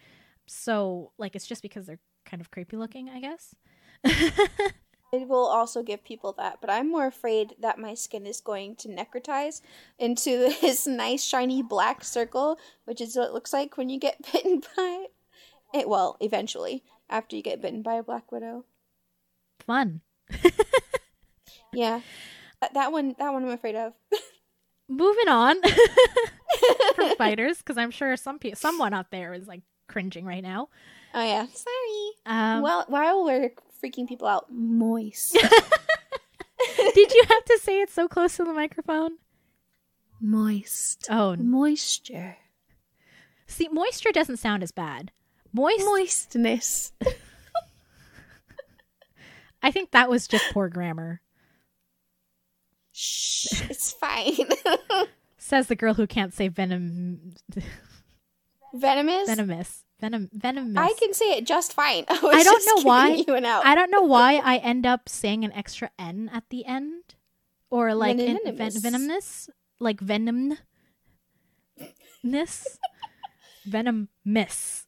So 0.47 1.11
like 1.19 1.35
it's 1.35 1.45
just 1.45 1.61
because 1.61 1.85
they're 1.85 1.99
kind 2.25 2.41
of 2.41 2.49
creepy 2.49 2.77
looking, 2.77 3.09
I 3.09 3.19
guess. 3.19 3.53
it 4.03 5.27
will 5.27 5.45
also 5.45 5.83
give 5.83 6.03
people 6.03 6.33
that. 6.39 6.61
But 6.61 6.71
I'm 6.71 6.89
more 6.89 7.05
afraid 7.05 7.53
that 7.59 7.77
my 7.77 7.93
skin 7.93 8.25
is 8.25 8.41
going 8.41 8.77
to 8.77 8.87
necrotize 8.89 9.61
into 9.99 10.51
this 10.61 10.87
nice 10.87 11.23
shiny 11.23 11.61
black 11.61 12.03
circle, 12.03 12.57
which 12.85 13.01
is 13.01 13.15
what 13.15 13.27
it 13.27 13.33
looks 13.33 13.53
like 13.53 13.77
when 13.77 13.89
you 13.89 13.99
get 13.99 14.17
bitten 14.33 14.63
by 14.75 15.05
it. 15.75 15.87
Well, 15.87 16.17
eventually 16.21 16.83
after 17.07 17.35
you 17.35 17.43
get 17.43 17.61
bitten 17.61 17.83
by 17.83 17.93
a 17.93 18.03
black 18.03 18.31
widow. 18.31 18.65
Fun. 19.67 20.01
Yeah, 21.73 21.99
that, 22.61 22.73
that 22.73 22.91
one. 22.93 23.15
That 23.19 23.33
one 23.33 23.43
I'm 23.43 23.49
afraid 23.49 23.75
of. 23.75 23.91
moving 24.87 25.27
on 25.27 25.55
from 26.95 27.15
fighters 27.17 27.57
because 27.57 27.75
i'm 27.75 27.89
sure 27.89 28.15
some 28.15 28.37
pe- 28.37 28.53
someone 28.53 28.93
out 28.93 29.09
there 29.09 29.33
is 29.33 29.47
like 29.47 29.61
cringing 29.87 30.23
right 30.25 30.43
now 30.43 30.69
Oh 31.15 31.23
yeah, 31.23 31.47
sorry. 31.47 32.11
um, 32.27 32.61
well, 32.61 32.85
while 32.87 33.25
we're 33.25 33.51
freaking 33.83 34.07
people 34.07 34.27
out, 34.27 34.45
moist, 34.51 35.33
did 36.93 37.11
you 37.13 37.23
have 37.27 37.45
to 37.45 37.59
say 37.63 37.81
it 37.81 37.89
so 37.89 38.07
close 38.07 38.37
to 38.37 38.43
the 38.43 38.53
microphone 38.53 39.17
moist, 40.21 41.07
oh 41.09 41.35
moisture, 41.35 42.37
see 43.47 43.67
moisture 43.69 44.11
doesn't 44.11 44.37
sound 44.37 44.61
as 44.61 44.71
bad 44.71 45.11
moist 45.51 45.83
moistness. 45.85 46.91
I 49.65 49.71
think 49.71 49.91
that 49.91 50.09
was 50.09 50.27
just 50.27 50.45
poor 50.53 50.69
grammar 50.69 51.21
Shh, 52.97 53.69
it's 53.69 53.91
fine. 53.91 54.37
says 55.37 55.67
the 55.67 55.75
girl 55.75 55.93
who 55.95 56.07
can't 56.07 56.33
say 56.33 56.47
venom 56.47 57.33
Venomous. 58.73 59.27
venomous 59.27 59.83
venom 59.99 60.29
venomous 60.33 60.75
I 60.77 60.93
can 60.99 61.13
say 61.13 61.33
it 61.37 61.45
just 61.45 61.73
fine. 61.73 62.05
I, 62.09 62.13
was 62.21 62.35
I 62.35 62.43
don't 62.43 62.63
just 62.63 62.67
know 62.67 62.81
why. 62.87 63.09
You 63.27 63.35
an 63.35 63.45
out. 63.45 63.65
I 63.65 63.75
don't 63.75 63.91
know 63.91 64.01
why 64.03 64.35
I 64.43 64.57
end 64.57 64.85
up 64.85 65.07
saying 65.09 65.43
an 65.43 65.51
extra 65.53 65.89
N 65.99 66.29
at 66.33 66.43
the 66.49 66.65
end. 66.65 67.03
Or 67.69 67.93
like 67.93 68.17
in, 68.17 68.37
ven- 68.45 68.55
Venomous. 68.55 68.77
venomous. 68.81 69.49
Like 69.79 69.97
venomness. 69.99 70.57
Venom 73.65 74.09
miss. 74.23 74.85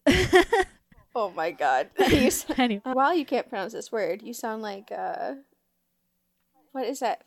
Oh 1.17 1.33
my 1.35 1.51
god. 1.51 1.89
Anyway. 2.57 2.81
While 2.93 3.13
you 3.15 3.25
can't 3.25 3.49
pronounce 3.49 3.73
this 3.73 3.91
word, 3.91 4.21
you 4.21 4.33
sound 4.33 4.61
like 4.61 4.91
uh, 4.91 5.33
what 6.71 6.85
is 6.85 6.99
that? 6.99 7.23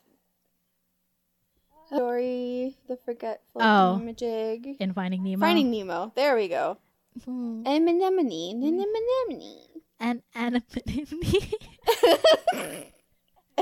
Dory 1.91 2.76
the 2.86 2.97
Forgetful 3.05 3.61
Oh. 3.61 3.99
Thingamajig. 4.01 4.76
In 4.78 4.95
Finding 4.95 5.24
Nemo. 5.24 5.41
Finding 5.45 5.70
Nemo. 5.72 6.12
There 6.14 6.36
we 6.36 6.47
go. 6.47 6.78
Hmm. 7.24 7.66
Anemone. 7.66 8.55
Anemone. 8.55 9.66
And 9.99 10.22
anemone. 10.34 11.09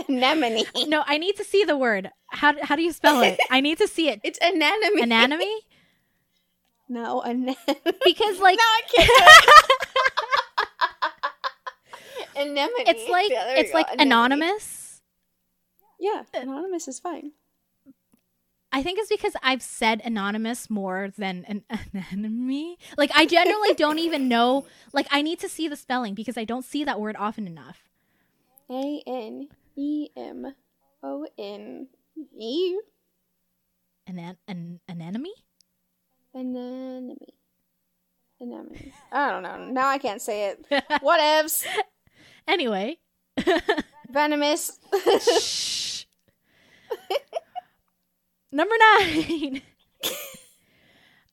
Anemone. 0.09 0.65
no, 0.87 1.03
I 1.07 1.17
need 1.19 1.37
to 1.37 1.45
see 1.45 1.65
the 1.65 1.77
word. 1.77 2.11
How, 2.29 2.55
how 2.63 2.77
do 2.77 2.83
you 2.83 2.93
spell 2.93 3.23
it? 3.23 3.41
I 3.51 3.61
need 3.61 3.79
to 3.79 3.89
see 3.89 4.11
it. 4.11 4.21
It's 4.23 4.39
anemone. 4.41 5.03
Anatomy? 5.03 5.63
No, 6.89 7.21
anemone. 7.23 7.57
Because 8.05 8.39
like 8.41 8.59
no, 8.59 8.65
I 8.65 8.83
can't. 8.95 9.11
anemone. 12.37 12.71
it's 12.87 13.09
like 13.11 13.31
Yeah, 13.31 13.55
it's 13.57 13.75
like 13.75 13.87
Anemone. 13.93 14.07
anonymous. 14.33 15.01
Yeah, 16.01 16.23
uh, 16.35 16.41
anonymous 16.41 16.89
is 16.89 16.99
fine. 17.01 17.33
I 18.71 18.83
think 18.83 18.99
it's 18.99 19.09
because 19.09 19.33
I've 19.43 19.63
said 19.63 20.03
anonymous 20.05 20.69
more 20.69 21.09
than 21.17 21.45
an 21.49 21.65
enemy. 22.13 22.79
Like 22.97 23.11
I 23.15 23.25
generally 23.27 23.75
don't 23.75 23.99
even 23.99 24.29
know. 24.29 24.67
Like 24.93 25.07
I 25.11 25.23
need 25.23 25.41
to 25.41 25.49
see 25.49 25.69
the 25.69 25.77
spelling 25.77 26.15
because 26.15 26.37
I 26.37 26.45
don't 26.45 26.65
see 26.65 26.85
that 26.85 27.01
word 27.01 27.17
often 27.19 27.47
enough. 27.47 27.79
A 28.71 29.03
N 29.07 29.49
E 29.77 30.09
M 30.17 30.55
O 31.03 31.27
N 31.39 31.89
E. 32.39 32.79
An 34.07 34.37
an 34.47 34.81
an 34.87 35.01
anemone? 35.01 35.33
Anemone. 36.39 37.17
Anemone. 38.41 38.93
I 39.13 39.31
don't 39.31 39.43
know. 39.43 39.65
Now 39.65 39.89
I 39.89 39.99
can't 39.99 40.23
say 40.23 40.51
it. 40.51 40.65
Whatevs. 41.03 41.67
anyway, 42.47 42.99
Venomous. 44.11 44.79
shh. 45.21 46.05
Number 48.51 48.75
nine. 49.01 49.63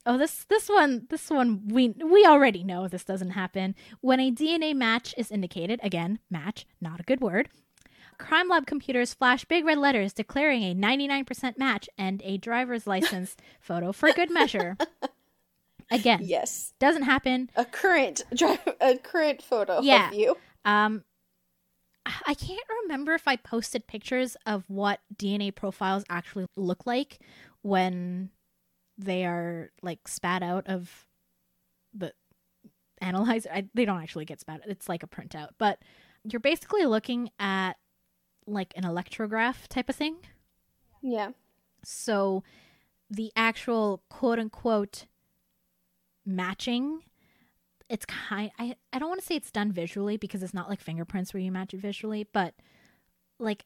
oh, 0.05 0.17
this 0.17 0.43
this 0.49 0.67
one 0.67 1.07
this 1.09 1.29
one 1.29 1.67
we 1.69 1.89
we 1.89 2.25
already 2.25 2.63
know 2.63 2.87
this 2.87 3.05
doesn't 3.05 3.31
happen 3.31 3.75
when 4.01 4.19
a 4.19 4.31
DNA 4.31 4.75
match 4.75 5.13
is 5.17 5.31
indicated. 5.31 5.79
Again, 5.83 6.19
match, 6.29 6.65
not 6.81 6.99
a 6.99 7.03
good 7.03 7.21
word. 7.21 7.49
Crime 8.17 8.47
lab 8.49 8.65
computers 8.65 9.13
flash 9.13 9.45
big 9.45 9.65
red 9.65 9.77
letters 9.77 10.13
declaring 10.13 10.63
a 10.63 10.73
99% 10.75 11.57
match 11.57 11.89
and 11.97 12.21
a 12.23 12.37
driver's 12.37 12.87
license 12.87 13.35
photo 13.59 13.91
for 13.91 14.11
good 14.13 14.31
measure. 14.31 14.77
Again, 15.91 16.19
yes. 16.23 16.73
doesn't 16.79 17.03
happen. 17.03 17.49
A 17.55 17.63
current 17.65 18.23
drive. 18.35 18.59
A 18.81 18.97
current 18.97 19.41
photo 19.41 19.81
Yeah. 19.81 20.09
of 20.09 20.13
you. 20.15 20.37
Um, 20.65 21.03
I 22.27 22.33
can't 22.35 22.61
remember 22.83 23.13
if 23.13 23.27
I 23.27 23.35
posted 23.35 23.87
pictures 23.87 24.37
of 24.45 24.63
what 24.67 24.99
DNA 25.15 25.53
profiles 25.53 26.03
actually 26.09 26.45
look 26.55 26.85
like 26.85 27.19
when 27.63 28.29
they 28.97 29.25
are 29.25 29.71
like 29.81 30.07
spat 30.07 30.43
out 30.43 30.67
of 30.67 31.05
the 31.93 32.13
analyzer. 33.01 33.49
I, 33.51 33.65
they 33.73 33.85
don't 33.85 34.01
actually 34.01 34.25
get 34.25 34.39
spat. 34.39 34.61
It's 34.67 34.87
like 34.87 35.03
a 35.03 35.07
printout, 35.07 35.49
but 35.57 35.79
you're 36.23 36.39
basically 36.39 36.85
looking 36.85 37.29
at 37.39 37.73
like 38.47 38.73
an 38.75 38.83
electrograph 38.83 39.67
type 39.67 39.89
of 39.89 39.95
thing. 39.95 40.17
Yeah. 41.01 41.31
So 41.83 42.43
the 43.09 43.31
actual 43.35 44.01
quote 44.09 44.39
unquote 44.39 45.05
matching 46.25 47.01
it's 47.87 48.05
kind 48.05 48.49
I, 48.57 48.75
I 48.91 48.99
don't 48.99 49.09
want 49.09 49.21
to 49.21 49.25
say 49.25 49.35
it's 49.35 49.51
done 49.51 49.71
visually 49.71 50.17
because 50.17 50.41
it's 50.41 50.53
not 50.53 50.69
like 50.69 50.81
fingerprints 50.81 51.33
where 51.33 51.41
you 51.41 51.51
match 51.51 51.73
it 51.73 51.79
visually, 51.79 52.27
but 52.31 52.55
like 53.39 53.65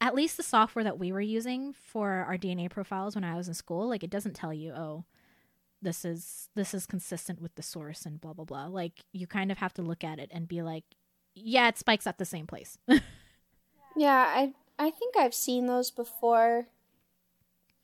at 0.00 0.14
least 0.14 0.36
the 0.36 0.42
software 0.42 0.84
that 0.84 0.98
we 0.98 1.12
were 1.12 1.20
using 1.20 1.72
for 1.72 2.24
our 2.28 2.36
DNA 2.36 2.68
profiles 2.68 3.14
when 3.14 3.24
I 3.24 3.36
was 3.36 3.48
in 3.48 3.54
school, 3.54 3.88
like 3.88 4.02
it 4.02 4.10
doesn't 4.10 4.34
tell 4.34 4.52
you, 4.52 4.72
oh, 4.72 5.04
this 5.80 6.04
is 6.04 6.48
this 6.54 6.74
is 6.74 6.86
consistent 6.86 7.40
with 7.40 7.54
the 7.54 7.62
source 7.62 8.04
and 8.04 8.20
blah 8.20 8.32
blah 8.32 8.44
blah. 8.44 8.66
Like 8.66 9.04
you 9.12 9.26
kind 9.26 9.50
of 9.52 9.58
have 9.58 9.74
to 9.74 9.82
look 9.82 10.04
at 10.04 10.18
it 10.18 10.30
and 10.32 10.48
be 10.48 10.62
like, 10.62 10.84
yeah, 11.34 11.68
it 11.68 11.78
spikes 11.78 12.06
at 12.06 12.18
the 12.18 12.24
same 12.24 12.46
place. 12.46 12.78
Yeah. 13.96 14.24
I 14.28 14.54
I 14.78 14.90
think 14.90 15.16
I've 15.16 15.34
seen 15.34 15.66
those 15.66 15.90
before. 15.90 16.66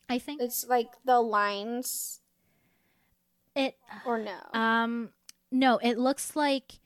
I 0.09 0.19
think 0.19 0.41
It's 0.41 0.65
like 0.67 0.91
the 1.05 1.19
lines 1.19 2.21
it 3.55 3.75
or 4.05 4.17
no. 4.19 4.59
Um, 4.59 5.09
No, 5.51 5.77
it 5.77 5.97
looks 5.97 6.35
like 6.35 6.79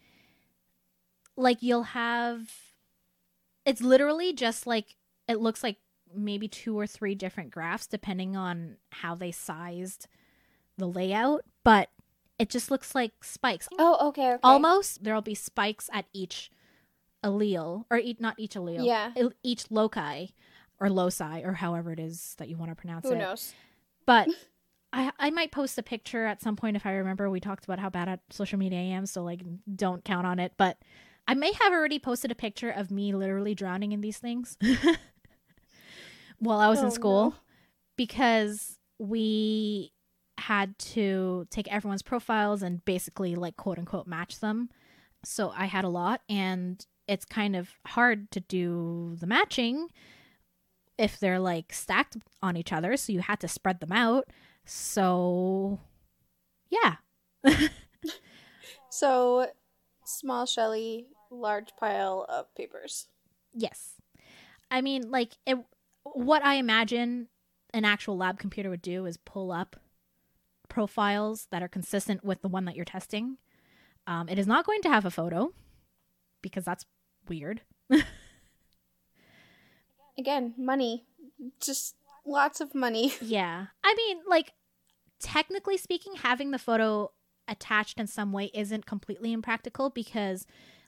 like 1.38 1.62
you'll 1.62 1.84
have 1.84 2.50
it's 3.66 3.82
literally 3.82 4.34
just 4.34 4.68
like 4.68 4.96
it 5.28 5.40
looks 5.40 5.64
like 5.64 5.78
maybe 6.14 6.48
two 6.48 6.78
or 6.78 6.88
three 6.88 7.16
different 7.16 7.52
graphs 7.52 7.88
depending 7.88 8.36
on 8.36 8.78
how 8.92 9.16
they 9.16 9.32
sized 9.32 10.08
the 10.78 10.88
layout, 10.88 11.44
but 11.64 11.90
it 12.40 12.50
just 12.50 12.72
looks 12.72 12.96
like 12.96 13.24
spikes. 13.24 13.68
Oh, 13.78 14.10
okay. 14.10 14.32
okay. 14.34 14.40
Almost 14.44 15.04
there'll 15.04 15.22
be 15.22 15.36
spikes 15.36 15.90
at 15.94 16.06
each 16.12 16.52
allele 17.24 17.86
or 17.90 17.98
e- 17.98 18.18
not 18.20 18.36
each 18.38 18.56
allele. 18.56 18.86
Yeah. 18.86 19.12
Each 19.44 19.70
loci 19.70 20.28
or 20.80 20.90
loci 20.90 21.42
or 21.44 21.54
however 21.54 21.92
it 21.92 22.00
is 22.00 22.36
that 22.38 22.50
you 22.50 22.58
want 22.58 22.72
to 22.72 22.76
pronounce 22.76 23.08
Who 23.08 23.14
it. 23.14 23.18
knows? 23.20 23.54
But 24.06 24.28
I 24.94 25.12
I 25.20 25.30
might 25.30 25.52
post 25.52 25.78
a 25.78 25.84
picture 25.84 26.26
at 26.26 26.42
some 26.42 26.56
point 26.56 26.76
if 26.76 26.86
I 26.86 26.92
remember. 26.94 27.30
We 27.30 27.40
talked 27.40 27.64
about 27.66 27.80
how 27.80 27.90
bad 27.90 28.10
at 28.10 28.20
social 28.30 28.60
media 28.60 28.80
I 28.80 28.84
am, 28.84 29.06
so 29.06 29.24
like 29.24 29.42
don't 29.76 30.04
count 30.04 30.26
on 30.28 30.40
it. 30.40 30.54
But 30.58 30.78
I 31.28 31.34
may 31.36 31.52
have 31.54 31.72
already 31.72 32.00
posted 32.00 32.32
a 32.32 32.36
picture 32.36 32.70
of 32.72 32.92
me 32.92 33.14
literally 33.14 33.54
drowning 33.56 33.92
in 33.92 34.02
these 34.02 34.18
things 34.18 34.58
while 36.40 36.60
I 36.60 36.68
was 36.68 36.80
Oh, 36.82 36.86
in 36.86 36.92
school 36.92 37.30
no. 37.32 37.36
because 37.96 38.78
we 38.98 39.92
had 40.38 40.78
to 40.80 41.46
take 41.52 41.72
everyone's 41.72 42.02
profiles 42.02 42.64
and 42.64 42.84
basically 42.84 43.36
like 43.36 43.56
quote 43.58 43.78
unquote 43.78 44.08
match 44.08 44.40
them. 44.40 44.70
So 45.24 45.54
I 45.56 45.66
had 45.66 45.84
a 45.84 45.90
lot 45.90 46.22
and 46.28 46.84
it's 47.12 47.26
kind 47.26 47.56
of 47.56 47.70
hard 47.88 48.32
to 48.32 48.40
do 48.40 49.18
the 49.20 49.28
matching 49.28 49.90
if 50.98 51.20
they're 51.20 51.40
like 51.40 51.74
stacked 51.74 52.18
on 52.42 52.56
each 52.56 52.72
other, 52.72 52.96
so 52.98 53.12
you 53.12 53.20
had 53.20 53.40
to 53.42 53.48
spread 53.48 53.80
them 53.80 53.92
out. 53.92 54.28
So 54.66 55.80
yeah. 56.70 56.96
So, 58.92 59.48
small 60.06 60.46
Shelley, 60.46 61.08
large 61.32 61.70
pile 61.80 62.26
of 62.28 62.54
papers. 62.56 63.08
Yes. 63.54 63.94
I 64.70 64.82
mean, 64.82 65.10
like, 65.10 65.32
it, 65.46 65.58
what 66.04 66.44
I 66.44 66.56
imagine 66.56 67.30
an 67.74 67.86
actual 67.86 68.18
lab 68.18 68.38
computer 68.38 68.70
would 68.70 68.82
do 68.82 69.06
is 69.06 69.16
pull 69.16 69.54
up 69.54 69.78
profiles 70.68 71.48
that 71.52 71.64
are 71.64 71.70
consistent 71.70 72.26
with 72.26 72.42
the 72.42 72.50
one 72.50 72.66
that 72.66 72.76
you're 72.76 72.84
testing. 72.84 73.38
Um, 74.06 74.28
it 74.28 74.38
is 74.38 74.46
not 74.46 74.66
going 74.66 74.82
to 74.82 74.90
have 74.90 75.06
a 75.06 75.10
photo 75.10 75.54
because 76.42 76.66
that's 76.66 76.86
weird. 77.28 77.62
Again, 80.18 80.54
money. 80.58 81.06
Just 81.60 81.96
lots 82.26 82.62
of 82.62 82.76
money. 82.76 83.14
Yeah. 83.22 83.68
I 83.84 83.94
mean, 83.96 84.20
like, 84.28 84.54
technically 85.20 85.78
speaking, 85.78 86.14
having 86.16 86.52
the 86.52 86.60
photo 86.60 87.12
attached 87.48 88.00
in 88.00 88.08
some 88.08 88.32
way 88.32 88.52
isn't 88.54 88.86
completely 88.86 89.34
impractical 89.34 89.90
because, 89.90 90.46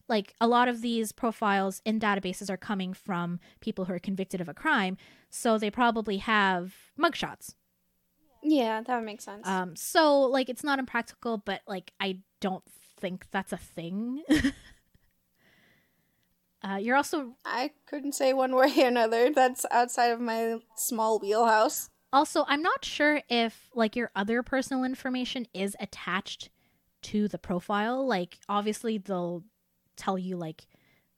like, 0.08 0.34
a 0.40 0.48
lot 0.48 0.68
of 0.68 0.82
these 0.82 1.12
profiles 1.12 1.82
in 1.86 2.00
databases 2.00 2.50
are 2.50 2.58
coming 2.58 2.94
from 2.94 3.40
people 3.60 3.86
who 3.86 3.94
are 3.94 4.00
convicted 4.00 4.42
of 4.42 4.50
a 4.50 4.54
crime. 4.54 4.98
So 5.30 5.58
they 5.58 5.72
probably 5.72 6.18
have 6.18 6.74
mugshots. 7.00 7.56
Yeah, 8.44 8.82
that 8.82 8.96
would 8.96 9.06
make 9.06 9.22
sense. 9.22 9.48
Um, 9.48 9.76
so, 9.76 10.20
like, 10.22 10.50
it's 10.50 10.64
not 10.64 10.80
impractical, 10.80 11.38
but, 11.38 11.62
like, 11.66 11.94
I 12.00 12.20
don't 12.42 12.64
think 13.00 13.28
that's 13.32 13.54
a 13.54 13.58
thing. 13.58 14.22
uh, 16.64 16.78
you're 16.78 16.96
also 16.96 17.36
I 17.46 17.72
couldn't 17.86 18.14
say 18.14 18.34
one 18.34 18.56
way 18.56 18.74
or 18.78 18.88
another. 18.88 19.32
That's 19.32 19.66
outside 19.72 20.08
of 20.12 20.22
my 20.22 20.60
small 20.76 21.20
wheelhouse. 21.20 21.90
Also, 22.12 22.46
I'm 22.48 22.62
not 22.62 22.86
sure 22.86 23.22
if 23.28 23.70
like 23.74 23.96
your 23.96 24.12
other 24.16 24.44
personal 24.44 24.84
information 24.84 25.48
is 25.54 25.76
attached 25.80 26.50
to 27.04 27.28
the 27.28 27.38
profile. 27.38 28.06
Like 28.06 28.38
obviously 28.48 28.98
they'll 28.98 29.44
tell 29.98 30.18
you 30.18 30.38
like 30.38 30.68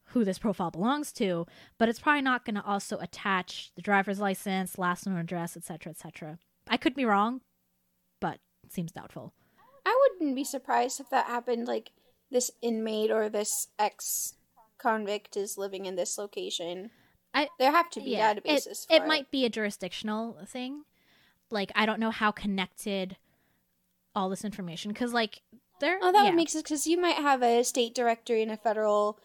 who 0.10 0.24
this 0.24 0.40
profile 0.40 0.72
belongs 0.72 1.12
to, 1.14 1.46
but 1.78 1.90
it's 1.90 2.00
probably 2.00 2.22
not 2.22 2.46
going 2.46 2.56
to 2.56 2.64
also 2.64 2.98
attach 3.00 3.72
the 3.76 3.82
driver's 3.82 4.20
license, 4.20 4.78
last 4.78 5.06
known 5.06 5.18
address, 5.18 5.58
etc., 5.58 5.92
etc. 5.92 6.40
I 6.68 6.78
could 6.78 6.96
be 6.96 7.06
wrong, 7.06 7.42
but 8.22 8.40
it 8.64 8.72
seems 8.72 8.92
doubtful. 8.92 9.34
I 9.86 10.10
wouldn't 10.18 10.36
be 10.36 10.44
surprised 10.44 11.00
if 11.00 11.10
that 11.10 11.28
happened. 11.28 11.68
Like 11.68 11.92
this 12.32 12.52
inmate 12.62 13.12
or 13.12 13.30
this 13.30 13.68
ex 13.78 14.35
convict 14.86 15.36
is 15.36 15.58
living 15.58 15.86
in 15.86 15.96
this 15.96 16.18
location. 16.18 16.92
I 17.34 17.50
There 17.58 17.72
have 17.72 17.90
to 17.92 18.00
be 18.02 18.12
yeah, 18.12 18.36
databases. 18.36 18.86
It, 18.86 18.88
for 18.88 18.96
it 18.96 19.08
might 19.08 19.32
be 19.32 19.46
a 19.46 19.50
jurisdictional 19.50 20.38
thing. 20.46 20.84
Like 21.50 21.72
I 21.76 21.86
don't 21.86 22.00
know 22.00 22.12
how 22.12 22.32
connected 22.32 23.18
all 24.16 24.30
this 24.30 24.46
information 24.46 24.92
because 24.92 25.12
like 25.14 25.42
there. 25.80 25.98
Oh, 26.02 26.12
that 26.12 26.20
yeah. 26.20 26.30
would 26.30 26.36
make 26.36 26.50
sense 26.50 26.64
because 26.64 26.86
you 26.86 27.00
might 27.00 27.18
have 27.18 27.42
a 27.42 27.64
state 27.64 27.96
directory 27.96 28.42
and 28.42 28.52
a 28.52 28.58
federal, 28.58 29.20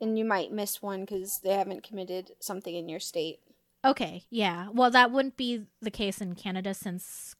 and 0.00 0.18
you 0.18 0.24
might 0.24 0.52
miss 0.52 0.82
one 0.82 1.00
because 1.00 1.40
they 1.40 1.54
haven't 1.54 1.82
committed 1.84 2.32
something 2.40 2.74
in 2.74 2.88
your 2.88 3.00
state. 3.00 3.38
Okay, 3.84 4.24
yeah. 4.28 4.68
Well, 4.72 4.90
that 4.90 5.10
wouldn't 5.10 5.36
be 5.36 5.66
the 5.80 5.90
case 5.90 6.20
in 6.20 6.34
Canada 6.34 6.74
since 6.74 7.34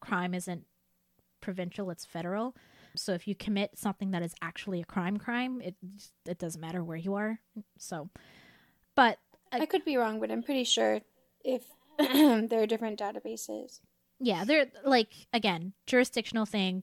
crime 0.00 0.34
isn't 0.34 0.64
provincial, 1.40 1.90
it's 1.90 2.04
federal. 2.04 2.54
So 2.98 3.12
if 3.12 3.26
you 3.28 3.34
commit 3.34 3.78
something 3.78 4.10
that 4.12 4.22
is 4.22 4.34
actually 4.42 4.80
a 4.80 4.84
crime 4.84 5.16
crime, 5.18 5.60
it 5.60 5.74
it 6.26 6.38
doesn't 6.38 6.60
matter 6.60 6.82
where 6.84 6.96
you 6.96 7.14
are. 7.14 7.40
So 7.78 8.10
but 8.94 9.18
I- 9.52 9.60
I 9.60 9.66
could 9.66 9.84
be 9.84 9.96
wrong, 9.96 10.20
but 10.20 10.30
I'm 10.30 10.42
pretty 10.42 10.64
sure 10.64 11.00
if 11.44 11.64
there 11.98 12.62
are 12.62 12.66
different 12.66 12.98
databases. 12.98 13.80
yeah, 14.18 14.44
they're 14.44 14.66
like 14.84 15.08
again, 15.32 15.72
jurisdictional 15.86 16.46
thing, 16.46 16.82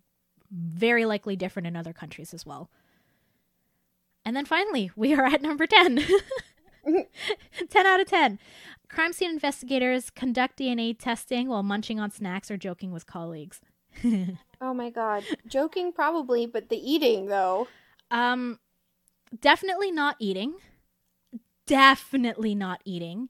very 0.52 1.06
likely 1.06 1.36
different 1.36 1.68
in 1.68 1.76
other 1.76 1.94
countries 1.94 2.34
as 2.34 2.46
well. 2.46 2.70
And 4.26 4.36
then 4.36 4.46
finally, 4.46 4.90
we 4.96 5.14
are 5.14 5.26
at 5.26 5.42
number 5.42 5.68
10. 5.68 6.00
10 7.70 7.86
out 7.86 8.00
of 8.02 8.08
10. 8.08 8.40
Crime 8.90 9.14
scene 9.14 9.30
investigators 9.32 10.10
conduct 10.10 10.60
DNA 10.60 10.98
testing 10.98 11.48
while 11.50 11.64
munching 11.64 12.00
on 12.00 12.12
snacks 12.12 12.52
or 12.52 12.58
joking 12.58 12.92
with 12.92 13.06
colleagues. 13.06 13.62
Oh 14.64 14.74
my 14.74 14.90
god. 14.90 15.26
Joking 15.46 15.92
probably, 15.92 16.46
but 16.46 16.70
the 16.70 16.78
eating 16.78 17.26
though. 17.26 17.68
Um, 18.10 18.60
definitely 19.42 19.92
not 19.92 20.16
eating. 20.20 20.56
Definitely 21.68 22.56
not 22.56 22.80
eating. 22.86 23.28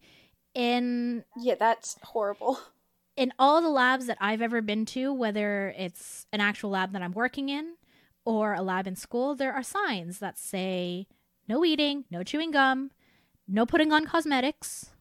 In 0.53 1.23
Yeah, 1.35 1.55
that's 1.55 1.97
horrible. 2.03 2.59
in 3.17 3.33
all 3.39 3.63
the 3.63 3.69
labs 3.69 4.05
that 4.05 4.19
I've 4.21 4.43
ever 4.43 4.61
been 4.61 4.85
to, 4.87 5.11
whether 5.11 5.73
it's 5.75 6.27
an 6.31 6.39
actual 6.39 6.69
lab 6.69 6.91
that 6.91 7.01
I'm 7.01 7.13
working 7.13 7.49
in 7.49 7.77
or 8.25 8.53
a 8.53 8.61
lab 8.61 8.85
in 8.85 8.95
school, 8.95 9.33
there 9.33 9.53
are 9.53 9.63
signs 9.63 10.19
that 10.19 10.37
say 10.37 11.07
no 11.47 11.65
eating, 11.65 12.05
no 12.11 12.21
chewing 12.21 12.51
gum, 12.51 12.91
no 13.47 13.65
putting 13.65 13.91
on 13.91 14.05
cosmetics. 14.05 14.91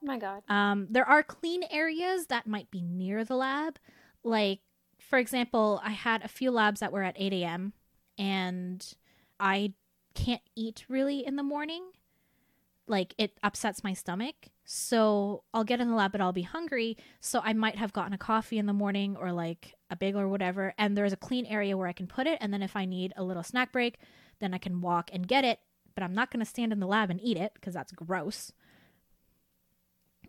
Oh 0.00 0.06
my 0.06 0.18
god. 0.18 0.44
Um, 0.48 0.86
there 0.88 1.08
are 1.08 1.24
clean 1.24 1.64
areas 1.68 2.26
that 2.26 2.46
might 2.46 2.70
be 2.70 2.80
near 2.80 3.24
the 3.24 3.34
lab. 3.34 3.80
Like, 4.22 4.60
for 5.08 5.18
example, 5.18 5.80
I 5.84 5.90
had 5.90 6.24
a 6.24 6.28
few 6.28 6.50
labs 6.50 6.80
that 6.80 6.92
were 6.92 7.02
at 7.02 7.14
8 7.16 7.32
a.m. 7.32 7.72
and 8.18 8.84
I 9.38 9.72
can't 10.14 10.42
eat 10.56 10.84
really 10.88 11.24
in 11.24 11.36
the 11.36 11.42
morning. 11.42 11.84
Like, 12.88 13.14
it 13.18 13.38
upsets 13.42 13.84
my 13.84 13.92
stomach. 13.92 14.34
So 14.64 15.44
I'll 15.54 15.64
get 15.64 15.80
in 15.80 15.88
the 15.88 15.94
lab, 15.94 16.10
but 16.10 16.20
I'll 16.20 16.32
be 16.32 16.42
hungry. 16.42 16.96
So 17.20 17.40
I 17.44 17.52
might 17.52 17.76
have 17.76 17.92
gotten 17.92 18.12
a 18.12 18.18
coffee 18.18 18.58
in 18.58 18.66
the 18.66 18.72
morning 18.72 19.16
or 19.16 19.32
like 19.32 19.74
a 19.90 19.96
bagel 19.96 20.20
or 20.20 20.28
whatever. 20.28 20.74
And 20.76 20.96
there's 20.96 21.12
a 21.12 21.16
clean 21.16 21.46
area 21.46 21.76
where 21.76 21.86
I 21.86 21.92
can 21.92 22.08
put 22.08 22.26
it. 22.26 22.38
And 22.40 22.52
then 22.52 22.62
if 22.62 22.74
I 22.74 22.84
need 22.84 23.12
a 23.16 23.22
little 23.22 23.44
snack 23.44 23.70
break, 23.70 23.98
then 24.40 24.54
I 24.54 24.58
can 24.58 24.80
walk 24.80 25.10
and 25.12 25.28
get 25.28 25.44
it. 25.44 25.60
But 25.94 26.02
I'm 26.02 26.14
not 26.14 26.30
going 26.32 26.44
to 26.44 26.50
stand 26.50 26.72
in 26.72 26.80
the 26.80 26.86
lab 26.86 27.10
and 27.10 27.20
eat 27.22 27.36
it 27.36 27.52
because 27.54 27.74
that's 27.74 27.92
gross. 27.92 28.52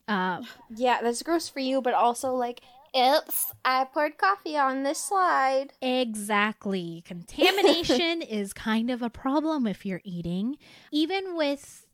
Uh, 0.08 0.42
Yeah, 0.76 1.00
that's 1.02 1.24
gross 1.24 1.50
for 1.50 1.60
you, 1.60 1.82
but 1.82 1.94
also 1.94 2.34
like, 2.34 2.62
oops, 2.96 3.54
I 3.66 3.86
poured 3.86 4.18
coffee 4.18 4.58
on 4.58 4.84
this 4.84 5.00
slide. 5.00 5.74
Exactly. 5.82 7.04
Contamination 7.06 8.22
is 8.22 8.54
kind 8.54 8.90
of 8.90 9.02
a 9.02 9.10
problem 9.10 9.66
if 9.68 9.86
you're 9.86 10.02
eating. 10.04 10.58
Even 10.92 11.36
with 11.36 11.86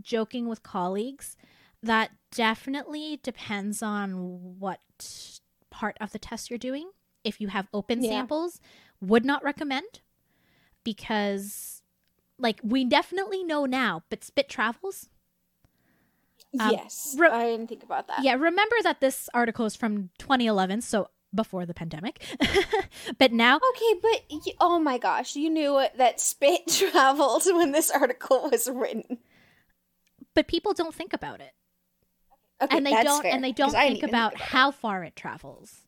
joking 0.00 0.48
with 0.48 0.62
colleagues, 0.62 1.36
that 1.82 2.10
definitely 2.34 3.20
depends 3.22 3.82
on 3.82 4.58
what 4.58 4.80
part 5.70 5.96
of 6.00 6.12
the 6.12 6.18
test 6.18 6.50
you're 6.50 6.58
doing. 6.58 6.90
If 7.22 7.40
you 7.40 7.48
have 7.48 7.68
open 7.72 8.02
Yeah. 8.02 8.10
samples, 8.10 8.60
would 9.00 9.24
not 9.24 9.42
recommend 9.44 10.00
because 10.84 11.82
like 12.38 12.60
we 12.62 12.84
definitely 12.84 13.42
know 13.44 13.64
now, 13.64 14.02
but 14.10 14.24
spit 14.24 14.48
travels. 14.48 15.08
Um, 16.60 16.70
yes. 16.72 17.14
re- 17.18 17.28
I 17.28 17.44
didn't 17.46 17.68
think 17.68 17.82
about 17.82 18.08
that. 18.08 18.22
Yeah, 18.22 18.34
remember 18.34 18.76
that 18.82 19.00
this 19.00 19.28
article 19.34 19.66
is 19.66 19.74
from 19.76 20.10
2011, 20.18 20.82
so 20.82 21.08
before 21.34 21.66
the 21.66 21.74
pandemic. 21.74 22.24
but 23.18 23.32
now 23.32 23.56
Okay, 23.56 24.00
but 24.00 24.22
y- 24.30 24.52
oh 24.60 24.78
my 24.78 24.98
gosh, 24.98 25.34
you 25.36 25.50
knew 25.50 25.84
that 25.96 26.20
spit 26.20 26.66
traveled 26.68 27.42
when 27.46 27.72
this 27.72 27.90
article 27.90 28.48
was 28.50 28.68
written. 28.72 29.18
but 30.34 30.46
people 30.46 30.72
don't 30.74 30.94
think 30.94 31.12
about 31.12 31.40
it. 31.40 31.52
Okay, 32.62 32.76
and 32.76 32.86
they 32.86 33.02
don't 33.02 33.26
and 33.26 33.42
they 33.42 33.50
don't 33.52 33.74
I 33.74 33.88
didn't 33.88 34.00
think 34.00 34.10
about 34.10 34.38
how 34.38 34.70
far 34.70 35.02
it 35.02 35.16
travels 35.16 35.80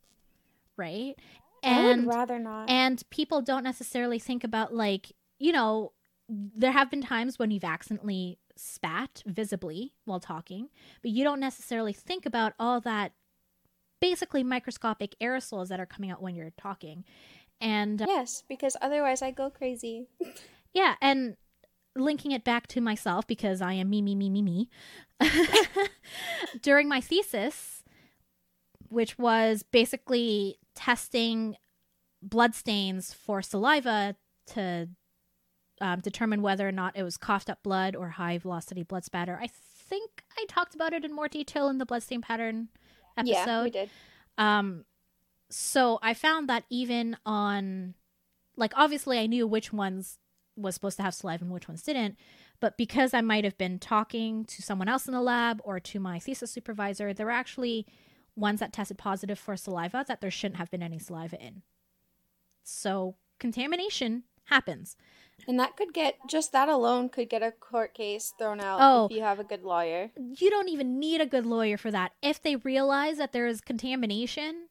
right 0.77 1.15
I 1.63 1.85
would 1.85 1.99
and 1.99 2.07
rather 2.09 2.39
not. 2.41 2.69
and 2.69 3.03
people 3.11 3.41
don't 3.41 3.63
necessarily 3.63 4.19
think 4.19 4.43
about 4.43 4.75
like 4.75 5.13
you 5.39 5.53
know 5.53 5.93
there 6.29 6.73
have 6.73 6.91
been 6.91 7.03
times 7.03 7.39
when 7.39 7.53
you've 7.53 7.63
accidentally 7.65 8.39
spat 8.57 9.23
visibly 9.27 9.93
while 10.05 10.21
talking 10.21 10.69
but 11.03 11.11
you 11.11 11.23
don't 11.25 11.41
necessarily 11.41 11.93
think 11.93 12.25
about 12.27 12.53
all 12.59 12.81
that 12.81 13.13
basically 14.01 14.43
microscopic 14.43 15.15
aerosols 15.21 15.69
that 15.69 15.81
are 15.81 15.87
coming 15.87 16.11
out 16.11 16.23
when 16.23 16.35
you're 16.35 16.53
talking 16.59 17.05
and 17.61 18.03
uh, 18.03 18.07
yes, 18.07 18.43
because 18.49 18.77
otherwise 18.83 19.23
I 19.23 19.31
go 19.31 19.49
crazy. 19.51 20.09
yeah 20.75 20.95
and 21.01 21.37
linking 21.95 22.33
it 22.33 22.45
back 22.45 22.67
to 22.67 22.81
myself 22.83 23.27
because 23.27 23.63
i 23.63 23.73
am 23.73 23.89
me 23.89 24.03
me 24.03 24.15
me 24.15 24.29
me 24.29 24.43
me 24.43 24.69
during 26.63 26.89
my 26.89 27.01
thesis 27.01 27.83
which 28.89 29.19
was 29.19 29.63
basically 29.63 30.59
testing 30.75 31.57
blood 32.23 32.55
stains 32.55 33.15
for 33.15 33.41
saliva 33.41 34.15
to 34.47 34.89
um, 35.81 36.01
determine 36.01 36.43
whether 36.43 36.67
or 36.67 36.73
not 36.73 36.97
it 36.97 37.03
was 37.03 37.17
coughed 37.17 37.51
up 37.51 37.63
blood 37.63 37.95
or 37.97 38.11
high 38.11 38.39
velocity 38.39 38.83
blood 38.83 39.05
spatter. 39.05 39.39
I 39.41 39.49
think 39.89 40.25
I 40.39 40.45
talked 40.49 40.75
about 40.75 40.93
it 40.93 41.05
in 41.05 41.15
more 41.15 41.29
detail 41.29 41.69
in 41.69 41.79
the 41.79 41.87
bloodstain 41.87 42.21
pattern 42.21 42.69
episode. 43.17 43.33
Yeah, 43.33 43.63
we 43.63 43.71
did. 43.71 43.91
Um, 44.39 44.85
so 45.49 45.99
I 46.03 46.15
found 46.15 46.49
that 46.49 46.65
even 46.71 47.17
on, 47.25 47.95
like, 48.57 48.73
obviously 48.75 49.19
I 49.19 49.27
knew 49.27 49.47
which 49.47 49.73
ones 49.73 50.19
was 50.57 50.75
supposed 50.75 50.97
to 50.97 51.03
have 51.03 51.15
saliva 51.15 51.45
and 51.45 51.53
which 51.53 51.69
ones 51.69 51.83
didn't, 51.83 52.17
but 52.61 52.77
because 52.77 53.13
I 53.13 53.21
might 53.21 53.45
have 53.45 53.59
been 53.59 53.79
talking 53.79 54.45
to 54.47 54.63
someone 54.63 54.89
else 54.89 55.07
in 55.07 55.13
the 55.13 55.21
lab 55.21 55.61
or 55.63 55.79
to 55.81 56.01
my 56.01 56.19
thesis 56.19 56.51
supervisor, 56.51 57.13
there 57.13 57.27
were 57.27 57.33
actually 57.33 57.87
ones 58.35 58.61
that 58.61 58.73
tested 58.73 58.99
positive 58.99 59.39
for 59.39 59.57
saliva 59.57 60.05
that 60.09 60.21
there 60.21 60.31
shouldn't 60.31 60.59
have 60.59 60.71
been 60.71 60.83
any 60.83 60.99
saliva 60.99 61.41
in. 61.41 61.63
So 62.65 63.17
contamination 63.39 64.25
happens. 64.47 64.97
And 65.47 65.61
that 65.61 65.77
could 65.77 65.93
get 65.93 66.17
just 66.29 66.51
that 66.53 66.69
alone 66.69 67.09
could 67.09 67.29
get 67.29 67.43
a 67.43 67.53
court 67.53 67.95
case 67.95 68.33
thrown 68.39 68.61
out 68.61 68.79
Oh. 68.81 69.05
if 69.07 69.13
you 69.13 69.23
have 69.23 69.39
a 69.39 69.45
good 69.45 69.63
lawyer. 69.63 70.11
you 70.17 70.51
don't 70.51 70.69
even 70.69 70.99
need 70.99 71.21
a 71.21 71.27
good 71.27 71.47
lawyer 71.47 71.77
for 71.77 71.91
that. 71.91 72.13
If 72.23 72.43
they 72.43 72.57
realize 72.57 73.19
that 73.19 73.33
there 73.33 73.47
is 73.47 73.61
contamination, 73.61 74.69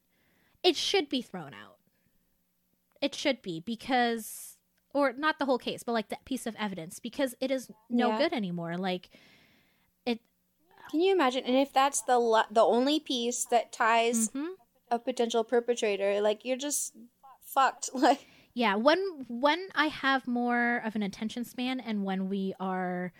it 0.62 0.76
should 0.76 1.08
be 1.08 1.22
thrown 1.22 1.54
out. 1.54 1.76
It 3.00 3.14
should 3.14 3.42
be 3.42 3.60
because, 3.60 4.56
or 4.92 5.12
not 5.12 5.38
the 5.38 5.44
whole 5.44 5.58
case, 5.58 5.82
but 5.82 5.92
like 5.92 6.08
that 6.08 6.24
piece 6.24 6.46
of 6.46 6.56
evidence 6.58 6.98
because 6.98 7.34
it 7.40 7.50
is 7.50 7.70
no 7.88 8.08
Yeah. 8.10 8.18
good 8.18 8.32
anymore. 8.32 8.76
Like, 8.76 9.10
it. 10.04 10.20
Can 10.90 11.00
you 11.00 11.12
imagine? 11.12 11.44
And 11.44 11.56
if 11.56 11.72
that's 11.72 12.00
the 12.02 12.18
la- 12.18 12.46
the 12.50 12.62
only 12.64 12.98
piece 13.00 13.44
that 13.46 13.72
ties 13.72 14.30
mhm. 14.30 14.54
a 14.90 14.98
potential 14.98 15.44
perpetrator, 15.44 16.20
like 16.20 16.44
you're 16.44 16.56
just 16.56 16.92
fucked. 17.42 17.90
Like 17.94 18.26
Yeah, 18.56 18.76
when 18.76 18.98
when 19.28 19.68
I 19.74 19.88
have 19.88 20.26
more 20.26 20.80
of 20.82 20.96
an 20.96 21.02
attention 21.02 21.44
span 21.44 21.78
and 21.78 22.06
when 22.06 22.30
we 22.30 22.54
are 22.58 23.12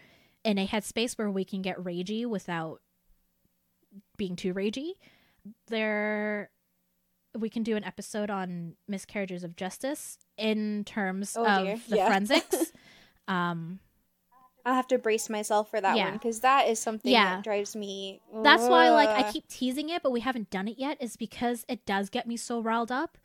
in 0.44 0.56
a 0.56 0.66
headspace 0.66 1.18
where 1.18 1.30
we 1.30 1.44
can 1.44 1.60
get 1.60 1.76
ragey 1.76 2.24
without 2.24 2.80
being 4.16 4.34
too 4.34 4.54
ragey, 4.54 4.92
there 5.66 6.48
we 7.38 7.50
can 7.50 7.62
do 7.62 7.76
an 7.76 7.84
episode 7.84 8.30
on 8.30 8.76
miscarriages 8.88 9.44
of 9.44 9.56
justice 9.56 10.16
in 10.38 10.84
terms 10.84 11.36
Oh, 11.38 11.44
of 11.44 11.64
dear. 11.64 11.78
the 11.86 11.96
Yeah. 11.96 12.06
forensics. 12.08 12.72
um 13.28 13.80
I'll 14.64 14.74
have 14.74 14.88
to 14.88 14.96
brace 14.98 15.28
myself 15.28 15.68
for 15.68 15.82
that 15.82 15.98
Yeah. 15.98 16.04
one 16.06 16.12
because 16.14 16.40
that 16.40 16.66
is 16.66 16.80
something 16.80 17.12
Yeah. 17.12 17.34
that 17.36 17.44
drives 17.44 17.76
me. 17.76 18.22
that's 18.42 18.66
why 18.66 18.88
like 18.88 19.10
I 19.10 19.30
keep 19.30 19.48
teasing 19.48 19.90
it, 19.90 20.02
but 20.02 20.12
we 20.12 20.20
haven't 20.20 20.48
done 20.48 20.66
it 20.66 20.78
yet, 20.78 20.96
is 20.98 21.18
because 21.18 21.66
it 21.68 21.84
does 21.84 22.08
get 22.08 22.26
me 22.26 22.38
so 22.38 22.58
riled 22.58 22.90
up. 22.90 23.18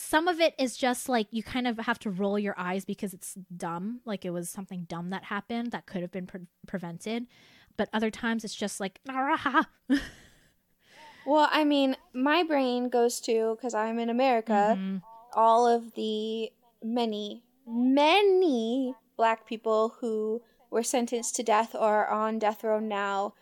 Some 0.00 0.28
of 0.28 0.38
it 0.38 0.54
is 0.60 0.76
just 0.76 1.08
like 1.08 1.26
you 1.32 1.42
kind 1.42 1.66
of 1.66 1.76
have 1.78 1.98
to 2.00 2.10
roll 2.10 2.38
your 2.38 2.54
eyes 2.56 2.84
because 2.84 3.12
it's 3.12 3.34
dumb, 3.56 4.00
like 4.04 4.24
it 4.24 4.30
was 4.30 4.48
something 4.48 4.84
dumb 4.88 5.10
that 5.10 5.24
happened 5.24 5.72
that 5.72 5.86
could 5.86 6.02
have 6.02 6.12
been 6.12 6.24
pre- 6.26 6.46
prevented. 6.68 7.26
But 7.76 7.88
other 7.92 8.08
times 8.08 8.44
it's 8.44 8.54
just 8.54 8.78
like. 8.78 9.00
Well, 11.26 11.48
I 11.50 11.64
mean, 11.64 11.96
my 12.14 12.44
brain 12.44 12.88
goes 12.90 13.20
to 13.22 13.56
because 13.56 13.74
I'm 13.74 13.98
in 13.98 14.08
America. 14.08 14.76
Mhm. 14.78 15.02
All 15.34 15.66
of 15.66 15.92
the 15.94 16.50
many, 16.82 17.42
many 17.66 18.94
black 19.16 19.46
people 19.46 19.96
who 20.00 20.42
were 20.70 20.82
sentenced 20.84 21.34
to 21.36 21.42
death 21.42 21.74
or 21.74 22.06
are 22.06 22.08
on 22.08 22.38
death 22.38 22.62
row 22.62 22.78
now 22.78 23.34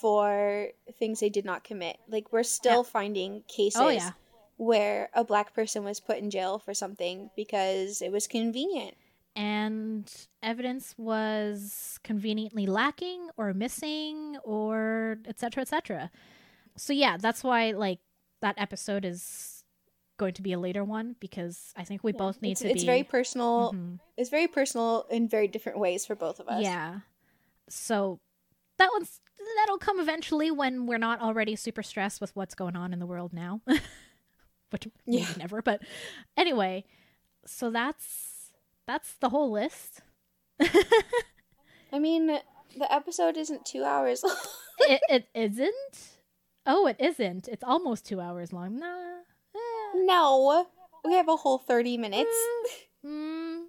for 0.00 0.68
things 0.98 1.20
they 1.20 1.28
did 1.28 1.44
not 1.44 1.64
commit. 1.64 1.98
Like 2.08 2.32
we're 2.32 2.44
still 2.44 2.84
finding 2.84 3.42
cases 3.48 3.80
Oh, 3.80 3.88
yeah. 3.88 4.12
Where 4.56 5.10
a 5.14 5.24
black 5.24 5.52
person 5.54 5.84
was 5.84 6.00
put 6.00 6.18
in 6.18 6.30
jail 6.30 6.58
for 6.58 6.74
something 6.74 7.30
because 7.36 8.00
it 8.02 8.12
was 8.12 8.26
convenient. 8.26 8.94
and 9.36 10.10
evidence 10.42 10.94
was 10.96 11.98
conveniently 12.04 12.66
lacking 12.66 13.28
or 13.36 13.52
missing 13.52 14.36
or 14.44 15.18
etc 15.26 15.62
etc 15.62 16.10
so 16.76 16.92
yeah 16.92 17.16
that's 17.16 17.42
why 17.42 17.72
like 17.72 17.98
that 18.42 18.54
episode 18.58 19.04
is 19.04 19.64
going 20.18 20.34
to 20.34 20.42
be 20.42 20.52
a 20.52 20.58
later 20.58 20.84
one 20.84 21.16
because 21.18 21.72
i 21.76 21.82
think 21.82 22.04
we 22.04 22.12
both 22.12 22.40
need 22.42 22.52
it's, 22.52 22.60
to 22.60 22.70
it's 22.70 22.82
be 22.82 22.86
very 22.86 23.02
personal. 23.02 23.72
Mhm. 23.74 23.98
It's 24.16 24.30
very 24.30 24.46
personal 24.46 25.06
in 25.10 25.26
very 25.28 25.48
different 25.48 25.78
ways 25.80 26.06
for 26.06 26.14
both 26.14 26.38
of 26.38 26.46
us. 26.48 26.62
yeah 26.62 27.00
so 27.68 28.20
that 28.78 28.90
one's 28.92 29.20
that'll 29.56 29.78
come 29.78 29.98
eventually 29.98 30.50
when 30.52 30.86
we're 30.86 30.98
not 30.98 31.20
already 31.20 31.56
super 31.56 31.82
stressed 31.82 32.20
with 32.20 32.34
what's 32.36 32.54
going 32.54 32.76
on 32.76 32.92
in 32.92 32.98
the 33.00 33.06
world 33.06 33.32
now 33.32 33.60
which 34.74 34.86
maybe 35.06 35.22
Yeah. 35.22 35.28
never 35.38 35.62
but 35.62 35.80
anyway 36.36 36.84
so 37.46 37.70
that's 37.70 38.50
that's 38.86 39.14
the 39.20 39.30
whole 39.30 39.50
list 39.50 40.02
I 41.92 41.98
mean, 41.98 42.26
the 42.26 42.92
episode 42.92 43.36
isn't 43.36 43.64
two 43.64 43.84
hours 43.84 44.22
long. 44.24 44.36
it, 44.80 45.00
it 45.08 45.26
isn't. 45.34 45.98
Oh, 46.66 46.86
it 46.86 46.96
isn't. 46.98 47.46
It's 47.48 47.62
almost 47.62 48.04
two 48.06 48.20
hours 48.20 48.52
long. 48.52 48.78
Nah. 48.78 49.18
Eh. 49.54 49.92
no, 50.04 50.66
we 51.04 51.14
have 51.14 51.28
a 51.28 51.36
whole 51.36 51.58
thirty 51.58 51.96
minutes. 51.96 52.34
Mm. 53.04 53.66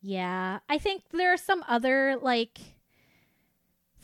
Yeah, 0.00 0.58
I 0.68 0.78
think 0.78 1.02
there 1.12 1.32
are 1.32 1.36
some 1.38 1.64
other 1.68 2.16
like 2.20 2.58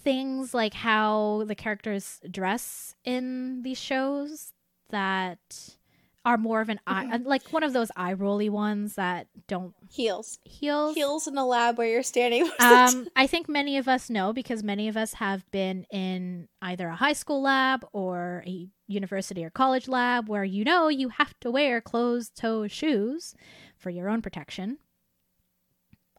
things 0.02 0.52
like 0.54 0.74
how 0.74 1.44
the 1.46 1.54
characters 1.54 2.20
dress 2.30 2.94
in 3.04 3.62
these 3.62 3.80
shows 3.80 4.52
that 4.94 5.76
are 6.24 6.38
more 6.38 6.62
of 6.62 6.70
an 6.70 6.80
eye, 6.86 7.20
like 7.22 7.52
one 7.52 7.62
of 7.62 7.74
those 7.74 7.90
eye 7.96 8.14
rolly 8.14 8.48
ones 8.48 8.94
that 8.94 9.26
don't 9.46 9.74
Heels, 9.90 10.38
heels. 10.44 10.94
heels 10.94 11.26
in 11.26 11.34
the 11.34 11.44
lab 11.44 11.76
where 11.76 11.86
you're 11.86 12.02
standing. 12.02 12.48
um, 12.60 13.06
I 13.14 13.26
think 13.26 13.46
many 13.46 13.76
of 13.76 13.88
us 13.88 14.08
know 14.08 14.32
because 14.32 14.62
many 14.62 14.88
of 14.88 14.96
us 14.96 15.14
have 15.14 15.48
been 15.50 15.84
in 15.90 16.48
either 16.62 16.88
a 16.88 16.96
high 16.96 17.12
school 17.12 17.42
lab 17.42 17.84
or 17.92 18.42
a 18.46 18.68
university 18.86 19.44
or 19.44 19.50
college 19.50 19.86
lab 19.86 20.28
where 20.28 20.44
you 20.44 20.64
know 20.64 20.88
you 20.88 21.10
have 21.10 21.34
to 21.40 21.50
wear 21.50 21.82
closed 21.82 22.34
toe 22.34 22.68
shoes 22.68 23.34
for 23.76 23.90
your 23.90 24.08
own 24.08 24.22
protection. 24.22 24.78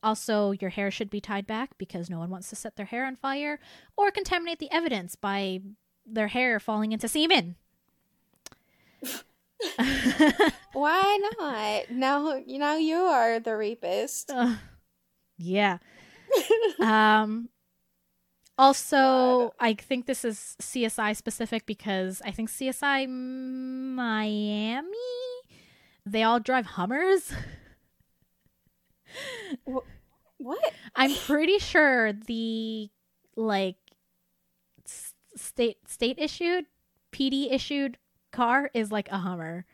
Also, 0.03 0.51
your 0.51 0.69
hair 0.69 0.91
should 0.91 1.09
be 1.09 1.19
tied 1.19 1.47
back 1.47 1.71
because 1.79 2.11
no 2.11 2.19
one 2.19 2.29
wants 2.29 2.49
to 2.51 2.55
set 2.55 2.75
their 2.75 2.85
hair 2.85 3.07
on 3.07 3.15
fire 3.15 3.59
or 3.97 4.11
contaminate 4.11 4.59
the 4.59 4.71
evidence 4.71 5.15
by 5.15 5.61
their 6.05 6.27
hair 6.27 6.59
falling 6.59 6.91
into 6.91 7.07
semen. 7.07 7.55
Why 10.73 11.19
not? 11.37 11.91
Now, 11.91 12.35
you 12.35 12.59
know 12.59 12.75
you 12.77 12.97
are 12.97 13.39
the 13.39 13.55
rapist. 13.55 14.31
Ugh. 14.33 14.57
yeah. 15.37 15.77
um 16.79 17.49
also 18.57 19.53
i 19.59 19.73
think 19.73 20.05
this 20.05 20.23
is 20.23 20.55
csi 20.61 21.15
specific 21.15 21.65
because 21.65 22.21
i 22.25 22.31
think 22.31 22.49
csi 22.49 23.07
miami 23.95 24.97
they 26.05 26.23
all 26.23 26.39
drive 26.39 26.65
hummers 26.65 27.33
What? 30.37 30.59
i'm 30.95 31.13
pretty 31.13 31.59
sure 31.59 32.13
the 32.13 32.89
like 33.35 33.77
state 35.35 35.77
state 35.87 36.17
issued 36.17 36.65
pd 37.11 37.51
issued 37.51 37.97
car 38.35 38.69
is 38.73 38.91
like 38.91 39.09
a 39.09 39.17
hummer 39.17 39.65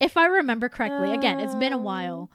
if 0.00 0.16
i 0.16 0.26
remember 0.26 0.68
correctly 0.68 1.12
again 1.12 1.38
it's 1.40 1.54
been 1.54 1.72
a 1.72 1.76
um, 1.78 1.84
while 1.84 2.30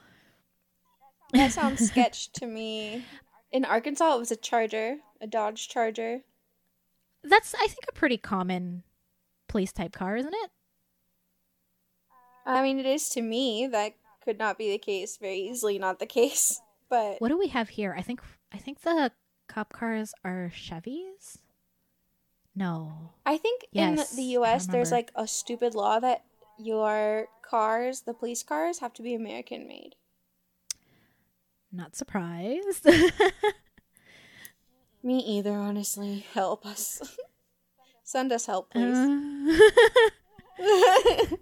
That 1.32 1.52
sounds 1.52 1.86
sketch 1.90 2.30
to 2.34 2.46
me. 2.46 3.04
In 3.52 3.64
Arkansas, 3.64 4.14
it 4.14 4.18
was 4.18 4.30
a 4.30 4.36
Charger, 4.36 4.96
a 5.20 5.26
Dodge 5.26 5.68
Charger. 5.68 6.20
that's 7.22 7.54
i 7.54 7.66
think 7.66 7.84
a 7.88 7.92
pretty 7.92 8.16
common 8.18 8.82
police 9.48 9.72
type 9.72 9.92
car 9.92 10.16
isn't 10.16 10.34
it 10.44 10.50
I 12.46 12.62
mean, 12.62 12.78
it 12.78 12.86
is 12.86 13.08
to 13.10 13.22
me. 13.22 13.66
That 13.66 13.94
could 14.24 14.38
not 14.38 14.56
be 14.56 14.70
the 14.70 14.78
case. 14.78 15.16
Very 15.16 15.38
easily, 15.38 15.78
not 15.78 15.98
the 15.98 16.06
case. 16.06 16.60
But 16.88 17.16
What 17.20 17.30
do 17.30 17.36
we 17.36 17.48
have 17.48 17.70
here? 17.70 17.96
I 17.98 18.02
think 18.02 18.20
I 18.54 18.58
think 18.58 18.82
the 18.82 19.10
cop 19.48 19.72
cars 19.72 20.14
are 20.22 20.52
Chevys. 20.54 21.38
No. 22.56 23.10
I 23.26 23.36
think 23.36 23.66
Yes, 23.70 24.12
in 24.12 24.16
the 24.16 24.22
U.S. 24.40 24.66
there's 24.66 24.90
like 24.90 25.12
a 25.14 25.28
stupid 25.28 25.74
law 25.74 26.00
that 26.00 26.24
your 26.58 27.28
cars, 27.42 28.02
the 28.02 28.14
police 28.14 28.42
cars, 28.42 28.78
have 28.78 28.94
to 28.94 29.02
be 29.02 29.14
American 29.14 29.68
made. 29.68 29.94
Not 31.70 31.94
surprised. 31.94 32.86
Me 35.02 35.18
either, 35.18 35.52
honestly. 35.52 36.24
Help 36.32 36.64
us. 36.64 37.18
Send 38.02 38.32
us 38.32 38.46
help, 38.46 38.70
please. 38.70 39.60
Uh, 40.58 40.58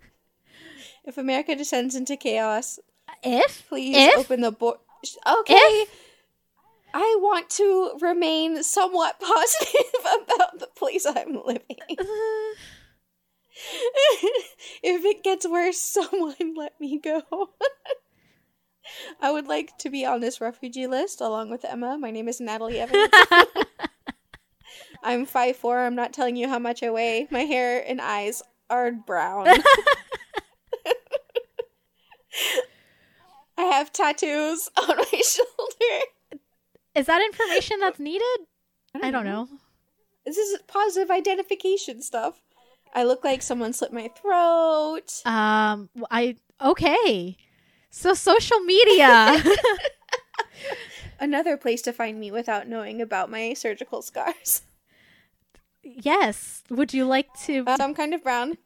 if 1.05 1.17
America 1.17 1.55
descends 1.55 1.95
into 1.95 2.17
chaos, 2.17 2.81
if 3.23 3.65
please 3.69 3.97
If? 3.97 4.19
open 4.19 4.41
the 4.41 4.51
board. 4.51 4.79
Okay. 5.27 5.85
I 6.97 7.17
want 7.21 7.51
to 7.51 7.99
remain 8.01 8.63
somewhat 8.63 9.19
positive 9.21 9.91
about 10.23 10.61
the 10.61 10.69
place 10.77 11.05
I'm 11.05 11.35
living. 11.45 11.77
if 14.81 15.05
it 15.05 15.25
gets 15.25 15.47
worse, 15.47 15.79
someone 15.81 16.55
let 16.57 16.81
me 16.81 17.01
go. 17.01 17.23
I 19.21 19.33
would 19.33 19.49
like 19.49 19.77
to 19.79 19.91
be 19.91 20.07
on 20.07 20.21
this 20.21 20.41
refugee 20.41 20.87
list 20.87 21.21
along 21.21 21.51
with 21.51 21.65
Emma. 21.65 21.99
My 21.99 22.13
name 22.13 22.29
is 22.29 22.41
Natalie 22.41 22.79
Evans. 22.79 23.09
I'm 25.03 25.27
5'4. 25.27 25.87
I'm 25.87 25.97
not 25.97 26.13
telling 26.13 26.37
you 26.37 26.49
how 26.49 26.61
much 26.61 26.83
I 26.85 26.91
weigh. 26.91 27.27
My 27.31 27.41
hair 27.41 27.85
and 27.87 28.01
eyes 28.01 28.41
are 28.71 28.93
brown. 28.93 29.49
I 33.57 33.63
have 33.63 33.93
tattoos 33.93 34.69
on 34.77 34.97
my 34.97 35.23
shoulder. 35.25 36.05
Is 36.95 37.07
that 37.07 37.23
information 37.23 37.81
that's 37.81 37.99
needed? 37.99 38.47
I 39.03 39.11
don't 39.11 39.25
know. 39.25 39.49
This 40.25 40.37
is 40.37 40.59
positive 40.67 41.11
identification 41.11 42.01
stuff. 42.01 42.41
I 42.95 43.05
look 43.05 43.25
like 43.25 43.43
someone 43.43 43.73
slit 43.73 43.93
my 43.93 44.09
throat. 44.09 45.21
Um, 45.27 45.91
I 46.11 46.37
okay. 46.63 47.37
So 47.91 48.15
social 48.15 48.61
media. 48.61 49.43
Another 51.21 51.57
place 51.57 51.83
to 51.83 51.93
find 51.93 52.19
me 52.19 52.31
without 52.31 52.69
knowing 52.69 53.01
about 53.01 53.31
my 53.31 53.55
surgical 53.55 54.03
scars. 54.03 54.63
yes. 55.83 56.63
Would 56.71 56.95
you 56.95 57.05
like 57.05 57.29
to? 57.45 57.65
Uh, 57.67 57.77
I'm 57.81 57.95
kind 57.95 58.15
of 58.15 58.23
brown. 58.23 58.59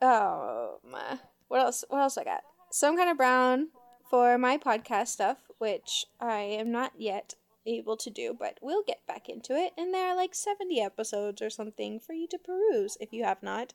Oh 0.00 0.78
my! 0.88 1.18
What 1.48 1.60
else? 1.60 1.84
What 1.88 2.00
else 2.00 2.18
I 2.18 2.24
got? 2.24 2.42
So 2.70 2.88
I'm 2.88 2.96
kind 2.96 3.10
of 3.10 3.16
brown 3.16 3.68
for 4.10 4.36
my 4.36 4.58
podcast 4.58 5.08
stuff, 5.08 5.38
which 5.62 6.06
I 6.18 6.40
am 6.40 6.72
not 6.72 6.90
yet 6.98 7.36
able 7.64 7.96
to 7.98 8.10
do, 8.10 8.34
but 8.36 8.58
we'll 8.60 8.82
get 8.82 9.06
back 9.06 9.28
into 9.28 9.52
it. 9.52 9.70
And 9.78 9.94
there 9.94 10.08
are 10.08 10.16
like 10.16 10.34
70 10.34 10.80
episodes 10.80 11.40
or 11.40 11.50
something 11.50 12.00
for 12.00 12.14
you 12.14 12.26
to 12.30 12.36
peruse 12.36 12.96
if 13.00 13.12
you 13.12 13.22
have 13.22 13.44
not. 13.44 13.72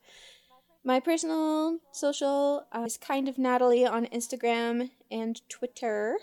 My 0.84 1.00
personal 1.00 1.80
social 1.94 2.68
uh, 2.76 2.82
is 2.82 2.98
kind 2.98 3.30
of 3.30 3.38
Natalie 3.38 3.86
on 3.86 4.06
Instagram 4.08 4.90
and 5.10 5.40
Twitter. 5.48 6.18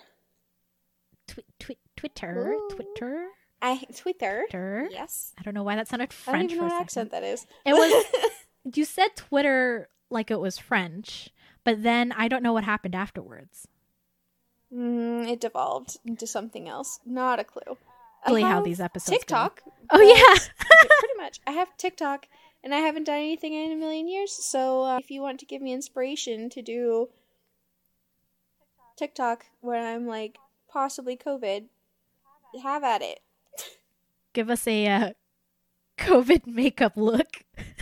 Twi- 1.29 1.45
twi- 1.59 1.77
Twitter, 1.97 2.53
Ooh. 2.53 2.69
Twitter, 2.71 3.29
I 3.63 3.85
Twitter. 3.97 4.45
Twitter. 4.51 4.89
Yes. 4.91 5.33
I 5.39 5.43
don't 5.45 5.55
know 5.55 5.63
why 5.63 5.77
that 5.77 5.89
sounded 5.89 6.13
French. 6.13 6.37
I 6.37 6.39
don't 6.43 6.51
even 6.51 6.59
know 6.59 6.75
what 6.75 6.83
accent 6.83 7.11
that 7.13 7.23
is. 7.23 7.47
It 7.65 7.73
was. 7.73 8.05
You 8.75 8.87
said 8.87 9.09
Twitter 9.15 9.91
like 10.09 10.31
it 10.31 10.41
was 10.41 10.57
French, 10.57 11.29
but 11.65 11.83
then 11.83 12.13
I 12.13 12.29
don't 12.29 12.43
know 12.43 12.55
what 12.55 12.65
happened 12.65 12.95
afterwards. 12.95 13.69
Mm, 14.75 15.29
it 15.31 15.41
devolved 15.41 15.99
into 16.05 16.27
something 16.27 16.69
else. 16.69 17.01
Not 17.07 17.39
a 17.39 17.45
clue. 17.45 17.77
Really 18.27 18.43
how 18.43 18.63
these 18.63 18.81
episodes 18.81 19.11
go. 19.11 19.19
TikTok. 19.19 19.63
Oh 19.91 20.01
yeah. 20.01 20.65
pretty 20.99 21.15
much. 21.19 21.41
I 21.47 21.53
have 21.53 21.77
TikTok, 21.77 22.27
and 22.63 22.75
I 22.75 22.79
haven't 22.79 23.05
done 23.05 23.19
anything 23.19 23.53
in 23.53 23.73
a 23.73 23.77
million 23.77 24.09
years. 24.09 24.33
So 24.33 24.85
uh, 24.85 24.99
if 24.99 25.11
you 25.11 25.21
want 25.21 25.41
to 25.41 25.47
give 25.47 25.61
me 25.61 25.73
inspiration 25.73 26.49
to 26.51 26.63
do 26.63 27.09
TikTok 28.97 29.47
when 29.61 29.85
I'm 29.85 30.07
like 30.07 30.39
possibly 30.69 31.17
COVID, 31.17 31.67
have 32.63 32.85
at 32.85 33.03
it. 33.03 33.21
Give 34.33 34.51
us 34.51 34.67
a 34.67 34.87
uh, 34.87 35.11
COVID 35.99 36.47
makeup 36.47 36.97
look, 36.97 37.45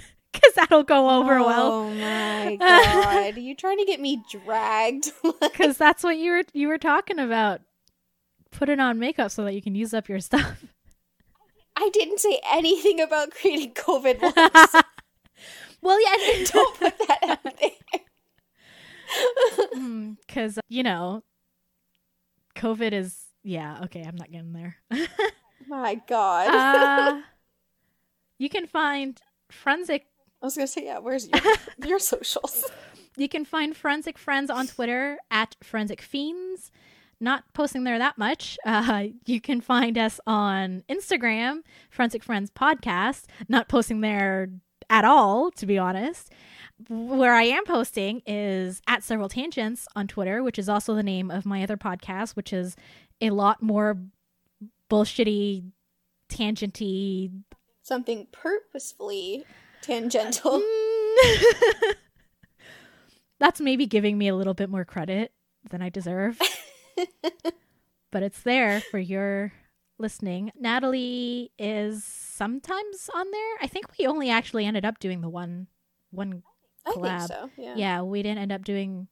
because 0.55 0.69
that'll 0.69 0.83
go 0.83 1.11
over 1.11 1.41
well. 1.43 1.73
Oh 1.73 1.91
my 1.95 2.57
god! 2.61 3.37
you 3.37 3.55
trying 3.55 3.79
to 3.79 3.85
get 3.85 4.01
me 4.01 4.23
dragged? 4.31 5.11
Because 5.41 5.77
that's 5.77 6.03
what 6.03 6.17
you 6.17 6.31
were 6.31 6.43
you 6.53 6.69
were 6.69 6.79
talking 6.79 7.19
about. 7.19 7.61
Putting 8.51 8.81
on 8.81 8.99
makeup 8.99 9.31
so 9.31 9.45
that 9.45 9.55
you 9.55 9.63
can 9.63 9.75
use 9.75 9.95
up 9.95 10.09
your 10.09 10.21
stuff. 10.21 10.65
I 11.77 11.89
didn't 11.93 12.21
say 12.21 12.39
anything 12.53 13.01
about 13.01 13.31
creating 13.31 13.73
COVID 13.73 14.21
well, 15.83 15.99
yeah. 16.01 16.45
Don't 16.45 16.79
put 16.79 16.99
that 17.09 17.19
out 17.23 17.57
there. 17.61 17.71
Because, 20.27 20.59
you 20.69 20.83
know, 20.83 21.23
COVID 22.57 22.93
is. 22.93 23.19
Yeah, 23.43 23.81
okay, 23.85 24.03
I'm 24.03 24.17
not 24.17 24.31
getting 24.31 24.53
there. 24.53 24.77
my 25.67 25.97
god. 26.07 26.49
uh, 26.49 27.23
you 28.39 28.49
can 28.49 28.67
find 28.67 29.21
forensic. 29.51 30.07
I 30.43 30.47
was 30.47 30.57
gonna 30.57 30.67
say, 30.67 30.85
yeah. 30.85 30.99
Where's 30.99 31.29
your 31.29 31.41
your 31.87 31.99
socials? 32.01 32.65
You 33.17 33.29
can 33.29 33.45
find 33.45 33.77
forensic 33.77 34.19
friends 34.19 34.51
on 34.51 34.67
Twitter 34.67 35.19
at 35.31 35.57
forensic 35.63 36.01
fiends. 36.01 36.73
Not 37.21 37.45
posting 37.53 37.85
there 37.85 37.99
that 37.99 38.19
much. 38.19 38.59
Uh, 38.67 39.05
you 39.27 39.41
can 39.41 39.61
find 39.61 39.97
us 39.97 40.19
on 40.27 40.83
Instagram, 40.89 41.61
Forensic 41.89 42.25
Friends 42.25 42.51
Podcast. 42.51 43.27
Not 43.49 43.69
posting 43.69 44.01
there 44.01 44.49
at 44.91 45.05
all, 45.05 45.53
to 45.53 45.65
be 45.65 45.79
honest. 45.79 46.33
Where 46.89 47.33
I 47.33 47.45
am 47.45 47.65
posting 47.65 48.23
is 48.27 48.83
at 48.89 49.05
Several 49.05 49.29
Tangents 49.29 49.87
on 49.95 50.09
Twitter, 50.09 50.43
which 50.43 50.59
is 50.59 50.69
also 50.69 50.97
the 50.97 51.05
name 51.05 51.31
of 51.31 51.47
my 51.47 51.63
other 51.63 51.77
podcast, 51.77 52.35
which 52.35 52.53
is 52.53 52.75
a 53.21 53.31
lot 53.31 53.63
more 53.63 53.99
bullshitty, 54.91 55.63
tangenty. 56.29 57.31
Something 57.83 58.27
purposefully 58.33 59.45
tangential. 59.83 60.61
Mm. 60.61 61.95
That's 63.39 63.61
maybe 63.61 63.87
giving 63.87 64.17
me 64.17 64.29
a 64.29 64.37
little 64.37 64.55
bit 64.55 64.71
more 64.71 64.85
credit 64.85 65.33
than 65.69 65.83
I 65.83 65.89
deserve. 65.89 66.39
but 68.11 68.23
it's 68.23 68.43
there 68.43 68.81
for 68.81 68.99
your 68.99 69.53
listening. 69.99 70.53
Natalie 70.59 71.51
is 71.59 72.05
sometimes 72.05 73.11
on 73.15 73.31
there. 73.31 73.57
I 73.61 73.67
think 73.67 73.87
we 73.99 74.07
only 74.07 74.31
actually 74.31 74.65
ended 74.65 74.85
up 74.85 74.99
doing 74.99 75.21
the 75.21 75.29
one 75.29 75.67
one 76.11 76.43
I 76.87 76.93
think 76.93 77.07
collab. 77.07 77.29
so. 77.29 77.51
Yeah. 77.57 77.75
yeah, 77.77 78.03
we 78.03 78.23
didn't 78.23 78.39
end 78.39 78.53
up 78.53 78.65
doing 78.65 79.09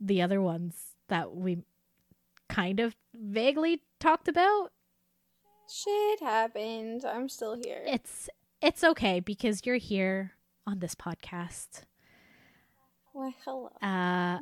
the 0.00 0.22
other 0.22 0.40
ones 0.40 0.94
that 1.08 1.34
we 1.34 1.58
kind 2.48 2.80
of 2.80 2.94
vaguely 3.14 3.82
talked 4.00 4.28
about. 4.28 4.70
Shit 5.70 6.20
happened. 6.20 7.04
I'm 7.04 7.28
still 7.28 7.54
here. 7.54 7.82
It's 7.86 8.28
it's 8.64 8.82
okay 8.82 9.20
because 9.20 9.64
you're 9.64 9.76
here 9.76 10.32
on 10.66 10.78
this 10.80 10.94
podcast. 10.94 11.82
Why, 13.12 13.34
hello. 13.44 13.70
Uh 13.82 14.38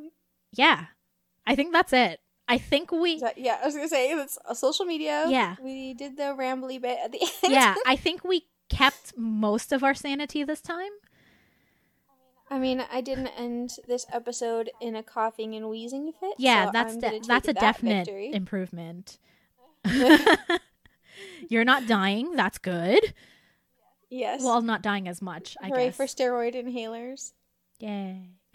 yeah. 0.53 0.87
I 1.47 1.55
think 1.57 1.73
that's 1.73 1.93
it. 1.93 2.21
I 2.49 2.59
think 2.59 2.93
we 2.93 3.21
that- 3.21 3.39
yeah, 3.39 3.59
I 3.63 3.67
was 3.67 3.75
gonna 3.75 3.89
say 3.89 4.11
it's 4.13 4.39
a 4.49 4.55
social 4.55 4.85
media. 4.85 5.27
Yeah. 5.29 5.57
We 5.63 5.95
did 5.95 6.17
the 6.17 6.35
rambly 6.39 6.81
bit 6.81 6.99
at 7.05 7.13
the 7.13 7.21
end. 7.45 7.53
yeah, 7.53 7.75
I 7.87 7.97
think 7.97 8.25
we 8.25 8.47
kept 8.69 9.15
most 9.17 9.73
of 9.73 9.83
our 9.85 9.95
sanity 9.95 10.45
this 10.45 10.61
time. 10.61 10.91
I 12.51 12.59
mean, 12.59 12.85
I 12.93 13.01
didn't 13.01 13.29
end 13.29 13.77
this 13.89 14.05
episode 14.13 14.71
in 14.81 14.95
a 14.95 15.03
coughing 15.03 15.55
and 15.55 15.71
wheezing 15.71 16.13
fit. 16.21 16.35
Yeah, 16.39 16.67
so 16.67 16.71
that's 16.73 16.97
de- 16.97 17.21
that's 17.27 17.49
a 17.49 17.53
that 17.55 17.61
definite 17.61 18.05
victory. 18.07 18.33
improvement. 18.33 19.19
You're 21.49 21.65
not 21.65 21.87
dying. 21.87 22.37
That's 22.37 22.59
good. 22.59 23.15
Yes. 24.13 24.43
Well, 24.43 24.63
not 24.63 24.83
dying 24.83 25.09
as 25.09 25.21
much, 25.21 25.57
I 25.61 25.69
Hooray 25.69 25.87
guess. 25.87 25.97
for 25.97 26.05
steroid 26.05 26.55
inhalers. 26.55 27.33
Yay. 27.81 28.31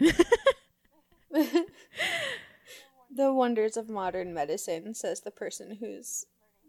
the 3.14 3.32
wonders 3.32 3.76
of 3.76 3.88
modern 3.88 4.32
medicine, 4.32 4.94
says 4.94 5.20
the 5.20 5.30
person 5.30 5.76
who's 5.80 6.24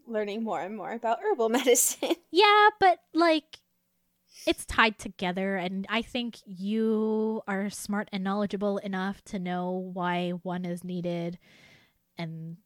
learning 0.08 0.44
more 0.44 0.62
and 0.62 0.76
more 0.76 0.92
about 0.92 1.20
herbal 1.22 1.50
medicine. 1.60 2.16
Yeah, 2.32 2.70
but 2.80 3.00
like 3.14 3.60
it's 4.46 4.66
tied 4.66 4.98
together 4.98 5.58
and 5.58 5.86
I 5.90 6.02
think 6.02 6.38
you 6.46 7.42
are 7.48 7.70
smart 7.70 8.10
and 8.12 8.24
knowledgeable 8.24 8.78
enough 8.80 9.22
to 9.26 9.40
know 9.40 9.90
why 9.94 10.32
one 10.44 10.66
is 10.66 10.84
needed 10.84 11.38
and 12.18 12.58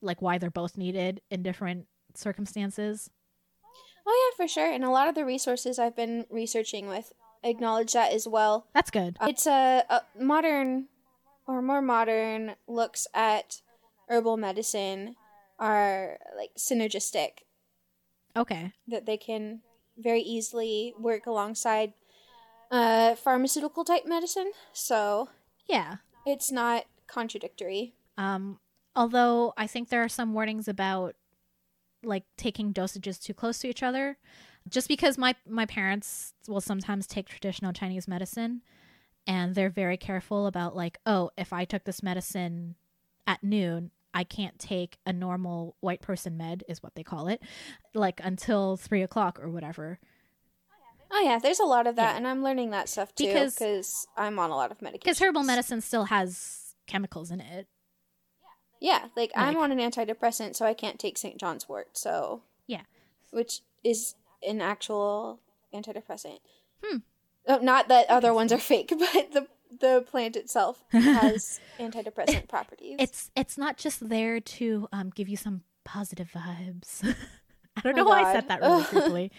like 0.00 0.22
why 0.22 0.38
they're 0.38 0.50
both 0.50 0.76
needed 0.76 1.20
in 1.30 1.42
different 1.42 1.86
circumstances. 2.14 3.10
Oh 4.06 4.30
yeah, 4.32 4.36
for 4.44 4.48
sure. 4.48 4.70
And 4.70 4.84
a 4.84 4.90
lot 4.90 5.08
of 5.08 5.14
the 5.14 5.24
resources 5.24 5.78
I've 5.78 5.96
been 5.96 6.26
researching 6.30 6.88
with 6.88 7.12
acknowledge 7.42 7.92
that 7.92 8.12
as 8.12 8.26
well. 8.26 8.66
That's 8.74 8.90
good. 8.90 9.16
It's 9.22 9.46
a, 9.46 9.84
a 9.88 10.02
modern 10.18 10.86
or 11.46 11.62
more 11.62 11.82
modern 11.82 12.56
looks 12.66 13.06
at 13.14 13.62
herbal 14.08 14.36
medicine 14.36 15.16
are 15.58 16.18
like 16.36 16.50
synergistic 16.58 17.44
Okay. 18.36 18.72
that 18.88 19.06
they 19.06 19.16
can 19.16 19.60
very 19.96 20.20
easily 20.20 20.92
work 20.98 21.26
alongside 21.26 21.94
uh, 22.70 23.14
pharmaceutical 23.14 23.84
type 23.84 24.04
medicine, 24.06 24.50
so 24.72 25.28
Yeah. 25.66 25.96
it's 26.26 26.50
not 26.52 26.84
contradictory. 27.06 27.94
Um, 28.18 28.58
although 28.94 29.54
I 29.56 29.66
think 29.66 29.88
there 29.88 30.02
are 30.02 30.08
some 30.08 30.34
warnings 30.34 30.68
about 30.68 31.14
like 32.02 32.24
taking 32.36 32.72
dosages 32.72 33.20
too 33.22 33.34
close 33.34 33.58
to 33.60 33.68
each 33.68 33.82
other. 33.82 34.18
Just 34.68 34.88
because 34.88 35.16
my 35.16 35.34
my 35.48 35.66
parents 35.66 36.34
will 36.48 36.60
sometimes 36.60 37.06
take 37.06 37.28
traditional 37.28 37.72
Chinese 37.72 38.08
medicine 38.08 38.62
and 39.26 39.54
they're 39.54 39.70
very 39.70 39.96
careful 39.96 40.46
about 40.46 40.74
like, 40.76 40.98
oh, 41.06 41.30
if 41.36 41.52
I 41.52 41.64
took 41.64 41.84
this 41.84 42.02
medicine 42.02 42.74
at 43.26 43.42
noon, 43.42 43.90
I 44.14 44.24
can't 44.24 44.58
take 44.58 44.98
a 45.04 45.12
normal 45.12 45.76
white 45.80 46.00
person 46.00 46.36
med, 46.36 46.64
is 46.68 46.82
what 46.82 46.94
they 46.94 47.02
call 47.02 47.28
it, 47.28 47.40
like 47.94 48.20
until 48.24 48.76
three 48.76 49.02
o'clock 49.02 49.38
or 49.40 49.50
whatever. 49.50 49.98
Oh 51.10 51.20
yeah, 51.22 51.38
there's 51.38 51.60
a 51.60 51.64
lot 51.64 51.86
of 51.86 51.94
that, 51.96 52.12
Yeah. 52.12 52.16
and 52.16 52.26
I'm 52.26 52.42
learning 52.42 52.70
that 52.70 52.88
stuff 52.88 53.14
too 53.14 53.26
Because- 53.26 53.54
because 53.54 54.06
I'm 54.16 54.38
on 54.40 54.50
a 54.50 54.56
lot 54.56 54.72
of 54.72 54.82
medication. 54.82 55.02
Because 55.04 55.18
herbal 55.20 55.44
medicine 55.44 55.80
still 55.80 56.06
has 56.06 56.74
chemicals 56.88 57.30
in 57.30 57.40
it. 57.40 57.68
Yeah, 58.80 59.06
like, 59.16 59.32
I'm 59.34 59.56
on 59.56 59.72
an 59.72 59.78
antidepressant, 59.78 60.54
so 60.56 60.66
I 60.66 60.74
can't 60.74 60.98
take 60.98 61.16
St. 61.18 61.38
John's 61.38 61.68
wort. 61.68 61.88
So 61.96 62.42
Yeah. 62.66 62.82
which 63.30 63.60
is 63.82 64.14
an 64.46 64.60
actual 64.60 65.40
antidepressant. 65.74 66.38
Hmm. 66.84 66.98
Oh, 67.48 67.58
not 67.58 67.88
that 67.88 68.08
other 68.10 68.34
ones 68.34 68.52
are 68.52 68.58
fake, 68.58 68.92
but 68.98 69.32
the 69.32 69.46
the 69.78 70.04
plant 70.08 70.36
itself 70.36 70.84
has 70.90 71.60
antidepressant 71.78 72.48
properties. 72.48 72.96
It's 72.98 73.30
it's 73.36 73.56
not 73.58 73.76
just 73.76 74.08
there 74.08 74.40
to 74.40 74.88
um, 74.92 75.10
give 75.10 75.28
you 75.28 75.36
some 75.36 75.62
positive 75.84 76.30
vibes. 76.34 77.02
I 77.76 77.80
don't 77.82 77.94
Oh, 77.98 78.04
know 78.04 78.08
why 78.08 78.22
I 78.22 78.32
said 78.32 78.48
that 78.48 78.60
really 78.62 78.82
creepily. 78.84 79.30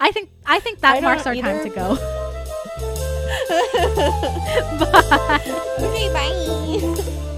I 0.00 0.10
think 0.12 0.30
I 0.46 0.60
think 0.60 0.78
I 0.82 1.00
that 1.00 1.02
marks 1.02 1.24
don't 1.24 1.36
our 1.38 1.42
time 1.42 1.62
to 1.62 1.74
go. 1.74 1.96
Bye. 4.78 5.40
okay, 5.78 6.08
bye. 6.12 7.28